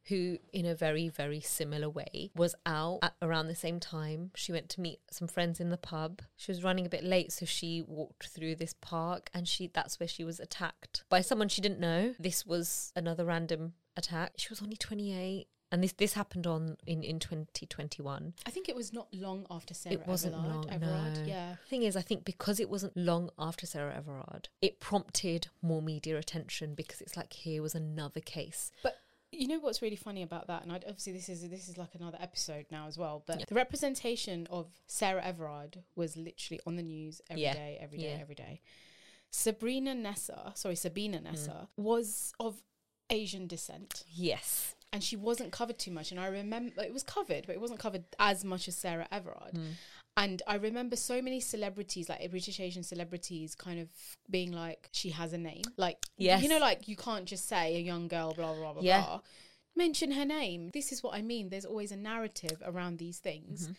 who, 0.07 0.37
in 0.51 0.65
a 0.65 0.75
very, 0.75 1.07
very 1.07 1.39
similar 1.39 1.89
way, 1.89 2.31
was 2.35 2.55
out 2.65 2.99
at 3.01 3.13
around 3.21 3.47
the 3.47 3.55
same 3.55 3.79
time. 3.79 4.31
She 4.35 4.51
went 4.51 4.69
to 4.69 4.81
meet 4.81 4.99
some 5.11 5.27
friends 5.27 5.59
in 5.59 5.69
the 5.69 5.77
pub. 5.77 6.21
She 6.35 6.51
was 6.51 6.63
running 6.63 6.85
a 6.85 6.89
bit 6.89 7.03
late, 7.03 7.31
so 7.31 7.45
she 7.45 7.81
walked 7.81 8.27
through 8.27 8.55
this 8.55 8.75
park 8.81 9.29
and 9.33 9.47
she 9.47 9.69
that's 9.73 9.99
where 9.99 10.07
she 10.07 10.23
was 10.23 10.39
attacked 10.39 11.03
by 11.09 11.21
someone 11.21 11.47
she 11.47 11.61
didn't 11.61 11.79
know. 11.79 12.15
This 12.19 12.45
was 12.45 12.91
another 12.95 13.23
random 13.25 13.73
attack. 13.95 14.33
She 14.37 14.49
was 14.49 14.61
only 14.61 14.77
28. 14.77 15.47
And 15.71 15.83
this 15.83 15.91
this 15.93 16.13
happened 16.13 16.47
on 16.47 16.77
in, 16.87 17.03
in 17.03 17.19
2021. 17.19 18.33
I 18.45 18.49
think 18.49 18.69
it 18.69 18.75
was 18.75 18.91
not 18.91 19.07
long 19.13 19.45
after 19.51 19.73
Sarah 19.73 19.93
it 19.95 20.07
wasn't 20.07 20.33
Everard. 20.33 20.55
long. 20.55 20.69
Everard, 20.69 21.17
no. 21.19 21.23
yeah. 21.25 21.55
Thing 21.69 21.83
is, 21.83 21.95
I 21.95 22.01
think 22.01 22.25
because 22.25 22.59
it 22.59 22.69
wasn't 22.69 22.97
long 22.97 23.29
after 23.37 23.65
Sarah 23.67 23.93
Everard, 23.95 24.49
it 24.61 24.79
prompted 24.79 25.49
more 25.61 25.81
media 25.81 26.17
attention 26.17 26.73
because 26.73 27.01
it's 27.01 27.15
like 27.15 27.33
here 27.33 27.61
was 27.61 27.75
another 27.75 28.19
case. 28.19 28.71
But 28.81 28.97
you 29.31 29.47
know 29.47 29.59
what's 29.59 29.83
really 29.83 29.95
funny 29.95 30.23
about 30.23 30.47
that, 30.47 30.63
and 30.63 30.71
I'd, 30.71 30.85
obviously 30.85 31.13
this 31.13 31.29
is 31.29 31.47
this 31.47 31.69
is 31.69 31.77
like 31.77 31.93
another 31.93 32.17
episode 32.19 32.65
now 32.71 32.87
as 32.87 32.97
well. 32.97 33.23
But 33.27 33.39
Yeah. 33.39 33.45
the 33.47 33.53
representation 33.55 34.47
of 34.49 34.67
Sarah 34.87 35.23
Everard 35.23 35.83
was 35.95 36.17
literally 36.17 36.59
on 36.65 36.77
the 36.77 36.83
news 36.83 37.21
every 37.29 37.43
day, 37.43 37.75
Yeah. 37.77 37.83
every 37.83 37.97
day, 37.99 38.09
Yeah. 38.15 38.21
every 38.21 38.35
day. 38.35 38.61
Sabrina 39.29 39.93
Nessa, 39.93 40.51
sorry, 40.55 40.75
Sabina 40.75 41.19
Mm. 41.19 41.23
Nessa, 41.25 41.69
was 41.77 42.33
of 42.39 42.63
Asian 43.11 43.45
descent, 43.45 44.03
Yes. 44.07 44.73
And 44.91 45.03
she 45.03 45.15
wasn't 45.15 45.51
covered 45.51 45.77
too 45.77 45.91
much. 45.91 46.11
And 46.11 46.19
I 46.19 46.27
remember 46.27 46.81
it 46.81 46.93
was 46.93 47.03
covered, 47.03 47.45
but 47.45 47.53
it 47.53 47.61
wasn't 47.61 47.79
covered 47.79 48.05
as 48.17 48.43
much 48.43 48.67
as 48.67 48.75
Sarah 48.75 49.07
Everard. 49.11 49.53
Mm. 49.53 49.73
And 50.17 50.41
I 50.47 50.55
remember 50.55 50.95
so 50.95 51.21
many 51.21 51.39
celebrities, 51.39 52.09
like 52.09 52.29
British 52.29 52.59
Asian 52.59 52.83
celebrities, 52.83 53.55
kind 53.55 53.79
of 53.79 53.87
being 54.29 54.51
like, 54.51 54.89
she 54.91 55.11
has 55.11 55.31
a 55.31 55.37
name. 55.37 55.61
Like, 55.77 56.05
Yes. 56.17 56.41
you 56.43 56.49
know, 56.49 56.57
like 56.59 56.87
you 56.87 56.95
can't 56.95 57.25
just 57.25 57.47
say 57.47 57.75
a 57.75 57.79
young 57.79 58.07
girl, 58.07 58.33
blah, 58.33 58.53
blah, 58.53 58.73
blah, 58.73 58.81
Yeah. 58.81 59.01
blah. 59.05 59.21
Mention 59.75 60.11
her 60.11 60.25
name. 60.25 60.71
This 60.73 60.91
is 60.91 61.03
what 61.03 61.15
I 61.15 61.21
mean. 61.21 61.49
There's 61.49 61.63
always 61.63 61.91
a 61.91 61.95
narrative 61.95 62.61
around 62.65 62.97
these 62.97 63.19
things. 63.19 63.63
Mm-hmm. 63.63 63.73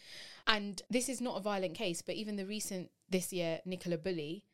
And 0.46 0.82
this 0.88 1.08
is 1.08 1.20
not 1.20 1.36
a 1.36 1.40
violent 1.40 1.74
case, 1.74 2.00
but 2.00 2.14
even 2.14 2.36
the 2.36 2.46
recent, 2.46 2.90
this 3.10 3.32
year, 3.32 3.60
Nicola 3.66 3.98
Bulley, 3.98 4.44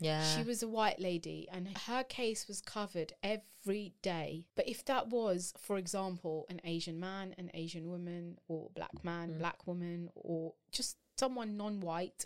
Yeah. 0.00 0.24
She 0.36 0.42
was 0.42 0.62
a 0.62 0.68
white 0.68 0.98
lady 0.98 1.46
and 1.52 1.68
her 1.86 2.02
case 2.04 2.48
was 2.48 2.60
covered 2.60 3.12
every 3.22 3.92
day. 4.02 4.46
But 4.56 4.66
if 4.68 4.84
that 4.86 5.08
was, 5.08 5.52
for 5.58 5.76
example, 5.76 6.46
an 6.48 6.60
Asian 6.64 6.98
man, 6.98 7.34
an 7.38 7.50
Asian 7.54 7.88
woman, 7.88 8.38
or 8.48 8.70
black 8.74 9.04
man, 9.04 9.30
Mm. 9.34 9.38
black 9.38 9.66
woman, 9.66 10.10
or 10.14 10.54
just 10.72 10.96
someone 11.18 11.56
non 11.58 11.80
white, 11.80 12.24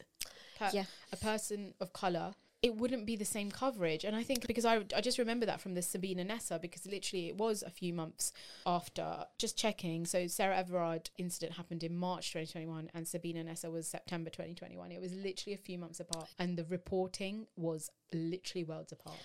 per- 0.57 0.71
Yeah. 0.73 0.85
a 1.13 1.17
person 1.17 1.75
of 1.81 1.93
color, 1.93 2.35
it 2.65 2.77
wouldn't 2.77 3.05
be 3.05 3.15
the 3.15 3.27
same 3.27 3.51
coverage. 3.51 4.05
And 4.05 4.17
I 4.17 4.23
think 4.23 4.47
because 4.47 4.65
I, 4.65 4.77
I 4.97 5.03
just 5.03 5.19
remember 5.19 5.45
that 5.45 5.61
from 5.61 5.75
the 5.75 5.83
Sabina 5.83 6.25
Nessa, 6.25 6.59
because 6.59 6.87
literally 6.87 7.29
it 7.29 7.37
was 7.37 7.63
a 7.63 7.69
few 7.69 7.93
months 7.93 8.33
after 8.65 9.27
just 9.37 9.59
checking. 9.59 10.07
So 10.07 10.27
Sarah 10.29 10.57
Everard 10.57 11.11
incident 11.19 11.59
happened 11.59 11.85
in 11.85 11.95
March 11.95 12.33
2021 12.33 12.91
and 12.95 13.07
Sabina 13.07 13.45
Nessa 13.45 13.71
was 13.71 13.87
September 13.87 14.31
2021. 14.31 14.93
It 14.93 15.01
was 15.03 15.13
literally 15.13 15.53
a 15.53 15.59
few 15.59 15.79
months 15.79 16.01
apart. 16.01 16.31
And 16.39 16.57
the 16.57 16.65
reporting 16.65 17.49
was 17.55 17.91
literally 18.15 18.65
worlds 18.65 18.93
apart. 18.93 19.19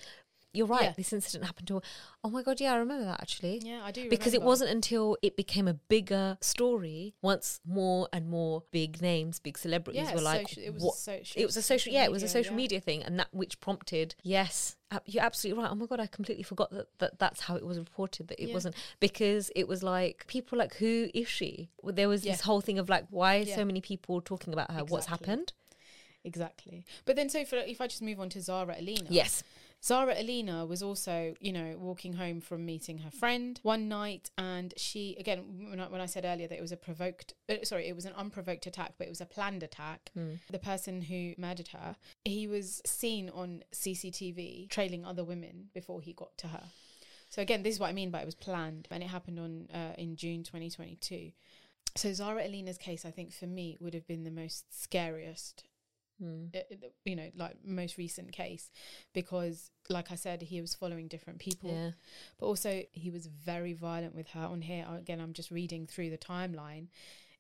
You're 0.52 0.66
right. 0.66 0.84
Yeah. 0.86 0.94
This 0.98 1.14
incident 1.14 1.46
happened 1.46 1.68
to. 1.68 1.82
Oh 2.24 2.30
my 2.30 2.42
god, 2.42 2.60
yeah, 2.60 2.74
I 2.74 2.78
remember 2.78 3.06
that 3.06 3.22
actually. 3.22 3.62
Yeah, 3.64 3.82
I 3.84 3.92
do. 3.92 4.10
Because 4.10 4.34
it 4.34 4.42
wasn't 4.42 4.72
until 4.72 5.16
it 5.22 5.36
became 5.38 5.68
a 5.68 5.76
bigger 5.76 6.38
story 6.42 7.14
once 7.22 7.60
more 7.66 8.10
and 8.12 8.28
more 8.30 8.64
big 8.72 9.00
names, 9.02 9.40
big 9.40 9.58
celebrities 9.60 10.08
Yeah, 10.08 10.16
were 10.16 10.22
like, 10.22 10.48
social- 10.50 10.64
it 10.64 10.74
was 10.74 10.84
what? 10.84 10.96
social- 10.96 11.42
it 11.42 11.46
was 11.46 11.56
a 11.56 11.62
social, 11.62 11.94
yeah, 11.94 12.04
it 12.04 12.12
was 12.12 12.24
a 12.24 12.28
social 12.28 12.54
yeah. 12.54 12.58
media 12.58 12.80
thing, 12.82 13.04
and 13.04 13.20
that 13.20 13.28
which 13.32 13.60
prompted, 13.60 14.16
yes, 14.24 14.76
you're 15.06 15.24
absolutely 15.24 15.62
right. 15.62 15.72
Oh 15.72 15.76
my 15.76 15.86
god, 15.86 16.00
I 16.00 16.08
completely 16.08 16.44
forgot 16.44 16.72
that, 16.72 16.88
that 16.98 17.20
that's 17.20 17.42
how 17.42 17.56
it 17.56 17.64
was 17.66 17.78
reported. 17.78 18.28
That 18.30 18.42
it 18.42 18.48
Yeah. 18.48 18.54
wasn't 18.56 18.76
because 19.00 19.52
it 19.56 19.68
was 19.68 19.84
like 19.84 20.26
people 20.26 20.58
like, 20.58 20.76
who 20.78 21.10
is 21.14 21.28
she? 21.28 21.70
Well, 21.84 21.94
There 21.94 22.10
was 22.10 22.24
this 22.24 22.42
whole 22.42 22.62
thing 22.62 22.80
of 22.80 22.90
like, 22.90 23.06
why 23.12 23.36
Yeah. 23.38 23.56
so 23.56 23.66
many 23.66 23.82
people 23.82 24.20
talking 24.20 24.52
about 24.52 24.72
her? 24.72 24.84
What's 24.84 25.06
happened? 25.06 25.54
Exactly. 26.24 26.86
But 27.06 27.16
then, 27.16 27.30
so 27.30 27.46
for, 27.46 27.58
if 27.58 27.80
I 27.80 27.88
just 27.88 28.02
move 28.02 28.20
on 28.20 28.30
to 28.30 28.42
Zara 28.42 28.76
Aleena. 28.76 29.08
Yes, 29.10 29.44
Zara 29.82 30.14
Aleena 30.16 30.68
was 30.68 30.84
also, 30.84 31.36
you 31.40 31.54
know, 31.54 31.76
walking 31.78 32.14
home 32.14 32.42
from 32.42 32.66
meeting 32.66 33.00
her 33.00 33.12
friend 33.12 33.60
one 33.64 33.88
night, 33.88 34.30
and 34.38 34.74
she 34.76 35.16
again, 35.20 35.68
when 35.70 35.80
I, 35.80 35.88
when 35.88 36.02
I 36.02 36.06
said 36.06 36.26
earlier 36.26 36.48
that 36.48 36.58
it 36.58 36.62
was 36.62 36.74
a 36.74 36.78
provoked, 36.78 37.34
uh, 37.48 37.64
sorry, 37.64 37.88
it 37.88 37.96
was 37.96 38.06
an 38.06 38.14
unprovoked 38.18 38.68
attack, 38.68 38.94
but 38.98 39.08
it 39.08 39.10
was 39.10 39.22
a 39.22 39.26
planned 39.26 39.64
attack. 39.64 40.12
The 40.52 40.60
person 40.60 41.02
who 41.02 41.34
murdered 41.38 41.70
her, 41.70 41.96
he 42.26 42.46
was 42.46 42.82
seen 42.86 43.30
on 43.30 43.64
CCTV 43.74 44.70
trailing 44.70 45.06
other 45.06 45.24
women 45.24 45.70
before 45.74 46.02
he 46.02 46.12
got 46.14 46.38
to 46.40 46.48
her. 46.48 46.64
So 47.30 47.42
again, 47.42 47.64
this 47.64 47.76
is 47.76 47.80
what 47.80 47.90
I 47.90 47.94
mean 47.94 48.10
by 48.12 48.22
it 48.22 48.26
was 48.26 48.36
planned, 48.36 48.88
and 48.92 49.02
it 49.02 49.08
happened 49.08 49.40
on 49.40 49.68
uh, 49.74 49.94
in 49.98 50.16
June 50.18 50.44
2022. 50.44 51.32
So 51.96 52.14
Zara 52.14 52.44
Aleena's 52.44 52.78
case, 52.78 53.06
I 53.06 53.12
think 53.12 53.32
for 53.34 53.48
me, 53.48 53.78
would 53.80 53.94
have 53.94 54.08
been 54.08 54.24
the 54.24 54.32
most 54.32 54.82
scariest 54.82 55.64
Mm. 56.22 56.54
you 57.06 57.16
know, 57.16 57.30
like 57.36 57.56
most 57.64 57.98
recent 57.98 58.32
case, 58.32 58.72
because, 59.14 59.72
like 59.90 60.12
I 60.12 60.16
said, 60.16 60.42
he 60.42 60.62
was 60.62 60.76
following 60.76 61.08
different 61.08 61.40
people, 61.40 61.72
yeah, 61.72 61.92
but 62.40 62.46
also 62.46 62.84
he 62.92 63.10
was 63.10 63.28
very 63.28 63.74
violent 63.74 64.16
with 64.16 64.30
her. 64.30 64.42
On 64.42 64.62
here, 64.62 64.86
again, 64.98 65.20
I'm 65.22 65.34
just 65.34 65.52
reading 65.52 65.88
through 65.88 66.10
the 66.10 66.18
timeline. 66.18 66.88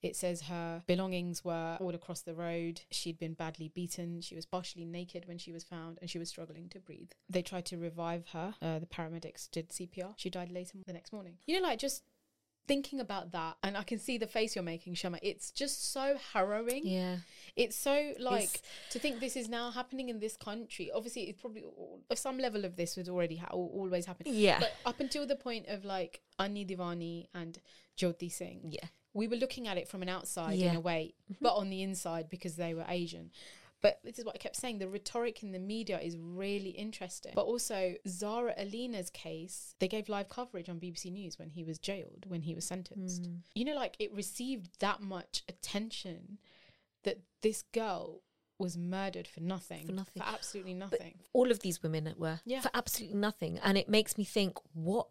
It 0.01 0.15
says 0.15 0.43
her 0.43 0.81
belongings 0.87 1.43
were 1.43 1.77
all 1.81 1.93
across 1.93 2.21
the 2.21 2.33
road. 2.33 2.81
She'd 2.89 3.19
been 3.19 3.33
badly 3.33 3.67
beaten. 3.67 4.21
She 4.21 4.33
was 4.33 4.45
partially 4.45 4.85
naked 4.85 5.27
when 5.27 5.37
she 5.37 5.51
was 5.51 5.63
found, 5.63 5.97
and 5.99 6.09
she 6.09 6.19
was 6.19 6.29
struggling 6.29 6.69
to 6.69 6.79
breathe. 6.79 7.11
They 7.29 7.41
tried 7.41 7.65
to 7.65 7.77
revive 7.77 8.27
her. 8.29 8.55
Uh, 8.61 8.79
the 8.79 8.85
paramedics 8.85 9.51
did 9.51 9.69
CPR. 9.69 10.13
She 10.15 10.29
died 10.29 10.51
later 10.51 10.77
the 10.85 10.93
next 10.93 11.11
morning. 11.11 11.37
You 11.45 11.59
know, 11.59 11.67
like 11.67 11.79
just 11.79 12.03
thinking 12.69 12.99
about 13.07 13.25
that, 13.33 13.53
and 13.63 13.75
I 13.75 13.83
can 13.83 13.99
see 13.99 14.17
the 14.17 14.27
face 14.27 14.55
you're 14.55 14.63
making, 14.75 14.93
Shama. 14.93 15.17
It's 15.31 15.47
just 15.61 15.91
so 15.91 16.05
harrowing. 16.33 16.83
yeah. 16.85 17.17
It's 17.55 17.75
so 17.75 17.95
like 18.19 18.43
It's- 18.55 18.61
to 18.91 18.99
think 18.99 19.19
this 19.19 19.35
is 19.35 19.49
now 19.49 19.71
happening 19.71 20.07
in 20.13 20.19
this 20.19 20.37
country. 20.37 20.85
Obviously, 20.97 21.23
it's 21.29 21.41
probably 21.41 21.63
some 22.15 22.37
level 22.37 22.63
of 22.65 22.75
this 22.75 22.95
was 22.95 23.09
already 23.09 23.37
ha- 23.37 23.49
always 23.51 24.05
happening. 24.05 24.33
Yeah. 24.35 24.59
But 24.59 24.73
up 24.85 24.99
until 24.99 25.25
the 25.25 25.35
point 25.35 25.65
of 25.67 25.83
like 25.83 26.21
Anni 26.37 26.63
Dewani 26.65 27.27
and 27.33 27.59
Jyoti 27.97 28.31
Singh, 28.31 28.61
Yeah. 28.77 28.87
we 29.13 29.27
were 29.27 29.35
looking 29.35 29.67
at 29.67 29.77
it 29.77 29.87
from 29.89 30.01
an 30.03 30.09
outside 30.09 30.53
in 30.53 30.59
Yeah. 30.59 30.67
Mm-hmm. 30.69 30.77
a 30.77 30.81
way, 30.91 31.13
but 31.41 31.53
on 31.55 31.69
the 31.69 31.81
inside 31.81 32.29
because 32.29 32.55
they 32.55 32.73
were 32.73 32.85
Asian. 32.87 33.31
But 33.81 33.99
this 34.03 34.19
is 34.19 34.25
what 34.25 34.35
I 34.35 34.37
kept 34.39 34.57
saying. 34.57 34.79
The 34.79 34.89
rhetoric 34.89 35.41
in 35.41 35.51
the 35.51 35.59
media 35.59 35.99
is 35.99 36.17
really 36.17 36.71
interesting. 36.71 37.31
But 37.33 37.45
also, 37.45 37.95
Zara 38.07 38.53
Aleena's 38.59 39.09
case, 39.09 39.75
they 39.79 39.87
gave 39.87 40.09
live 40.09 40.27
coverage 40.29 40.69
on 40.69 40.79
BBC 40.79 41.11
News 41.11 41.39
when 41.39 41.49
he 41.49 41.63
was 41.63 41.79
jailed, 41.79 42.25
when 42.27 42.41
he 42.41 42.53
was 42.53 42.65
sentenced. 42.65 43.23
Mm. 43.23 43.37
You 43.55 43.65
know, 43.65 43.75
like 43.75 43.95
it 43.99 44.13
received 44.13 44.79
that 44.79 45.01
much 45.01 45.43
attention 45.47 46.39
that 47.03 47.19
this 47.41 47.61
girl 47.73 48.21
was 48.57 48.77
murdered 48.77 49.27
for 49.27 49.39
nothing. 49.39 49.85
For 49.85 49.93
nothing. 49.93 50.21
For 50.21 50.27
absolutely 50.27 50.73
nothing. 50.73 51.19
All 51.31 51.49
of 51.49 51.61
these 51.61 51.81
women 51.81 52.13
were 52.17 52.41
Yeah. 52.45 52.59
for 52.59 52.71
absolutely 52.73 53.17
nothing, 53.17 53.57
and 53.59 53.77
it 53.77 53.87
makes 53.87 54.17
me 54.17 54.25
think 54.25 54.57
what 54.73 55.07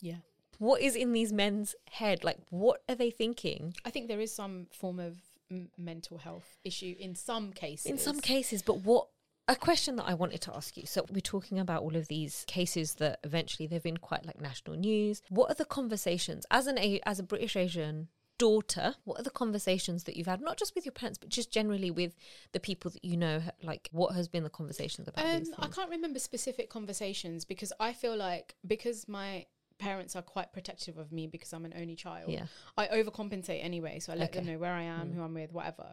yeah. 0.00 0.16
what 0.58 0.82
is 0.82 0.96
in 0.96 1.12
these 1.12 1.32
men's 1.32 1.74
head 1.90 2.24
like 2.24 2.38
what 2.48 2.82
are 2.88 2.94
they 2.94 3.10
thinking 3.10 3.74
I 3.84 3.90
think 3.90 4.08
there 4.08 4.20
is 4.20 4.34
some 4.34 4.66
form 4.72 4.98
of 4.98 5.18
m- 5.50 5.70
mental 5.76 6.18
health 6.18 6.58
issue 6.64 6.94
in 6.98 7.14
some 7.14 7.52
cases. 7.52 7.86
in 7.90 7.98
some 7.98 8.20
cases. 8.20 8.62
but 8.62 8.78
what 8.80 9.08
a 9.48 9.56
question 9.56 9.96
that 9.96 10.04
i 10.04 10.14
wanted 10.14 10.40
to 10.42 10.54
ask 10.54 10.76
you. 10.76 10.86
So 10.86 11.04
we're 11.10 11.20
talking 11.20 11.58
about 11.58 11.82
all 11.82 11.96
of 11.96 12.06
these 12.08 12.44
cases 12.46 12.94
that 12.96 13.18
eventually 13.24 13.66
they've 13.66 13.82
been 13.82 13.96
quite 13.96 14.24
like 14.24 14.40
national 14.40 14.76
news. 14.76 15.22
What 15.28 15.50
are 15.50 15.54
the 15.54 15.64
conversations 15.64 16.46
as 16.50 16.66
an 16.68 16.78
A- 16.78 17.00
as 17.04 17.18
a 17.18 17.24
british 17.24 17.56
asian 17.56 18.08
daughter 18.38 18.94
what 19.04 19.20
are 19.20 19.22
the 19.22 19.28
conversations 19.30 20.04
that 20.04 20.16
you've 20.16 20.26
had 20.26 20.40
not 20.40 20.56
just 20.56 20.74
with 20.74 20.86
your 20.86 20.92
parents 20.92 21.18
but 21.18 21.28
just 21.28 21.50
generally 21.52 21.90
with 21.90 22.14
the 22.52 22.60
people 22.60 22.90
that 22.90 23.04
you 23.04 23.14
know 23.14 23.42
like 23.62 23.90
what 23.92 24.14
has 24.14 24.28
been 24.28 24.44
the 24.44 24.48
conversations 24.48 25.06
about 25.06 25.22
Um, 25.26 25.42
I 25.58 25.68
can't 25.68 25.90
remember 25.90 26.18
specific 26.18 26.70
conversations 26.70 27.44
because 27.44 27.70
I 27.78 27.92
feel 27.92 28.16
like 28.16 28.54
because 28.66 29.06
my 29.08 29.44
parents 29.88 30.14
are 30.14 30.22
quite 30.22 30.52
protective 30.52 30.96
of 30.98 31.10
me 31.10 31.26
because 31.26 31.52
I'm 31.52 31.64
an 31.64 31.74
only 31.76 31.96
child. 31.96 32.30
yeah 32.30 32.46
I 32.76 32.86
overcompensate 32.98 33.64
anyway, 33.64 33.98
so 33.98 34.12
I 34.12 34.16
let 34.16 34.32
them 34.32 34.46
know 34.46 34.58
where 34.58 34.72
I 34.72 34.82
am, 34.82 35.08
Mm. 35.08 35.14
who 35.14 35.22
I'm 35.22 35.34
with, 35.34 35.52
whatever. 35.52 35.88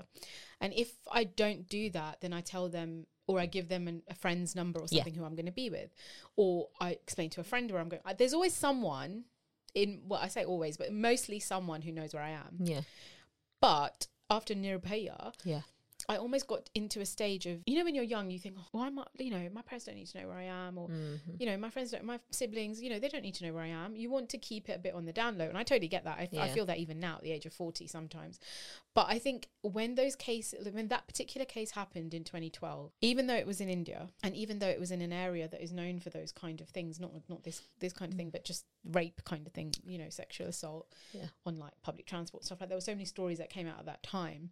And 0.62 0.74
if 0.74 0.90
I 1.12 1.24
don't 1.24 1.68
do 1.68 1.90
that, 1.92 2.22
then 2.22 2.34
I 2.34 2.42
tell 2.42 2.70
them 2.70 3.08
or 3.30 3.40
I 3.40 3.46
give 3.46 3.68
them 3.68 3.88
an, 3.88 4.04
a 4.08 4.14
friend's 4.16 4.56
number 4.56 4.80
or 4.80 4.86
Yeah. 4.90 5.00
something 5.04 5.16
who 5.16 5.26
I'm 5.26 5.36
going 5.36 5.48
to 5.48 5.60
be 5.64 5.70
with, 5.70 5.90
or 6.38 6.70
I 6.80 6.92
explain 6.92 7.30
to 7.32 7.42
a 7.42 7.44
friend 7.44 7.70
where 7.72 7.82
I'm 7.82 7.90
going. 7.90 8.02
I- 8.06 8.14
There's 8.14 8.34
always 8.34 8.54
someone 8.54 9.26
in 9.74 10.02
well, 10.08 10.20
I 10.22 10.30
say 10.30 10.44
always, 10.46 10.78
but 10.78 10.92
mostly 10.94 11.40
someone 11.40 11.82
who 11.82 11.92
knows 11.92 12.14
where 12.14 12.24
I 12.24 12.30
am. 12.46 12.58
yeah 12.74 12.82
But 13.62 14.08
after 14.30 14.54
Nirbhaya, 14.56 15.34
yeah 15.44 15.62
I 16.10 16.18
almost 16.18 16.48
got 16.48 16.70
into 16.74 17.02
a 17.02 17.06
stage 17.06 17.46
of 17.46 17.62
you 17.66 17.78
know 17.78 17.84
when 17.84 17.94
you're 17.94 18.04
young, 18.04 18.32
you 18.32 18.40
think, 18.40 18.56
oh, 18.58 18.66
why 18.72 18.88
am 18.88 18.98
I? 19.00 19.06
You 19.18 19.30
know, 19.32 19.50
my 19.54 19.62
parents 19.62 19.86
don't 19.86 19.96
need 19.96 20.08
to 20.08 20.22
know 20.22 20.28
where 20.30 20.38
I 20.38 20.44
am, 20.44 20.78
or 20.78 20.88
Mhm. 20.88 21.40
you 21.40 21.46
know, 21.46 21.58
my 21.58 21.70
friends 21.70 21.92
don't, 21.92 22.04
my 22.06 22.20
siblings, 22.32 22.82
you 22.82 22.90
know, 22.90 22.98
they 23.00 23.10
don't 23.10 23.24
need 23.24 23.36
to 23.36 23.46
know 23.46 23.54
where 23.54 23.64
I 23.64 23.68
am. 23.68 23.96
You 23.96 24.10
want 24.10 24.30
to 24.30 24.38
keep 24.38 24.70
it 24.70 24.74
a 24.74 24.80
bit 24.80 24.94
on 24.94 25.06
the 25.06 25.12
down 25.14 25.38
low, 25.38 25.48
and 25.50 25.58
I 25.58 25.64
totally 25.64 25.90
get 25.90 26.06
that. 26.06 26.18
I, 26.18 26.30
I 26.40 26.48
feel 26.50 26.66
that 26.68 26.78
even 26.78 27.00
now 27.00 27.16
at 27.18 27.24
the 27.24 27.32
age 27.32 27.46
of 27.46 27.54
forty 27.54 27.88
sometimes. 27.88 28.40
But 28.94 29.08
I 29.10 29.20
think 29.20 29.50
when 29.62 29.96
those 29.96 30.16
cases, 30.16 30.68
when 30.74 30.88
that 30.88 31.08
particular 31.08 31.46
case 31.46 31.72
happened 31.72 32.14
in 32.14 32.24
2012, 32.24 32.94
even 33.02 33.28
though 33.28 33.36
it 33.36 33.46
was 33.46 33.60
in 33.62 33.70
India, 33.70 34.10
and 34.24 34.34
even 34.36 34.60
though 34.60 34.68
it 34.70 34.80
was 34.80 34.92
in 34.92 35.02
an 35.02 35.14
area 35.14 35.48
that 35.48 35.62
is 35.62 35.72
known 35.72 36.00
for 36.00 36.10
those 36.10 36.32
kind 36.32 36.62
of 36.62 36.70
things, 36.70 37.00
not 37.00 37.12
not 37.30 37.44
this 37.44 37.62
this 37.80 37.94
kind 37.94 38.12
of 38.14 38.18
thing, 38.18 38.30
but 38.30 38.46
just 38.46 38.66
rape 38.86 39.22
kind 39.26 39.46
of 39.46 39.52
thing, 39.54 39.74
you 39.86 39.98
know, 39.98 40.10
sexual 40.10 40.48
assault 40.48 40.88
Yeah. 41.14 41.28
on 41.46 41.58
like 41.58 41.74
public 41.82 42.06
transport 42.08 42.46
stuff 42.46 42.62
like. 42.62 42.70
There 42.70 42.78
were 42.78 42.82
so 42.82 42.94
many 42.94 43.06
stories 43.06 43.38
that 43.40 43.50
came 43.50 43.68
out 43.68 43.78
at 43.80 43.86
that 43.88 44.04
time. 44.04 44.52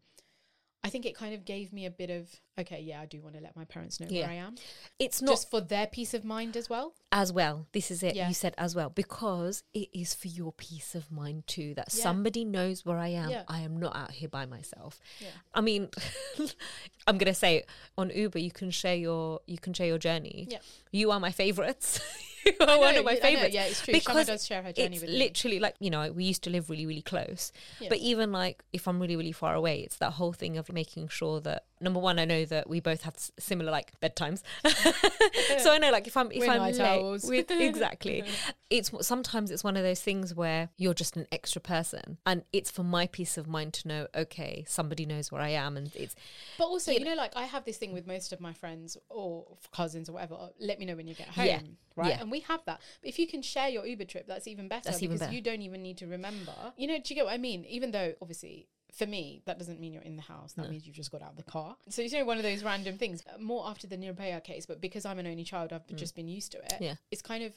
I 0.85 0.89
think 0.89 1.05
it 1.05 1.15
kind 1.15 1.33
of 1.33 1.43
gave 1.45 1.73
me 1.73 1.85
a 1.85 1.91
bit 1.91 2.09
of 2.09 2.29
okay, 2.57 2.79
yeah, 2.79 3.01
I 3.01 3.05
do 3.05 3.21
want 3.21 3.35
to 3.35 3.41
let 3.41 3.53
my 3.55 3.65
parents 3.65 3.99
know 3.99 4.07
Yeah. 4.09 4.21
where 4.21 4.29
I 4.31 4.35
am, 4.35 4.55
it's 4.97 5.21
not 5.21 5.31
just 5.33 5.49
for 5.49 5.59
their 5.59 5.87
peace 5.87 6.13
of 6.13 6.23
mind 6.23 6.55
as 6.55 6.69
well. 6.69 6.93
as 7.11 7.33
well. 7.33 7.67
This 7.73 7.91
is 7.91 8.01
it. 8.03 8.15
Yeah. 8.15 8.27
You 8.27 8.33
said 8.33 8.53
as 8.57 8.75
well 8.75 8.89
because 8.89 9.63
it 9.73 9.89
is 9.93 10.13
for 10.13 10.27
your 10.29 10.51
peace 10.53 10.95
of 10.95 11.11
mind 11.11 11.47
too 11.47 11.73
that 11.75 11.89
Yeah. 11.93 12.03
somebody 12.03 12.45
knows 12.45 12.85
where 12.85 12.97
I 12.97 13.09
am. 13.09 13.31
I 13.47 13.59
am 13.61 13.77
not 13.77 13.95
out 13.95 14.11
here 14.11 14.29
by 14.29 14.45
myself. 14.45 14.99
Yeah. 15.19 15.29
I 15.53 15.61
mean, 15.61 15.89
I'm 17.07 17.17
gonna 17.17 17.33
say 17.33 17.63
on 17.97 18.09
Uber 18.09 18.39
you 18.39 18.51
can 18.51 18.71
share 18.71 18.95
your 18.95 19.41
you 19.47 19.57
can 19.57 19.73
share 19.73 19.87
your 19.87 19.97
journey. 19.97 20.47
Yeah. 20.49 20.59
You 20.91 21.11
are 21.11 21.19
my 21.19 21.31
favorites. 21.31 21.99
I 22.61 22.77
one 22.77 22.93
know, 22.93 22.99
of 22.99 23.05
my 23.05 23.11
I 23.11 23.15
know, 23.15 23.21
favorites. 23.21 23.53
yeah, 23.55 23.65
it's 23.65 23.81
true. 23.81 23.99
Shama 23.99 24.25
does 24.25 24.45
share 24.45 24.61
her 24.63 24.71
journey 24.71 24.99
with 24.99 25.09
me. 25.09 25.17
literally 25.17 25.59
like 25.59 25.75
you 25.79 25.89
know 25.89 26.11
we 26.11 26.23
used 26.23 26.43
to 26.43 26.49
live 26.49 26.69
really 26.69 26.85
really 26.85 27.01
close, 27.01 27.51
Yeah. 27.79 27.89
but 27.89 27.97
even 27.99 28.31
like 28.31 28.63
if 28.73 28.87
I'm 28.87 28.99
really 28.99 29.15
really 29.15 29.31
far 29.31 29.55
away, 29.55 29.81
it's 29.81 29.97
that 29.97 30.13
whole 30.13 30.33
thing 30.33 30.57
of 30.57 30.71
making 30.71 31.07
sure 31.09 31.39
that 31.41 31.65
number 31.81 31.99
one 31.99 32.19
I 32.19 32.25
know 32.25 32.45
that 32.45 32.69
we 32.69 32.79
both 32.79 33.01
have 33.03 33.15
similar 33.39 33.71
like 33.71 33.99
bedtimes, 33.99 34.41
so 35.59 35.71
I 35.73 35.77
know 35.77 35.91
like 35.91 36.07
if 36.07 36.17
I'm 36.17 36.31
if 36.31 36.39
We're 36.39 36.49
I'm 36.51 36.61
late 36.61 36.79
owls. 36.79 37.25
with 37.25 37.49
exactly, 37.51 38.23
it's 38.69 38.91
sometimes 39.01 39.51
it's 39.51 39.63
one 39.63 39.77
of 39.77 39.83
those 39.83 40.01
things 40.01 40.33
where 40.33 40.69
you're 40.77 40.93
just 40.93 41.15
an 41.17 41.27
extra 41.31 41.61
person, 41.61 42.17
and 42.25 42.43
it's 42.53 42.71
for 42.71 42.83
my 42.83 43.07
peace 43.07 43.37
of 43.37 43.47
mind 43.47 43.73
to 43.73 43.87
know 43.87 44.07
okay 44.15 44.65
somebody 44.67 45.05
knows 45.05 45.31
where 45.31 45.41
I 45.41 45.49
am, 45.49 45.77
and 45.77 45.91
it's 45.95 46.15
But 46.57 46.65
also, 46.65 46.91
you 46.91 46.99
you 46.99 47.05
know, 47.05 47.15
like 47.15 47.35
I 47.35 47.43
have 47.45 47.65
this 47.65 47.77
thing 47.77 47.93
with 47.93 48.07
most 48.07 48.33
of 48.33 48.39
my 48.39 48.53
friends 48.53 48.97
or 49.09 49.45
cousins 49.73 50.09
or 50.09 50.13
whatever. 50.13 50.37
Let 50.59 50.79
me 50.79 50.85
know 50.85 50.95
when 50.95 51.07
you 51.07 51.13
get 51.13 51.27
home, 51.27 51.45
Yeah. 51.45 51.59
right? 51.95 52.09
Yeah. 52.09 52.21
And 52.21 52.31
we 52.35 52.41
have 52.51 52.61
that. 52.65 52.79
But 53.01 53.09
if 53.09 53.17
you 53.19 53.27
can 53.33 53.41
share 53.41 53.69
your 53.75 53.85
Uber 53.85 54.05
trip, 54.05 54.25
that's 54.27 54.47
even 54.47 54.67
better 54.67 54.89
That's 54.89 55.01
even 55.03 55.15
because 55.15 55.27
better. 55.27 55.35
you 55.35 55.41
don't 55.49 55.61
even 55.61 55.81
need 55.81 55.97
to 56.03 56.07
remember. 56.07 56.53
You 56.77 56.87
know, 56.87 56.97
do 57.03 57.07
you 57.13 57.15
get 57.19 57.25
what 57.25 57.33
I 57.33 57.37
mean? 57.49 57.65
Even 57.77 57.91
though 57.91 58.13
obviously 58.21 58.67
for 58.93 59.05
me, 59.05 59.41
that 59.45 59.57
doesn't 59.59 59.79
mean 59.81 59.91
you're 59.93 60.01
in 60.11 60.15
the 60.15 60.21
house. 60.33 60.53
That 60.53 60.63
No. 60.65 60.69
means 60.71 60.85
you've 60.87 60.95
just 61.03 61.11
got 61.11 61.21
out 61.21 61.31
of 61.31 61.37
the 61.43 61.43
car. 61.57 61.75
So 61.89 62.01
you 62.01 62.09
know 62.11 62.25
one 62.25 62.37
of 62.37 62.43
those 62.43 62.63
random 62.63 62.97
things. 62.97 63.23
Uh, 63.33 63.37
More 63.39 63.63
after 63.67 63.87
the 63.87 63.97
Nirbhaya 63.97 64.41
case, 64.43 64.65
but 64.65 64.79
because 64.79 65.03
I'm 65.05 65.19
an 65.19 65.27
only 65.27 65.43
child, 65.43 65.73
I've 65.73 65.85
Mm. 65.87 65.95
just 65.97 66.15
been 66.15 66.29
used 66.29 66.51
to 66.53 66.59
it. 66.69 66.77
Yeah. 66.79 66.95
It's 67.11 67.21
kind 67.21 67.43
of 67.43 67.51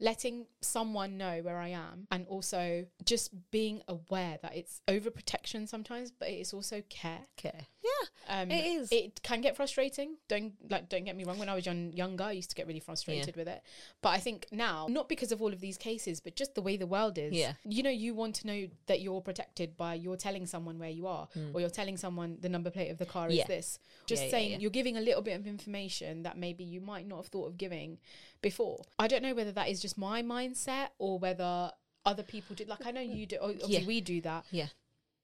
letting 0.00 0.46
someone 0.60 1.18
know 1.18 1.40
where 1.42 1.58
I 1.58 1.68
am 1.68 2.06
and 2.12 2.26
also 2.28 2.86
just 3.04 3.50
being 3.50 3.82
aware 3.88 4.38
that 4.42 4.54
it's 4.56 4.80
overprotection 4.88 5.68
sometimes, 5.68 6.10
but 6.12 6.28
it's 6.28 6.54
also 6.54 6.82
care. 6.88 7.22
Okay. 7.38 7.66
Yeah. 7.88 8.40
Um, 8.42 8.50
It 8.50 8.66
is. 8.66 8.92
It 8.92 9.22
can 9.22 9.40
get 9.40 9.56
frustrating. 9.56 10.16
Don't 10.28 10.52
like. 10.70 10.88
Don't 10.88 11.04
get 11.04 11.16
me 11.16 11.24
wrong. 11.24 11.38
When 11.38 11.48
I 11.48 11.54
was 11.54 11.64
young, 11.66 11.92
younger, 11.92 12.24
I 12.24 12.32
used 12.32 12.50
to 12.50 12.56
get 12.56 12.66
really 12.66 12.80
frustrated 12.80 13.36
with 13.36 13.48
it. 13.48 13.62
But 14.02 14.10
I 14.10 14.18
think 14.18 14.46
now, 14.52 14.86
not 14.90 15.08
because 15.08 15.32
of 15.32 15.40
all 15.40 15.52
of 15.52 15.60
these 15.60 15.78
cases, 15.78 16.20
but 16.20 16.36
just 16.36 16.54
the 16.54 16.62
way 16.62 16.76
the 16.76 16.86
world 16.86 17.16
is. 17.18 17.32
Yeah. 17.32 17.52
You 17.64 17.82
know, 17.82 17.90
you 17.90 18.14
want 18.14 18.34
to 18.36 18.46
know 18.46 18.68
that 18.86 19.00
you're 19.00 19.20
protected 19.20 19.76
by 19.76 19.94
you're 19.94 20.16
telling 20.16 20.46
someone 20.46 20.78
where 20.78 20.90
you 20.90 21.06
are, 21.06 21.28
or 21.54 21.60
you're 21.60 21.70
telling 21.70 21.96
someone 21.96 22.36
the 22.40 22.48
number 22.48 22.70
plate 22.70 22.90
of 22.90 22.98
the 22.98 23.06
car. 23.06 23.30
Yeah. 23.30 23.42
is 23.42 23.48
this. 23.48 23.78
Just 24.06 24.22
Yeah, 24.22 24.26
yeah, 24.26 24.30
saying 24.30 24.50
yeah. 24.52 24.58
you're 24.58 24.70
giving 24.70 24.96
a 24.96 25.00
little 25.00 25.22
bit 25.22 25.38
of 25.38 25.46
information 25.46 26.22
that 26.24 26.36
maybe 26.36 26.64
you 26.64 26.80
might 26.80 27.06
not 27.06 27.16
have 27.16 27.26
thought 27.28 27.46
of 27.46 27.56
giving 27.58 27.98
before. 28.42 28.82
I 28.98 29.08
don't 29.08 29.22
know 29.22 29.34
whether 29.34 29.52
that 29.52 29.68
is 29.68 29.80
just 29.80 29.96
my 29.98 30.22
mindset 30.22 30.88
or 30.98 31.18
whether 31.18 31.72
other 32.04 32.22
people 32.22 32.54
do. 32.56 32.64
Like 32.64 32.86
I 32.86 32.90
know 32.90 33.00
you 33.18 33.26
do. 33.26 33.36
Obviously, 33.40 33.78
Yeah. 33.78 33.86
we 33.86 34.00
do 34.00 34.20
that. 34.22 34.44
Yeah. 34.50 34.66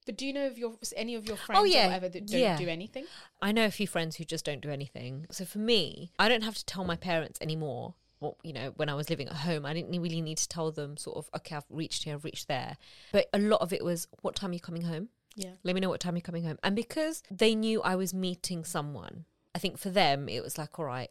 But 0.06 0.16
do 0.16 0.26
you 0.26 0.32
know 0.32 0.46
of 0.46 0.58
your 0.58 0.74
any 0.96 1.14
of 1.14 1.26
your 1.26 1.34
oh, 1.34 1.46
friends 1.46 1.60
Oh, 1.60 1.64
yeah. 1.64 1.84
or 1.84 1.86
whatever 1.88 2.08
that 2.10 2.26
don't 2.26 2.40
Yeah. 2.40 2.56
do 2.56 2.68
anything? 2.68 3.06
I 3.40 3.52
know 3.52 3.64
a 3.64 3.70
few 3.70 3.86
friends 3.86 4.16
who 4.16 4.24
just 4.24 4.44
don't 4.44 4.60
do 4.60 4.70
anything. 4.70 5.26
So 5.30 5.44
for 5.44 5.58
me, 5.58 6.12
I 6.18 6.28
don't 6.28 6.42
have 6.42 6.56
to 6.56 6.64
tell 6.64 6.84
my 6.84 6.96
parents 6.96 7.38
anymore. 7.40 7.94
Well, 8.20 8.36
you 8.42 8.52
know, 8.52 8.72
when 8.76 8.88
I 8.88 8.94
was 8.94 9.10
living 9.10 9.28
at 9.28 9.34
home, 9.36 9.66
I 9.66 9.74
didn't 9.74 10.00
really 10.00 10.20
need 10.20 10.38
to 10.38 10.48
tell 10.48 10.70
them 10.70 10.96
sort 10.96 11.16
of, 11.18 11.28
okay, 11.36 11.56
I've 11.56 11.64
reached 11.68 12.04
here, 12.04 12.14
I've 12.14 12.24
reached 12.24 12.48
there. 12.48 12.76
But 13.12 13.28
a 13.32 13.38
lot 13.38 13.60
of 13.60 13.72
it 13.72 13.84
was, 13.84 14.06
what 14.22 14.34
time 14.34 14.50
are 14.50 14.54
you 14.54 14.60
coming 14.60 14.82
home? 14.82 15.08
Yeah. 15.36 15.50
Let 15.62 15.74
me 15.74 15.80
know 15.80 15.88
what 15.88 16.00
time 16.00 16.16
you're 16.16 16.22
coming 16.22 16.44
home. 16.44 16.58
And 16.62 16.76
because 16.76 17.22
they 17.30 17.54
knew 17.54 17.82
I 17.82 17.96
was 17.96 18.14
meeting 18.14 18.64
someone, 18.64 19.24
I 19.54 19.58
think 19.58 19.78
for 19.78 19.90
them, 19.90 20.28
it 20.28 20.42
was 20.42 20.56
like, 20.58 20.78
all 20.78 20.84
right, 20.86 21.10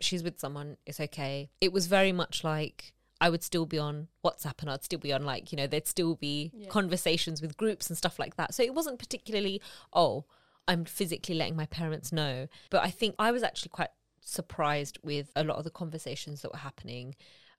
she's 0.00 0.22
with 0.22 0.38
someone, 0.40 0.76
it's 0.86 1.00
okay. 1.00 1.50
It 1.60 1.72
was 1.72 1.86
very 1.86 2.12
much 2.12 2.44
like, 2.44 2.94
I 3.20 3.30
would 3.30 3.42
still 3.42 3.66
be 3.66 3.78
on 3.78 4.08
WhatsApp 4.24 4.60
and 4.60 4.70
I'd 4.70 4.84
still 4.84 4.98
be 4.98 5.12
on 5.12 5.24
like, 5.24 5.52
you 5.52 5.56
know, 5.56 5.66
there'd 5.66 5.86
still 5.86 6.14
be 6.16 6.52
Yeah. 6.54 6.68
conversations 6.68 7.40
with 7.40 7.56
groups 7.56 7.88
and 7.88 7.96
stuff 7.96 8.18
like 8.18 8.36
that. 8.36 8.54
So 8.54 8.62
it 8.62 8.74
wasn't 8.74 8.98
particularly, 8.98 9.60
oh, 9.92 10.24
I'm 10.68 10.84
physically 10.84 11.34
letting 11.34 11.56
my 11.56 11.66
parents 11.66 12.12
know. 12.12 12.48
But 12.70 12.82
I 12.84 12.90
think 12.90 13.14
I 13.18 13.30
was 13.32 13.42
actually 13.42 13.70
quite 13.70 13.90
surprised 14.20 14.98
with 15.02 15.30
a 15.36 15.44
lot 15.44 15.56
of 15.56 15.64
the 15.64 15.70
conversations 15.70 16.42
that 16.42 16.52
were 16.52 16.58
happening 16.58 17.14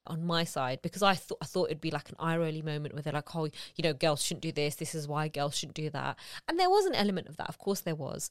on 0.05 0.25
my 0.25 0.43
side 0.43 0.81
because 0.81 1.03
I 1.03 1.15
thought 1.15 1.37
I 1.41 1.45
thought 1.45 1.65
it'd 1.65 1.81
be 1.81 1.91
like 1.91 2.09
an 2.09 2.15
eye 2.19 2.37
rolly 2.37 2.61
moment 2.61 2.93
where 2.93 3.01
they're 3.03 3.13
like, 3.13 3.35
oh, 3.35 3.45
you 3.45 3.83
know, 3.83 3.93
girls 3.93 4.21
shouldn't 4.23 4.41
do 4.43 4.51
this. 4.51 4.75
This 4.75 4.95
is 4.95 5.07
why 5.07 5.27
girls 5.27 5.55
shouldn't 5.57 5.75
do 5.75 5.89
that. 5.89 6.17
And 6.47 6.59
there 6.59 6.69
was 6.69 6.85
an 6.85 6.95
element 6.95 7.27
of 7.27 7.37
that, 7.37 7.49
of 7.49 7.57
course 7.57 7.81
there 7.81 7.95
was. 7.95 8.29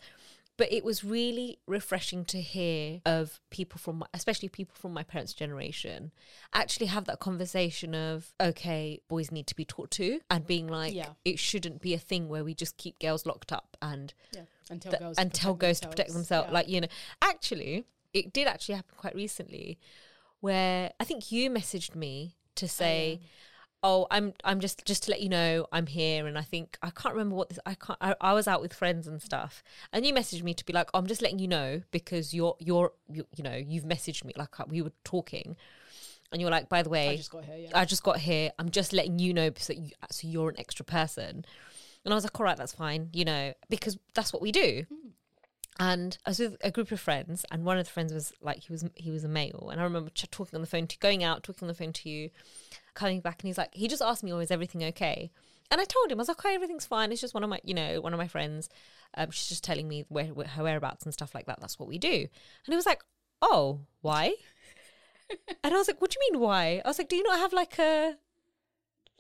But 0.59 0.73
it 0.73 0.85
was 0.85 1.05
really 1.05 1.59
refreshing 1.67 2.25
to 2.27 2.41
hear 2.41 3.01
of 3.05 3.41
people 3.51 3.79
from, 3.79 4.05
especially 4.15 4.49
people 4.49 4.75
from 4.75 4.95
my 4.95 5.03
parents' 5.03 5.35
generation, 5.35 6.13
actually 6.55 6.87
have 6.87 7.05
that 7.05 7.19
conversation 7.21 7.95
of, 7.95 8.33
okay, 8.41 9.01
boys 9.09 9.31
need 9.31 9.47
to 9.49 9.55
be 9.55 9.67
taught 9.67 9.91
to, 9.93 10.21
and 10.31 10.47
being 10.47 10.67
like, 10.67 10.95
Yeah. 10.95 11.11
it 11.27 11.39
shouldn't 11.39 11.83
be 11.83 11.93
a 11.93 11.99
thing 11.99 12.29
where 12.29 12.43
we 12.43 12.55
just 12.55 12.79
keep 12.79 12.99
girls 12.99 13.27
locked 13.27 13.53
up 13.53 13.77
and 13.83 14.15
Yeah. 14.33 14.43
Until 14.71 14.93
th- 14.93 15.01
girls 15.01 15.19
and 15.19 15.31
protect 15.31 15.43
tell 15.43 15.55
girls 15.55 15.81
to 15.81 15.89
protect 15.89 16.09
themselves. 16.15 16.29
themselves. 16.29 16.49
Yeah. 16.49 16.55
Like, 16.55 16.69
you 16.69 16.81
know, 16.81 16.89
actually, 17.21 17.85
it 18.15 18.33
did 18.33 18.49
actually 18.49 18.77
happen 18.77 18.95
quite 18.97 19.15
recently 19.15 19.79
where 20.41 20.93
I 20.99 21.05
think 21.05 21.31
you 21.31 21.51
messaged 21.51 21.95
me 21.95 22.35
to 22.55 22.67
say, 22.67 23.21
oh, 23.23 23.27
Oh 23.83 24.07
i'm 24.11 24.33
I'm 24.43 24.61
just 24.61 24.85
just 24.85 25.05
to 25.05 25.11
let 25.11 25.21
you 25.21 25.29
know 25.29 25.67
I'm 25.73 25.87
here 25.87 26.27
and 26.27 26.37
I 26.39 26.43
think 26.43 26.79
I 26.83 26.91
can't 26.91 27.15
remember 27.15 27.37
what 27.37 27.51
this 27.51 27.59
I 27.67 27.75
can't 27.75 27.99
I, 28.01 28.15
I 28.21 28.33
was 28.33 28.49
out 28.49 28.61
with 28.61 28.75
friends 28.75 29.07
and 29.07 29.21
stuff 29.23 29.63
and 29.93 30.05
you 30.05 30.13
messaged 30.13 30.43
me 30.43 30.55
to 30.55 30.65
be 30.65 30.73
like 30.73 30.91
oh, 30.95 30.99
I'm 30.99 31.07
just 31.07 31.23
letting 31.23 31.39
you 31.39 31.49
know 31.49 31.83
because 31.91 32.35
you're 32.35 32.57
you're 32.59 32.93
you, 33.11 33.27
you 33.37 33.45
know 33.45 33.55
you've 33.55 33.85
messaged 33.85 34.25
me 34.25 34.33
like 34.37 34.59
uh, 34.59 34.65
we 34.69 34.83
were 34.83 34.93
talking 35.05 35.57
and 36.33 36.41
you're 36.41 36.51
like 36.51 36.69
by 36.69 36.83
the 36.83 36.91
way 36.91 37.11
I 37.11 37.17
just 37.17 37.31
got 37.31 37.45
here. 37.45 37.57
Yeah. 37.57 37.71
I 37.75 37.85
just 37.85 38.03
got 38.03 38.19
here. 38.19 38.51
I'm 38.59 38.71
just 38.71 38.93
letting 38.93 39.19
you 39.19 39.33
know 39.33 39.51
so, 39.57 39.73
you, 39.73 39.91
so 40.11 40.27
you're 40.27 40.49
an 40.49 40.59
extra 40.59 40.85
person. 40.85 41.45
And 42.05 42.13
I 42.13 42.15
was 42.15 42.25
like, 42.25 42.39
all 42.39 42.45
right, 42.45 42.57
that's 42.57 42.73
fine, 42.73 43.09
you 43.13 43.25
know, 43.25 43.53
because 43.69 43.99
that's 44.15 44.33
what 44.33 44.41
we 44.41 44.53
do. 44.53 44.87
And 45.79 46.17
I 46.25 46.31
was 46.31 46.39
with 46.39 46.57
a 46.63 46.71
group 46.71 46.91
of 46.91 47.01
friends, 47.01 47.45
and 47.51 47.65
one 47.65 47.77
of 47.79 47.85
the 47.85 47.91
friends 47.91 48.13
was 48.13 48.33
like, 48.41 48.61
he 48.65 48.73
was 48.73 48.85
he 48.95 49.11
was 49.11 49.25
a 49.25 49.29
male, 49.29 49.69
and 49.71 49.79
I 49.81 49.85
remember 49.85 50.11
ch- 50.11 50.31
talking 50.31 50.57
on 50.57 50.63
the 50.63 50.67
phone 50.67 50.87
to 50.87 50.99
going 50.99 51.23
out, 51.23 51.43
talking 51.43 51.65
on 51.65 51.69
the 51.69 51.75
phone 51.75 51.93
to 51.93 52.09
you, 52.09 52.31
coming 52.95 53.21
back, 53.21 53.43
and 53.43 53.49
he's 53.49 53.59
like, 53.59 53.75
he 53.75 53.87
just 53.87 54.01
asked 54.01 54.25
me, 54.25 54.33
"Oh, 54.33 54.39
is 54.39 54.51
everything 54.51 54.83
okay?" 54.85 55.31
And 55.71 55.81
I 55.81 55.85
told 55.85 56.11
him, 56.11 56.19
I 56.19 56.23
was 56.23 56.29
like, 56.29 56.39
"Okay, 56.39 56.55
everything's 56.55 56.87
fine. 56.87 57.13
It's 57.13 57.21
just 57.21 57.35
one 57.35 57.45
of 57.45 57.51
my, 57.51 57.61
you 57.63 57.75
know, 57.75 58.01
one 58.01 58.15
of 58.15 58.19
my 58.19 58.29
friends. 58.29 58.71
Um, 59.19 59.31
she's 59.31 59.49
just 59.49 59.65
telling 59.65 59.87
me 59.89 60.07
where, 60.09 60.27
where 60.27 60.47
her 60.47 60.63
whereabouts 60.63 61.05
and 61.05 61.13
stuff 61.13 61.35
like 61.35 61.47
that. 61.47 61.61
That's 61.61 61.79
what 61.79 61.89
we 61.89 61.99
do." 61.99 62.09
And 62.09 62.29
he 62.69 62.77
was 62.77 62.87
like, 62.87 63.03
"Oh, 63.43 63.81
why?" 64.01 64.35
and 65.63 65.75
I 65.75 65.77
was 65.77 65.89
like, 65.89 66.01
"What 66.01 66.11
do 66.11 66.17
you 66.19 66.33
mean 66.33 66.41
why?" 66.41 66.81
I 66.85 66.89
was 66.89 66.99
like, 66.99 67.09
"Do 67.11 67.17
you 67.17 67.25
not 67.25 67.39
have 67.39 67.53
like 67.53 67.79
a, 67.79 68.17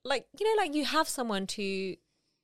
like 0.04 0.26
you 0.38 0.46
know, 0.46 0.62
like 0.62 0.74
you 0.74 0.84
have 0.86 1.08
someone 1.08 1.46
to 1.48 1.96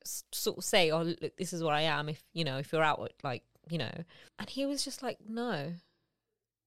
s- 0.05 0.25
sort 0.33 0.59
of 0.59 0.65
say, 0.65 0.91
oh, 0.91 1.03
look, 1.03 1.37
this 1.37 1.53
is 1.53 1.63
where 1.63 1.75
I 1.75 1.83
am. 1.83 2.09
If 2.09 2.23
you 2.33 2.45
know, 2.45 2.59
if 2.59 2.73
you're 2.73 2.83
out, 2.83 3.11
like 3.23 3.43
you 3.71 3.79
know." 3.79 3.93
And 4.39 4.49
he 4.51 4.67
was 4.67 4.85
just 4.85 5.03
like, 5.03 5.19
"No," 5.29 5.51
and 5.53 5.75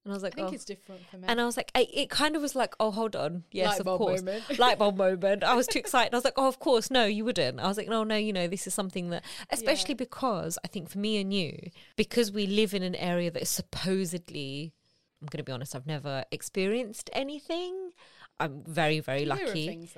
I 0.05 0.09
was 0.13 0.21
like, 0.23 0.33
I 0.33 0.35
think 0.35 0.49
"Oh." 0.49 0.53
it's 0.53 0.65
different 0.65 1.01
for 1.09 1.17
men. 1.17 1.29
And 1.29 1.41
I 1.41 1.45
was 1.45 1.57
like, 1.57 1.71
I, 1.73 1.87
it 1.91 2.09
kind 2.11 2.35
of 2.35 2.41
was 2.43 2.55
like, 2.55 2.75
oh, 2.79 2.91
hold 2.91 3.15
on. 3.15 3.43
Yes, 3.51 3.69
Light 3.69 3.79
of 3.79 3.97
course. 3.97 4.21
moment. 4.21 4.59
Light 4.59 4.77
bulb 4.77 4.97
moment. 5.05 5.43
I 5.43 5.55
was 5.55 5.65
too 5.65 5.79
excited. 5.79 6.13
I 6.13 6.17
was 6.17 6.23
like, 6.23 6.35
oh, 6.37 6.47
of 6.47 6.59
course. 6.59 6.91
No, 6.91 7.05
you 7.05 7.25
wouldn't. 7.25 7.59
I 7.59 7.67
was 7.67 7.75
like, 7.75 7.87
no, 7.89 8.03
no, 8.03 8.15
you 8.15 8.31
know, 8.31 8.45
this 8.47 8.67
is 8.67 8.73
something 8.75 9.09
that, 9.09 9.23
especially 9.49 9.95
because 9.95 10.59
I 10.63 10.67
think 10.67 10.89
for 10.91 10.99
me 10.99 11.17
and 11.17 11.33
you, 11.33 11.57
because 11.95 12.31
we 12.31 12.45
live 12.45 12.75
in 12.75 12.83
an 12.83 12.93
area 12.93 13.31
that 13.31 13.41
is 13.41 13.49
supposedly, 13.49 14.73
I'm 15.21 15.27
going 15.27 15.39
to 15.39 15.43
be 15.43 15.51
honest, 15.51 15.75
I've 15.75 15.87
never 15.87 16.23
experienced 16.31 17.09
anything. 17.13 17.89
I'm 18.39 18.61
very, 18.67 18.99
very 18.99 19.21
You 19.21 19.25
lucky. 19.27 19.65
things. 19.65 19.95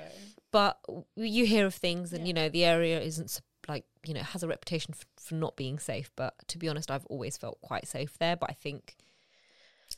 But 0.54 0.80
you 1.18 1.46
hear 1.46 1.66
of 1.66 1.76
things 1.76 2.14
and, 2.14 2.22
Yeah. 2.22 2.28
you 2.28 2.34
know, 2.34 2.48
the 2.50 2.64
area 2.64 3.02
isn't 3.02 3.42
like, 3.68 3.86
you 4.06 4.14
know, 4.14 4.22
has 4.24 4.44
a 4.44 4.48
reputation 4.48 4.94
f- 4.98 5.06
for 5.18 5.36
not 5.36 5.56
being 5.56 5.80
safe. 5.80 6.12
But 6.16 6.34
to 6.48 6.58
be 6.58 6.68
honest, 6.70 6.90
I've 6.92 7.06
always 7.08 7.38
felt 7.38 7.60
quite 7.62 7.88
safe 7.88 8.18
there. 8.20 8.36
But 8.36 8.50
I 8.50 8.54
think 8.54 8.96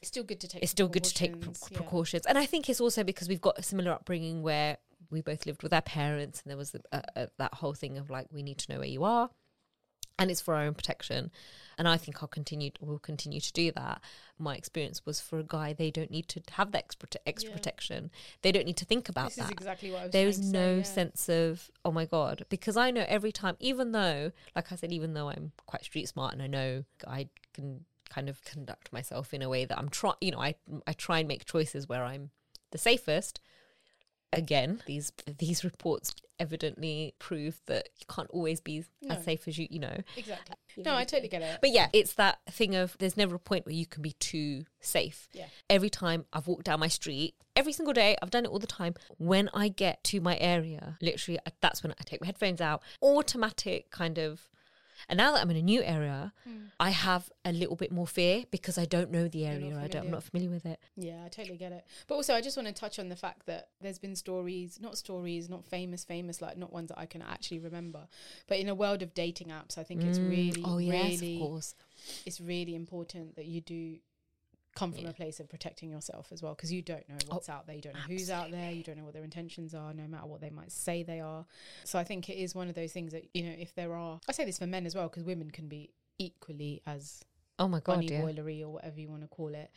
It's 0.01 0.07
still 0.07 0.23
good 0.23 0.39
to 0.41 0.47
take. 0.47 0.61
it's 0.63 0.71
still 0.71 0.87
good 0.87 1.03
to 1.03 1.13
take 1.13 1.39
pre- 1.39 1.53
yeah. 1.71 1.77
precautions. 1.77 2.25
And 2.25 2.37
I 2.37 2.45
think 2.45 2.69
it's 2.69 2.81
also 2.81 3.03
because 3.03 3.27
we've 3.27 3.41
got 3.41 3.57
a 3.59 3.63
similar 3.63 3.91
upbringing 3.91 4.41
where 4.41 4.77
we 5.11 5.21
both 5.21 5.45
lived 5.45 5.63
with 5.63 5.73
our 5.73 5.81
parents, 5.81 6.41
and 6.43 6.49
there 6.51 6.57
was 6.57 6.75
a, 6.75 6.81
a, 6.91 7.03
a, 7.23 7.29
that 7.37 7.53
whole 7.55 7.73
thing 7.73 7.97
of 7.97 8.09
like 8.09 8.27
we 8.31 8.43
need 8.43 8.57
to 8.59 8.71
know 8.71 8.79
where 8.79 8.87
you 8.87 9.03
are, 9.03 9.29
and 10.19 10.29
it's 10.29 10.41
for 10.41 10.53
our 10.55 10.63
own 10.63 10.73
protection. 10.75 11.31
And 11.77 11.87
I 11.87 11.95
think 11.95 12.21
I'll 12.21 12.27
continue. 12.27 12.71
Will 12.81 12.99
continue 12.99 13.39
to 13.39 13.53
do 13.53 13.71
that. 13.71 14.01
My 14.37 14.55
experience 14.57 15.05
was 15.05 15.21
for 15.21 15.39
a 15.39 15.43
guy, 15.43 15.71
they 15.71 15.89
don't 15.91 16.11
need 16.11 16.27
to 16.27 16.41
have 16.51 16.73
that 16.73 16.79
extra 16.83 17.07
extra 17.25 17.49
Yeah. 17.51 17.55
protection. 17.55 18.11
They 18.41 18.51
don't 18.51 18.65
need 18.65 18.75
to 18.77 18.85
think 18.85 19.07
about 19.07 19.29
that. 19.29 19.35
This 19.35 19.35
that 19.37 19.45
is 19.45 19.51
exactly 19.51 19.91
what 19.91 20.01
I 20.01 20.03
was. 20.03 20.11
there 20.11 20.27
is 20.27 20.37
to 20.39 20.43
say, 20.43 20.51
no 20.51 20.75
yeah. 20.77 20.83
sense 20.83 21.29
of 21.29 21.71
oh 21.85 21.91
my 21.93 22.05
god 22.05 22.43
because 22.49 22.75
i 22.75 22.91
know 22.91 23.05
every 23.07 23.31
time 23.31 23.55
even 23.61 23.93
though 23.93 24.31
like 24.55 24.71
i 24.71 24.75
said 24.75 24.91
even 24.91 25.13
though 25.13 25.29
i'm 25.29 25.53
quite 25.65 25.83
street 25.85 26.07
smart 26.09 26.33
and 26.33 26.41
i 26.41 26.47
know 26.47 26.83
i 27.07 27.27
can 27.53 27.85
kind 28.09 28.27
of 28.29 28.43
conduct 28.43 28.91
myself 28.91 29.33
in 29.33 29.41
a 29.41 29.47
way 29.49 29.63
that 29.65 29.77
i'm 29.77 29.87
trying 29.89 30.15
you 30.21 30.31
know 30.31 30.39
i 30.39 30.53
i 30.85 30.93
try 30.93 31.19
and 31.19 31.27
make 31.27 31.45
choices 31.45 31.87
where 31.87 32.03
i'm 32.03 32.29
the 32.71 32.77
safest 32.77 33.39
again 34.31 34.81
these 34.85 35.11
these 35.39 35.63
reports 35.63 36.13
evidently 36.39 37.13
prove 37.19 37.61
that 37.65 37.89
you 37.99 38.05
can't 38.13 38.29
always 38.31 38.61
be 38.61 38.85
No. 39.01 39.15
as 39.15 39.23
safe 39.23 39.47
as 39.47 39.57
you 39.57 39.67
you 39.69 39.79
know 39.79 39.97
Exactly. 40.15 40.55
Uh, 40.77 40.81
no, 40.85 40.95
I 40.95 41.03
totally 41.03 41.27
get 41.27 41.41
it. 41.41 41.57
but 41.59 41.71
yeah, 41.71 41.89
it's 41.91 42.13
that 42.13 42.39
thing 42.49 42.73
of 42.75 42.95
there's 42.99 43.17
never 43.17 43.35
a 43.35 43.39
point 43.39 43.65
where 43.65 43.75
you 43.75 43.85
can 43.85 44.01
be 44.01 44.13
too 44.13 44.63
safe. 44.79 45.27
Yeah. 45.33 45.47
Every 45.69 45.89
time 45.89 46.23
I've 46.31 46.47
walked 46.47 46.65
down 46.65 46.79
my 46.79 46.87
street, 46.87 47.33
every 47.55 47.73
single 47.73 47.93
day, 47.93 48.15
I've 48.21 48.29
done 48.29 48.45
it 48.45 48.49
all 48.49 48.59
the 48.59 48.67
time. 48.67 48.93
When 49.17 49.49
I 49.53 49.67
get 49.67 50.01
to 50.05 50.21
my 50.21 50.37
area, 50.37 50.97
literally, 51.01 51.37
that's 51.59 51.83
when 51.83 51.91
I 51.91 52.03
take 52.05 52.21
my 52.21 52.27
headphones 52.27 52.61
out, 52.61 52.81
automatic 53.01 53.89
kind 53.91 54.17
of. 54.17 54.47
And 55.07 55.17
now 55.17 55.31
that 55.33 55.41
I'm 55.41 55.51
in 55.51 55.57
a 55.57 55.61
new 55.61 55.81
area, 55.81 56.33
I 56.79 56.89
have 56.91 57.29
a 57.45 57.51
little 57.51 57.75
bit 57.75 57.91
more 57.91 58.07
fear 58.07 58.45
because 58.51 58.77
I 58.77 58.85
don't 58.85 59.11
know 59.11 59.27
the 59.27 59.45
area. 59.45 59.77
I 59.81 59.87
don't, 59.87 60.03
I'm 60.05 60.11
not 60.11 60.23
familiar 60.23 60.49
with 60.49 60.65
it. 60.65 60.79
Yeah, 60.95 61.23
I 61.25 61.29
totally 61.29 61.57
get 61.57 61.71
it. 61.71 61.85
But 62.07 62.15
also, 62.15 62.33
I 62.33 62.41
just 62.41 62.57
want 62.57 62.67
to 62.67 62.73
touch 62.73 62.99
on 62.99 63.09
the 63.09 63.15
fact 63.15 63.45
that 63.45 63.69
there's 63.81 63.99
been 63.99 64.15
stories, 64.15 64.79
not 64.81 64.97
stories, 64.97 65.49
not 65.49 65.65
famous, 65.65 66.03
famous, 66.03 66.41
like 66.41 66.57
not 66.57 66.71
ones 66.73 66.89
that 66.89 66.99
I 66.99 67.05
can 67.05 67.21
actually 67.21 67.59
remember. 67.59 68.07
But 68.47 68.59
in 68.59 68.69
a 68.69 68.75
world 68.75 69.01
of 69.01 69.13
dating 69.13 69.47
apps, 69.47 69.77
I 69.77 69.83
think 69.83 70.03
it's 70.03 70.19
Mm. 70.19 70.29
really, 70.29 70.63
oh 70.65 70.77
yes, 70.79 71.21
really, 71.21 71.35
of 71.35 71.39
course. 71.49 71.75
it's 72.25 72.41
really 72.41 72.75
important 72.75 73.35
that 73.35 73.45
you 73.45 73.61
do 73.61 73.97
come 74.75 74.91
from 74.93 75.03
Yeah. 75.05 75.09
a 75.09 75.13
place 75.13 75.39
of 75.39 75.49
protecting 75.49 75.89
yourself 75.89 76.31
as 76.31 76.41
well, 76.41 76.53
because 76.55 76.71
you 76.71 76.81
don't 76.81 77.07
know 77.09 77.17
what's 77.27 77.49
out 77.49 77.65
there, 77.67 77.75
you 77.75 77.81
don't 77.81 77.95
know 77.95 78.01
who's 78.01 78.29
out 78.29 78.51
there, 78.51 78.71
you 78.71 78.83
don't 78.83 78.97
know 78.97 79.03
what 79.03 79.13
their 79.13 79.23
intentions 79.23 79.73
are, 79.73 79.93
no 79.93 80.07
matter 80.07 80.25
what 80.27 80.41
they 80.41 80.49
might 80.51 80.71
say 80.71 81.03
they 81.03 81.19
are. 81.19 81.45
So 81.83 81.97
I 81.99 82.03
think 82.03 82.29
it 82.29 82.37
is 82.37 82.53
one 82.55 82.69
of 82.69 82.75
those 82.75 82.91
things 82.93 83.11
that 83.13 83.25
you 83.33 83.43
know, 83.43 83.55
if 83.57 83.73
there 83.75 83.93
are, 83.93 84.19
I 84.29 84.31
say 84.31 84.45
this 84.45 84.59
for 84.59 84.67
men 84.67 84.85
as 84.85 84.95
well, 84.95 85.07
because 85.09 85.23
women 85.23 85.49
can 85.51 85.67
be 85.67 85.91
equally 86.17 86.81
as 86.85 87.23
Oh 87.57 87.67
my 87.67 87.79
god, 87.81 88.03
yeah. 88.03 88.21
boilery 88.21 88.61
or 88.61 88.69
whatever 88.69 88.99
you 88.99 89.09
want 89.09 89.21
to 89.23 89.27
call 89.27 89.53
it. 89.53 89.69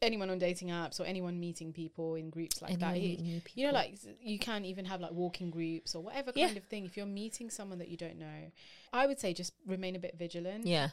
anyone 0.00 0.30
on 0.30 0.38
dating 0.38 0.68
apps 0.68 0.98
or 0.98 1.04
anyone 1.04 1.38
meeting 1.38 1.70
people 1.72 2.14
in 2.16 2.28
groups 2.30 2.60
like 2.62 2.78
that. 2.80 2.96
It- 2.96 3.20
you 3.54 3.66
know, 3.66 3.72
like 3.72 3.94
you 4.20 4.38
can 4.38 4.64
even 4.64 4.86
have 4.86 5.00
like 5.02 5.12
walking 5.12 5.50
groups 5.50 5.94
or 5.94 6.02
whatever 6.02 6.32
Yeah. 6.34 6.46
kind 6.46 6.56
of 6.56 6.64
thing. 6.64 6.86
If 6.86 6.96
you're 6.96 7.04
meeting 7.06 7.50
someone 7.50 7.78
that 7.78 7.88
you 7.88 7.96
don't 7.98 8.16
know, 8.18 8.50
I 8.92 9.06
would 9.06 9.20
say 9.20 9.32
just 9.34 9.52
remain 9.66 9.94
a 9.94 9.98
bit 10.00 10.16
vigilant. 10.16 10.66
yeah, 10.66 10.90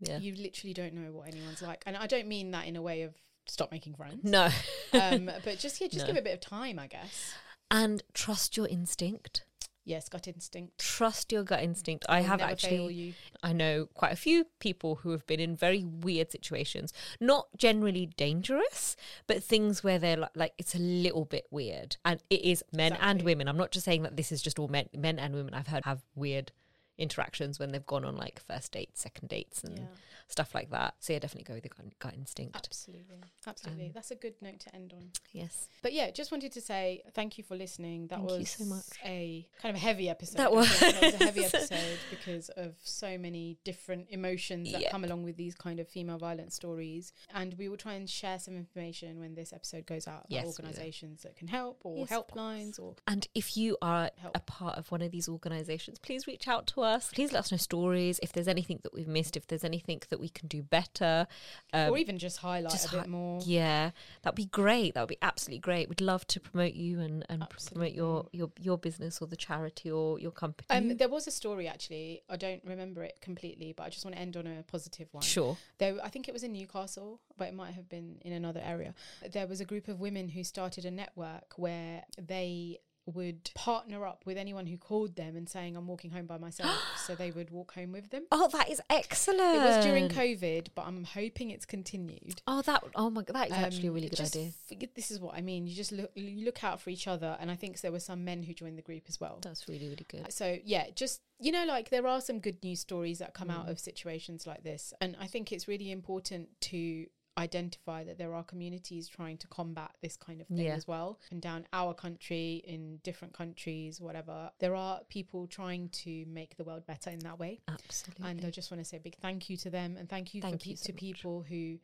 yeah. 0.00 0.18
You 0.18 0.34
literally 0.34 0.74
don't 0.74 0.94
know 0.94 1.12
what 1.12 1.28
anyone's 1.28 1.62
like, 1.62 1.82
and 1.86 1.96
I 1.96 2.06
don't 2.06 2.26
mean 2.26 2.50
that 2.52 2.66
in 2.66 2.76
a 2.76 2.82
way 2.82 3.02
of 3.02 3.14
stop 3.46 3.70
making 3.70 3.94
friends. 3.94 4.24
No, 4.24 4.48
um, 4.92 5.26
but 5.44 5.58
just 5.58 5.80
yeah, 5.80 5.88
just 5.88 6.00
No. 6.00 6.06
give 6.06 6.16
it 6.16 6.20
a 6.20 6.22
bit 6.22 6.34
of 6.34 6.40
time, 6.40 6.78
I 6.78 6.86
guess. 6.86 7.34
and 7.70 8.02
trust 8.14 8.56
your 8.56 8.66
instinct. 8.68 9.44
Yes, 9.82 10.08
gut 10.08 10.28
instinct. 10.28 10.78
Trust 10.78 11.32
your 11.32 11.42
gut 11.42 11.62
instinct. 11.62 12.04
I 12.08 12.20
have 12.20 12.40
actually. 12.40 13.14
I 13.42 13.52
know 13.52 13.86
quite 13.94 14.12
a 14.12 14.16
few 14.16 14.44
people 14.60 14.96
who 14.96 15.10
have 15.10 15.26
been 15.26 15.40
in 15.40 15.56
very 15.56 15.82
weird 15.84 16.30
situations, 16.30 16.92
not 17.18 17.48
generally 17.56 18.06
dangerous, 18.16 18.94
but 19.26 19.42
things 19.42 19.82
where 19.82 19.98
they're 19.98 20.18
like, 20.18 20.30
like 20.36 20.52
it's 20.58 20.74
a 20.74 20.78
little 20.78 21.24
bit 21.24 21.46
weird. 21.50 21.96
And 22.04 22.22
it 22.28 22.42
is 22.44 22.62
men 22.72 22.92
and 23.00 23.22
women. 23.22 23.48
I'm 23.48 23.56
not 23.56 23.72
just 23.72 23.84
saying 23.86 24.02
that 24.02 24.16
this 24.16 24.30
is 24.30 24.42
just 24.42 24.58
all 24.58 24.68
men, 24.68 24.90
men 24.96 25.18
and 25.18 25.34
women. 25.34 25.54
I've 25.54 25.68
heard 25.68 25.84
have 25.86 26.02
weird 26.14 26.52
interactions 27.00 27.58
when 27.58 27.72
they've 27.72 27.86
gone 27.86 28.04
on 28.04 28.16
like 28.16 28.40
first 28.46 28.72
dates, 28.72 29.00
second 29.00 29.28
dates, 29.28 29.64
and 29.64 29.78
Yeah, 29.78 29.84
stuff 30.30 30.54
like 30.54 30.70
that. 30.70 30.94
So 31.00 31.12
yeah, 31.12 31.18
definitely 31.18 31.44
go 31.44 31.54
with 31.54 31.62
the 31.64 31.68
gut, 31.68 31.86
gut 31.98 32.14
instinct. 32.14 32.56
absolutely, 32.56 33.20
absolutely. 33.46 33.86
Um, 33.86 33.90
That's 33.94 34.10
a 34.10 34.14
good 34.14 34.34
note 34.40 34.60
to 34.60 34.74
end 34.74 34.92
on. 34.96 35.10
Yes, 35.32 35.68
But 35.82 35.92
yeah, 35.92 36.10
just 36.10 36.30
wanted 36.32 36.52
to 36.52 36.60
say 36.60 37.02
thank 37.14 37.38
you 37.38 37.44
for 37.44 37.56
listening. 37.56 38.08
That 38.08 38.18
Thank 38.18 38.30
you 38.30 38.38
was 38.38 38.50
so 38.50 38.64
much. 38.64 38.84
a 39.04 39.46
kind 39.60 39.74
of 39.74 39.80
a 39.80 39.84
heavy 39.84 40.08
episode. 40.08 40.38
That 40.38 40.50
think. 40.52 40.94
That 40.94 41.02
was 41.02 41.14
a 41.20 41.24
heavy 41.24 41.44
episode 41.52 41.98
because 42.10 42.48
of 42.50 42.74
so 42.82 43.16
many 43.18 43.58
different 43.64 44.06
emotions 44.10 44.72
that 44.72 44.82
Yep. 44.82 44.90
come 44.90 45.04
along 45.04 45.22
with 45.24 45.36
these 45.36 45.54
kind 45.54 45.80
of 45.80 45.88
female 45.88 46.18
violence 46.18 46.54
stories. 46.54 47.12
And 47.34 47.54
we 47.58 47.68
will 47.68 47.76
try 47.76 47.94
and 47.94 48.08
share 48.08 48.38
some 48.38 48.56
information 48.56 49.18
when 49.20 49.34
this 49.34 49.52
episode 49.52 49.86
goes 49.86 50.06
out 50.06 50.20
about 50.26 50.30
Yes, 50.30 50.46
organisations 50.46 51.22
that 51.22 51.36
can 51.36 51.48
help 51.48 51.80
or 51.84 51.98
Yes, 51.98 52.10
helplines 52.10 52.78
or 52.80 52.94
And 53.06 53.26
if 53.34 53.56
you 53.56 53.76
are 53.82 54.10
Help. 54.16 54.36
a 54.36 54.40
part 54.40 54.76
of 54.78 54.90
one 54.90 55.02
of 55.02 55.10
these 55.10 55.28
organizations, 55.28 55.98
please 55.98 56.26
reach 56.26 56.46
out 56.48 56.66
to 56.68 56.82
us. 56.82 57.10
Please 57.12 57.32
let 57.32 57.40
us 57.40 57.52
know 57.52 57.58
stories. 57.58 58.20
If 58.22 58.32
there's 58.32 58.48
anything 58.48 58.80
that 58.82 58.92
we've 58.92 59.08
missed, 59.08 59.36
if 59.36 59.46
there's 59.46 59.64
anything 59.64 60.02
that 60.10 60.19
we 60.20 60.28
can 60.28 60.48
do 60.48 60.62
better. 60.62 61.26
Um, 61.72 61.90
or 61.90 61.98
even 61.98 62.18
just 62.18 62.38
highlight 62.38 62.72
just 62.72 62.92
a 62.92 62.96
bit 62.98 63.08
more. 63.08 63.40
yeah, 63.44 63.90
that'd 64.22 64.36
be 64.36 64.46
great. 64.46 64.94
That 64.94 65.00
would 65.02 65.08
be 65.08 65.18
absolutely 65.22 65.60
great. 65.60 65.88
We'd 65.88 66.00
love 66.00 66.26
to 66.28 66.40
promote 66.40 66.74
you 66.74 67.00
and, 67.00 67.24
and 67.28 67.48
pr- 67.48 67.56
promote 67.72 67.92
your, 67.92 68.26
your, 68.32 68.50
your 68.60 68.78
business 68.78 69.20
or 69.20 69.26
the 69.26 69.36
charity 69.36 69.90
or 69.90 70.18
your 70.18 70.32
company. 70.32 70.66
Um, 70.70 70.96
there 70.96 71.08
was 71.08 71.26
a 71.26 71.30
story 71.30 71.68
actually. 71.68 72.22
I 72.28 72.36
don't 72.36 72.62
remember 72.64 73.02
it 73.04 73.18
completely, 73.20 73.72
but 73.76 73.84
I 73.84 73.88
just 73.88 74.04
want 74.04 74.16
to 74.16 74.20
end 74.22 74.36
on 74.36 74.46
a 74.46 74.62
positive 74.62 75.08
one. 75.12 75.22
sure. 75.22 75.56
There, 75.78 75.96
I 76.02 76.08
think 76.08 76.28
it 76.28 76.32
was 76.32 76.42
in 76.42 76.52
Newcastle, 76.52 77.20
but 77.36 77.48
it 77.48 77.54
might 77.54 77.74
have 77.74 77.88
been 77.88 78.18
in 78.22 78.32
another 78.32 78.60
area. 78.64 78.94
There 79.32 79.46
was 79.46 79.60
a 79.60 79.64
group 79.64 79.88
of 79.88 80.00
women 80.00 80.28
who 80.28 80.44
started 80.44 80.84
a 80.84 80.90
network 80.90 81.54
where 81.56 82.04
they 82.20 82.78
would 83.06 83.50
partner 83.54 84.06
up 84.06 84.24
with 84.26 84.36
anyone 84.36 84.66
who 84.66 84.76
called 84.76 85.16
them 85.16 85.36
and 85.36 85.48
saying, 85.48 85.76
"I'm 85.76 85.86
walking 85.86 86.10
home 86.10 86.26
by 86.26 86.38
myself," 86.38 86.74
so 87.06 87.14
they 87.14 87.30
would 87.30 87.50
walk 87.50 87.74
home 87.74 87.92
with 87.92 88.10
them. 88.10 88.24
Oh, 88.30 88.48
that 88.48 88.70
is 88.70 88.80
excellent. 88.90 89.40
It 89.40 89.58
was 89.58 89.84
during 89.84 90.08
COVID, 90.08 90.68
but 90.74 90.86
I'm 90.86 91.04
hoping 91.04 91.50
it's 91.50 91.66
continued. 91.66 92.42
Oh, 92.46 92.62
that. 92.62 92.82
Oh 92.94 93.10
my 93.10 93.22
god, 93.22 93.34
that 93.34 93.46
is 93.48 93.52
actually 93.54 93.86
a 93.88 93.90
Um, 93.90 93.94
really 93.94 94.08
good 94.08 94.16
just 94.16 94.36
idea. 94.36 94.52
f- 94.70 94.88
this 94.94 95.10
is 95.10 95.20
what 95.20 95.34
I 95.34 95.40
mean. 95.40 95.66
You 95.66 95.74
just 95.74 95.92
look, 95.92 96.10
you 96.14 96.44
look 96.44 96.62
out 96.64 96.80
for 96.80 96.90
each 96.90 97.06
other, 97.08 97.36
and 97.40 97.50
I 97.50 97.56
think 97.56 97.80
there 97.80 97.92
were 97.92 98.00
some 98.00 98.24
men 98.24 98.42
who 98.42 98.52
joined 98.54 98.78
the 98.78 98.82
group 98.82 99.04
as 99.08 99.20
well. 99.20 99.38
That's 99.42 99.68
really 99.68 99.88
really 99.88 100.06
good. 100.08 100.32
So 100.32 100.58
yeah, 100.64 100.86
just 100.94 101.20
you 101.40 101.52
know, 101.52 101.64
like 101.64 101.88
there 101.90 102.06
are 102.06 102.20
some 102.20 102.38
good 102.38 102.62
news 102.62 102.80
stories 102.80 103.18
that 103.18 103.34
come 103.34 103.50
out 103.50 103.66
Mm. 103.66 103.70
of 103.70 103.78
situations 103.80 104.46
like 104.46 104.62
this, 104.62 104.92
and 105.00 105.16
I 105.18 105.26
think 105.26 105.52
it's 105.52 105.66
really 105.66 105.90
important 105.90 106.48
to 106.62 107.06
identify 107.38 108.04
that 108.04 108.18
there 108.18 108.34
are 108.34 108.42
communities 108.44 109.08
trying 109.08 109.38
to 109.38 109.46
combat 109.48 109.92
this 110.02 110.16
kind 110.16 110.40
of 110.40 110.46
thing 110.48 110.58
Yeah. 110.66 110.74
as 110.74 110.86
well. 110.86 111.18
And 111.30 111.40
down 111.40 111.66
our 111.72 111.94
country, 111.94 112.62
in 112.66 112.98
different 112.98 113.32
countries, 113.34 114.00
whatever, 114.00 114.50
there 114.58 114.74
are 114.74 115.00
people 115.08 115.46
trying 115.46 115.88
to 115.90 116.24
make 116.26 116.56
the 116.56 116.64
world 116.64 116.86
better 116.86 117.10
in 117.10 117.20
that 117.20 117.38
way. 117.38 117.60
Absolutely. 117.68 118.26
And 118.28 118.44
I 118.44 118.50
just 118.50 118.70
want 118.70 118.80
to 118.80 118.84
say 118.84 118.96
a 118.98 119.00
big 119.00 119.16
thank 119.16 119.48
you 119.48 119.56
to 119.58 119.70
them, 119.70 119.96
and 119.96 120.08
thank 120.08 120.34
you 120.34 120.42
Thank 120.42 120.62
for 120.62 120.68
you 120.68 120.74
pe- 120.74 120.76
so 120.80 120.86
to 120.86 120.92
much. 120.92 121.00
people 121.00 121.42
who 121.42 121.78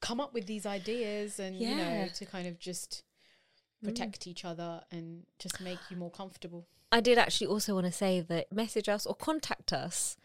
come 0.00 0.20
up 0.20 0.32
with 0.32 0.46
these 0.46 0.64
ideas 0.66 1.38
and 1.38 1.56
you 1.56 1.74
know 1.76 2.08
to 2.14 2.24
kind 2.26 2.46
of 2.46 2.58
just 2.58 3.02
Mm. 3.82 3.88
protect 3.88 4.26
each 4.26 4.44
other 4.44 4.84
and 4.90 5.24
just 5.38 5.58
make 5.60 5.78
you 5.90 5.96
more 5.96 6.10
comfortable. 6.10 6.66
I 6.92 7.00
did 7.00 7.16
actually 7.16 7.46
also 7.46 7.72
want 7.74 7.86
to 7.86 7.92
say 7.92 8.20
that 8.20 8.52
message 8.52 8.88
us 8.90 9.06
or 9.06 9.14
contact 9.14 9.72
us 9.72 10.18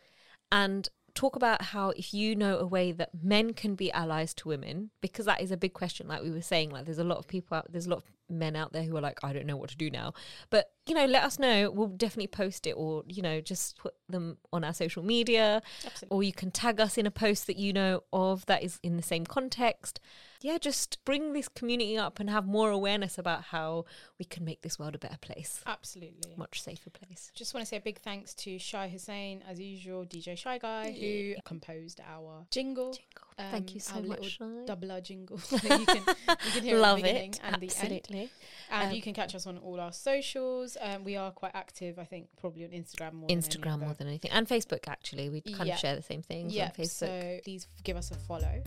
and 0.52 0.90
talk 1.16 1.36
about 1.36 1.62
how 1.62 1.90
if 1.92 2.14
you 2.14 2.36
know 2.36 2.60
a 2.60 2.66
way 2.66 2.92
that 2.92 3.10
men 3.24 3.54
can 3.54 3.74
be 3.74 3.92
allies 3.94 4.34
to 4.34 4.50
women 4.50 4.92
because 5.02 5.26
that 5.26 5.42
is 5.42 5.50
a 5.50 5.58
big 5.58 5.74
question 5.74 6.08
like 6.08 6.22
we 6.22 6.30
were 6.30 6.42
saying 6.42 6.70
like 6.70 6.86
there's 6.86 7.00
a 7.00 7.04
lot 7.04 7.18
of 7.18 7.28
people 7.28 7.58
out 7.58 7.66
there's 7.72 7.88
a 7.88 7.90
lot 7.90 7.98
of 7.98 8.04
men 8.30 8.56
out 8.56 8.74
there 8.74 8.84
who 8.84 8.96
are 8.98 9.02
like 9.02 9.24
I 9.24 9.34
don't 9.34 9.46
know 9.46 9.58
what 9.58 9.70
to 9.70 9.78
do 9.78 9.90
now 9.90 10.14
but 10.50 10.72
you 10.88 10.96
know 10.96 11.06
let 11.06 11.24
us 11.24 11.40
know 11.40 11.70
we'll 11.72 11.88
definitely 11.88 12.28
post 12.28 12.68
it 12.68 12.74
or 12.74 13.04
you 13.08 13.22
know 13.22 13.42
just 13.42 13.78
put 13.78 13.94
them 14.10 14.38
on 14.52 14.64
our 14.64 14.74
social 14.74 15.04
media 15.04 15.62
Absolutely. 15.86 16.16
or 16.16 16.24
you 16.24 16.34
can 16.34 16.52
tag 16.52 16.80
us 16.80 16.98
in 16.98 17.06
a 17.06 17.12
post 17.12 17.48
that 17.48 17.58
you 17.58 17.74
know 17.74 18.04
of 18.14 18.46
that 18.48 18.64
is 18.64 18.80
in 18.84 18.98
the 18.98 19.04
same 19.04 19.26
context 19.26 20.00
yeah 20.42 20.58
just 20.58 21.04
bring 21.06 21.34
this 21.34 21.48
community 21.48 21.98
up 21.98 22.20
and 22.20 22.30
have 22.30 22.46
more 22.46 22.70
awareness 22.70 23.18
about 23.18 23.44
how 23.46 23.86
we 24.20 24.26
can 24.26 24.44
make 24.44 24.62
this 24.62 24.78
world 24.78 24.96
a 24.96 25.00
better 25.00 25.18
place 25.18 25.62
Absolutely. 25.66 26.34
much 26.38 26.62
safer 26.62 26.90
place 26.90 27.32
Just 27.34 27.54
want 27.54 27.66
to 27.66 27.70
say 27.70 27.78
a 27.78 27.82
big 27.82 28.00
thanks 28.00 28.34
to 28.36 28.58
Shai 28.60 28.88
Hussein, 28.90 29.44
as 29.48 29.60
usual, 29.60 30.06
DJ 30.06 30.38
Shy 30.38 30.58
Guy, 30.58 30.92
who 30.92 31.36
composed 31.44 32.00
our 32.00 32.46
jingle. 32.52 32.94
Jingle. 32.94 33.52
Thank 33.52 33.76
you 33.76 33.78
um, 33.78 33.82
so 33.82 33.96
our 33.96 34.18
much, 34.18 34.40
Double 34.66 34.92
R 34.92 35.02
jingle. 35.02 35.40
you 35.52 35.60
can, 35.60 36.04
you 36.08 36.52
can 36.54 36.64
hear 36.64 36.78
Love 36.78 37.04
it. 37.04 37.40
and 37.44 37.62
the 37.62 37.72
end. 37.82 38.02
Absolutely. 38.16 38.32
And 38.72 38.90
Um, 38.90 38.96
you 38.96 39.02
can 39.02 39.14
catch 39.14 39.36
us 39.36 39.46
on 39.48 39.58
all 39.58 39.80
our 39.80 39.92
socials. 39.92 40.78
Um, 40.82 41.04
we 41.04 41.16
are 41.16 41.32
quite 41.32 41.52
active, 41.54 42.00
I 42.00 42.06
think, 42.06 42.28
probably 42.40 42.64
on 42.64 42.72
Instagram 42.72 43.14
more 43.14 43.28
than 43.28 43.38
Instagram 43.40 43.80
more 43.82 43.94
than 43.94 44.08
anything, 44.08 44.32
and 44.32 44.48
Facebook. 44.48 44.88
Actually, 44.88 45.30
we 45.30 45.42
kind 45.42 45.68
Yeah. 45.68 45.74
of 45.76 45.80
share 45.80 45.96
the 45.96 46.02
same 46.02 46.22
things 46.22 46.54
Yeah, 46.54 46.66
on 46.66 46.72
Facebook. 46.72 46.90
so 46.90 47.40
please 47.44 47.68
give 47.84 47.98
us 47.98 48.12
a 48.12 48.16
follow. 48.16 48.64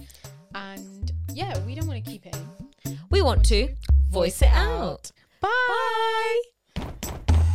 And 0.55 1.13
yeah, 1.33 1.59
we 1.65 1.75
don't 1.75 1.87
want 1.87 2.05
to 2.05 2.11
keep 2.11 2.27
it 2.27 2.37
in. 2.85 2.99
we 3.11 3.23
want 3.23 3.45
to 3.47 3.75
Voice 4.11 4.41
it 4.41 4.49
out. 4.53 5.13
Bye. 5.41 6.41
Bye. 6.75 7.55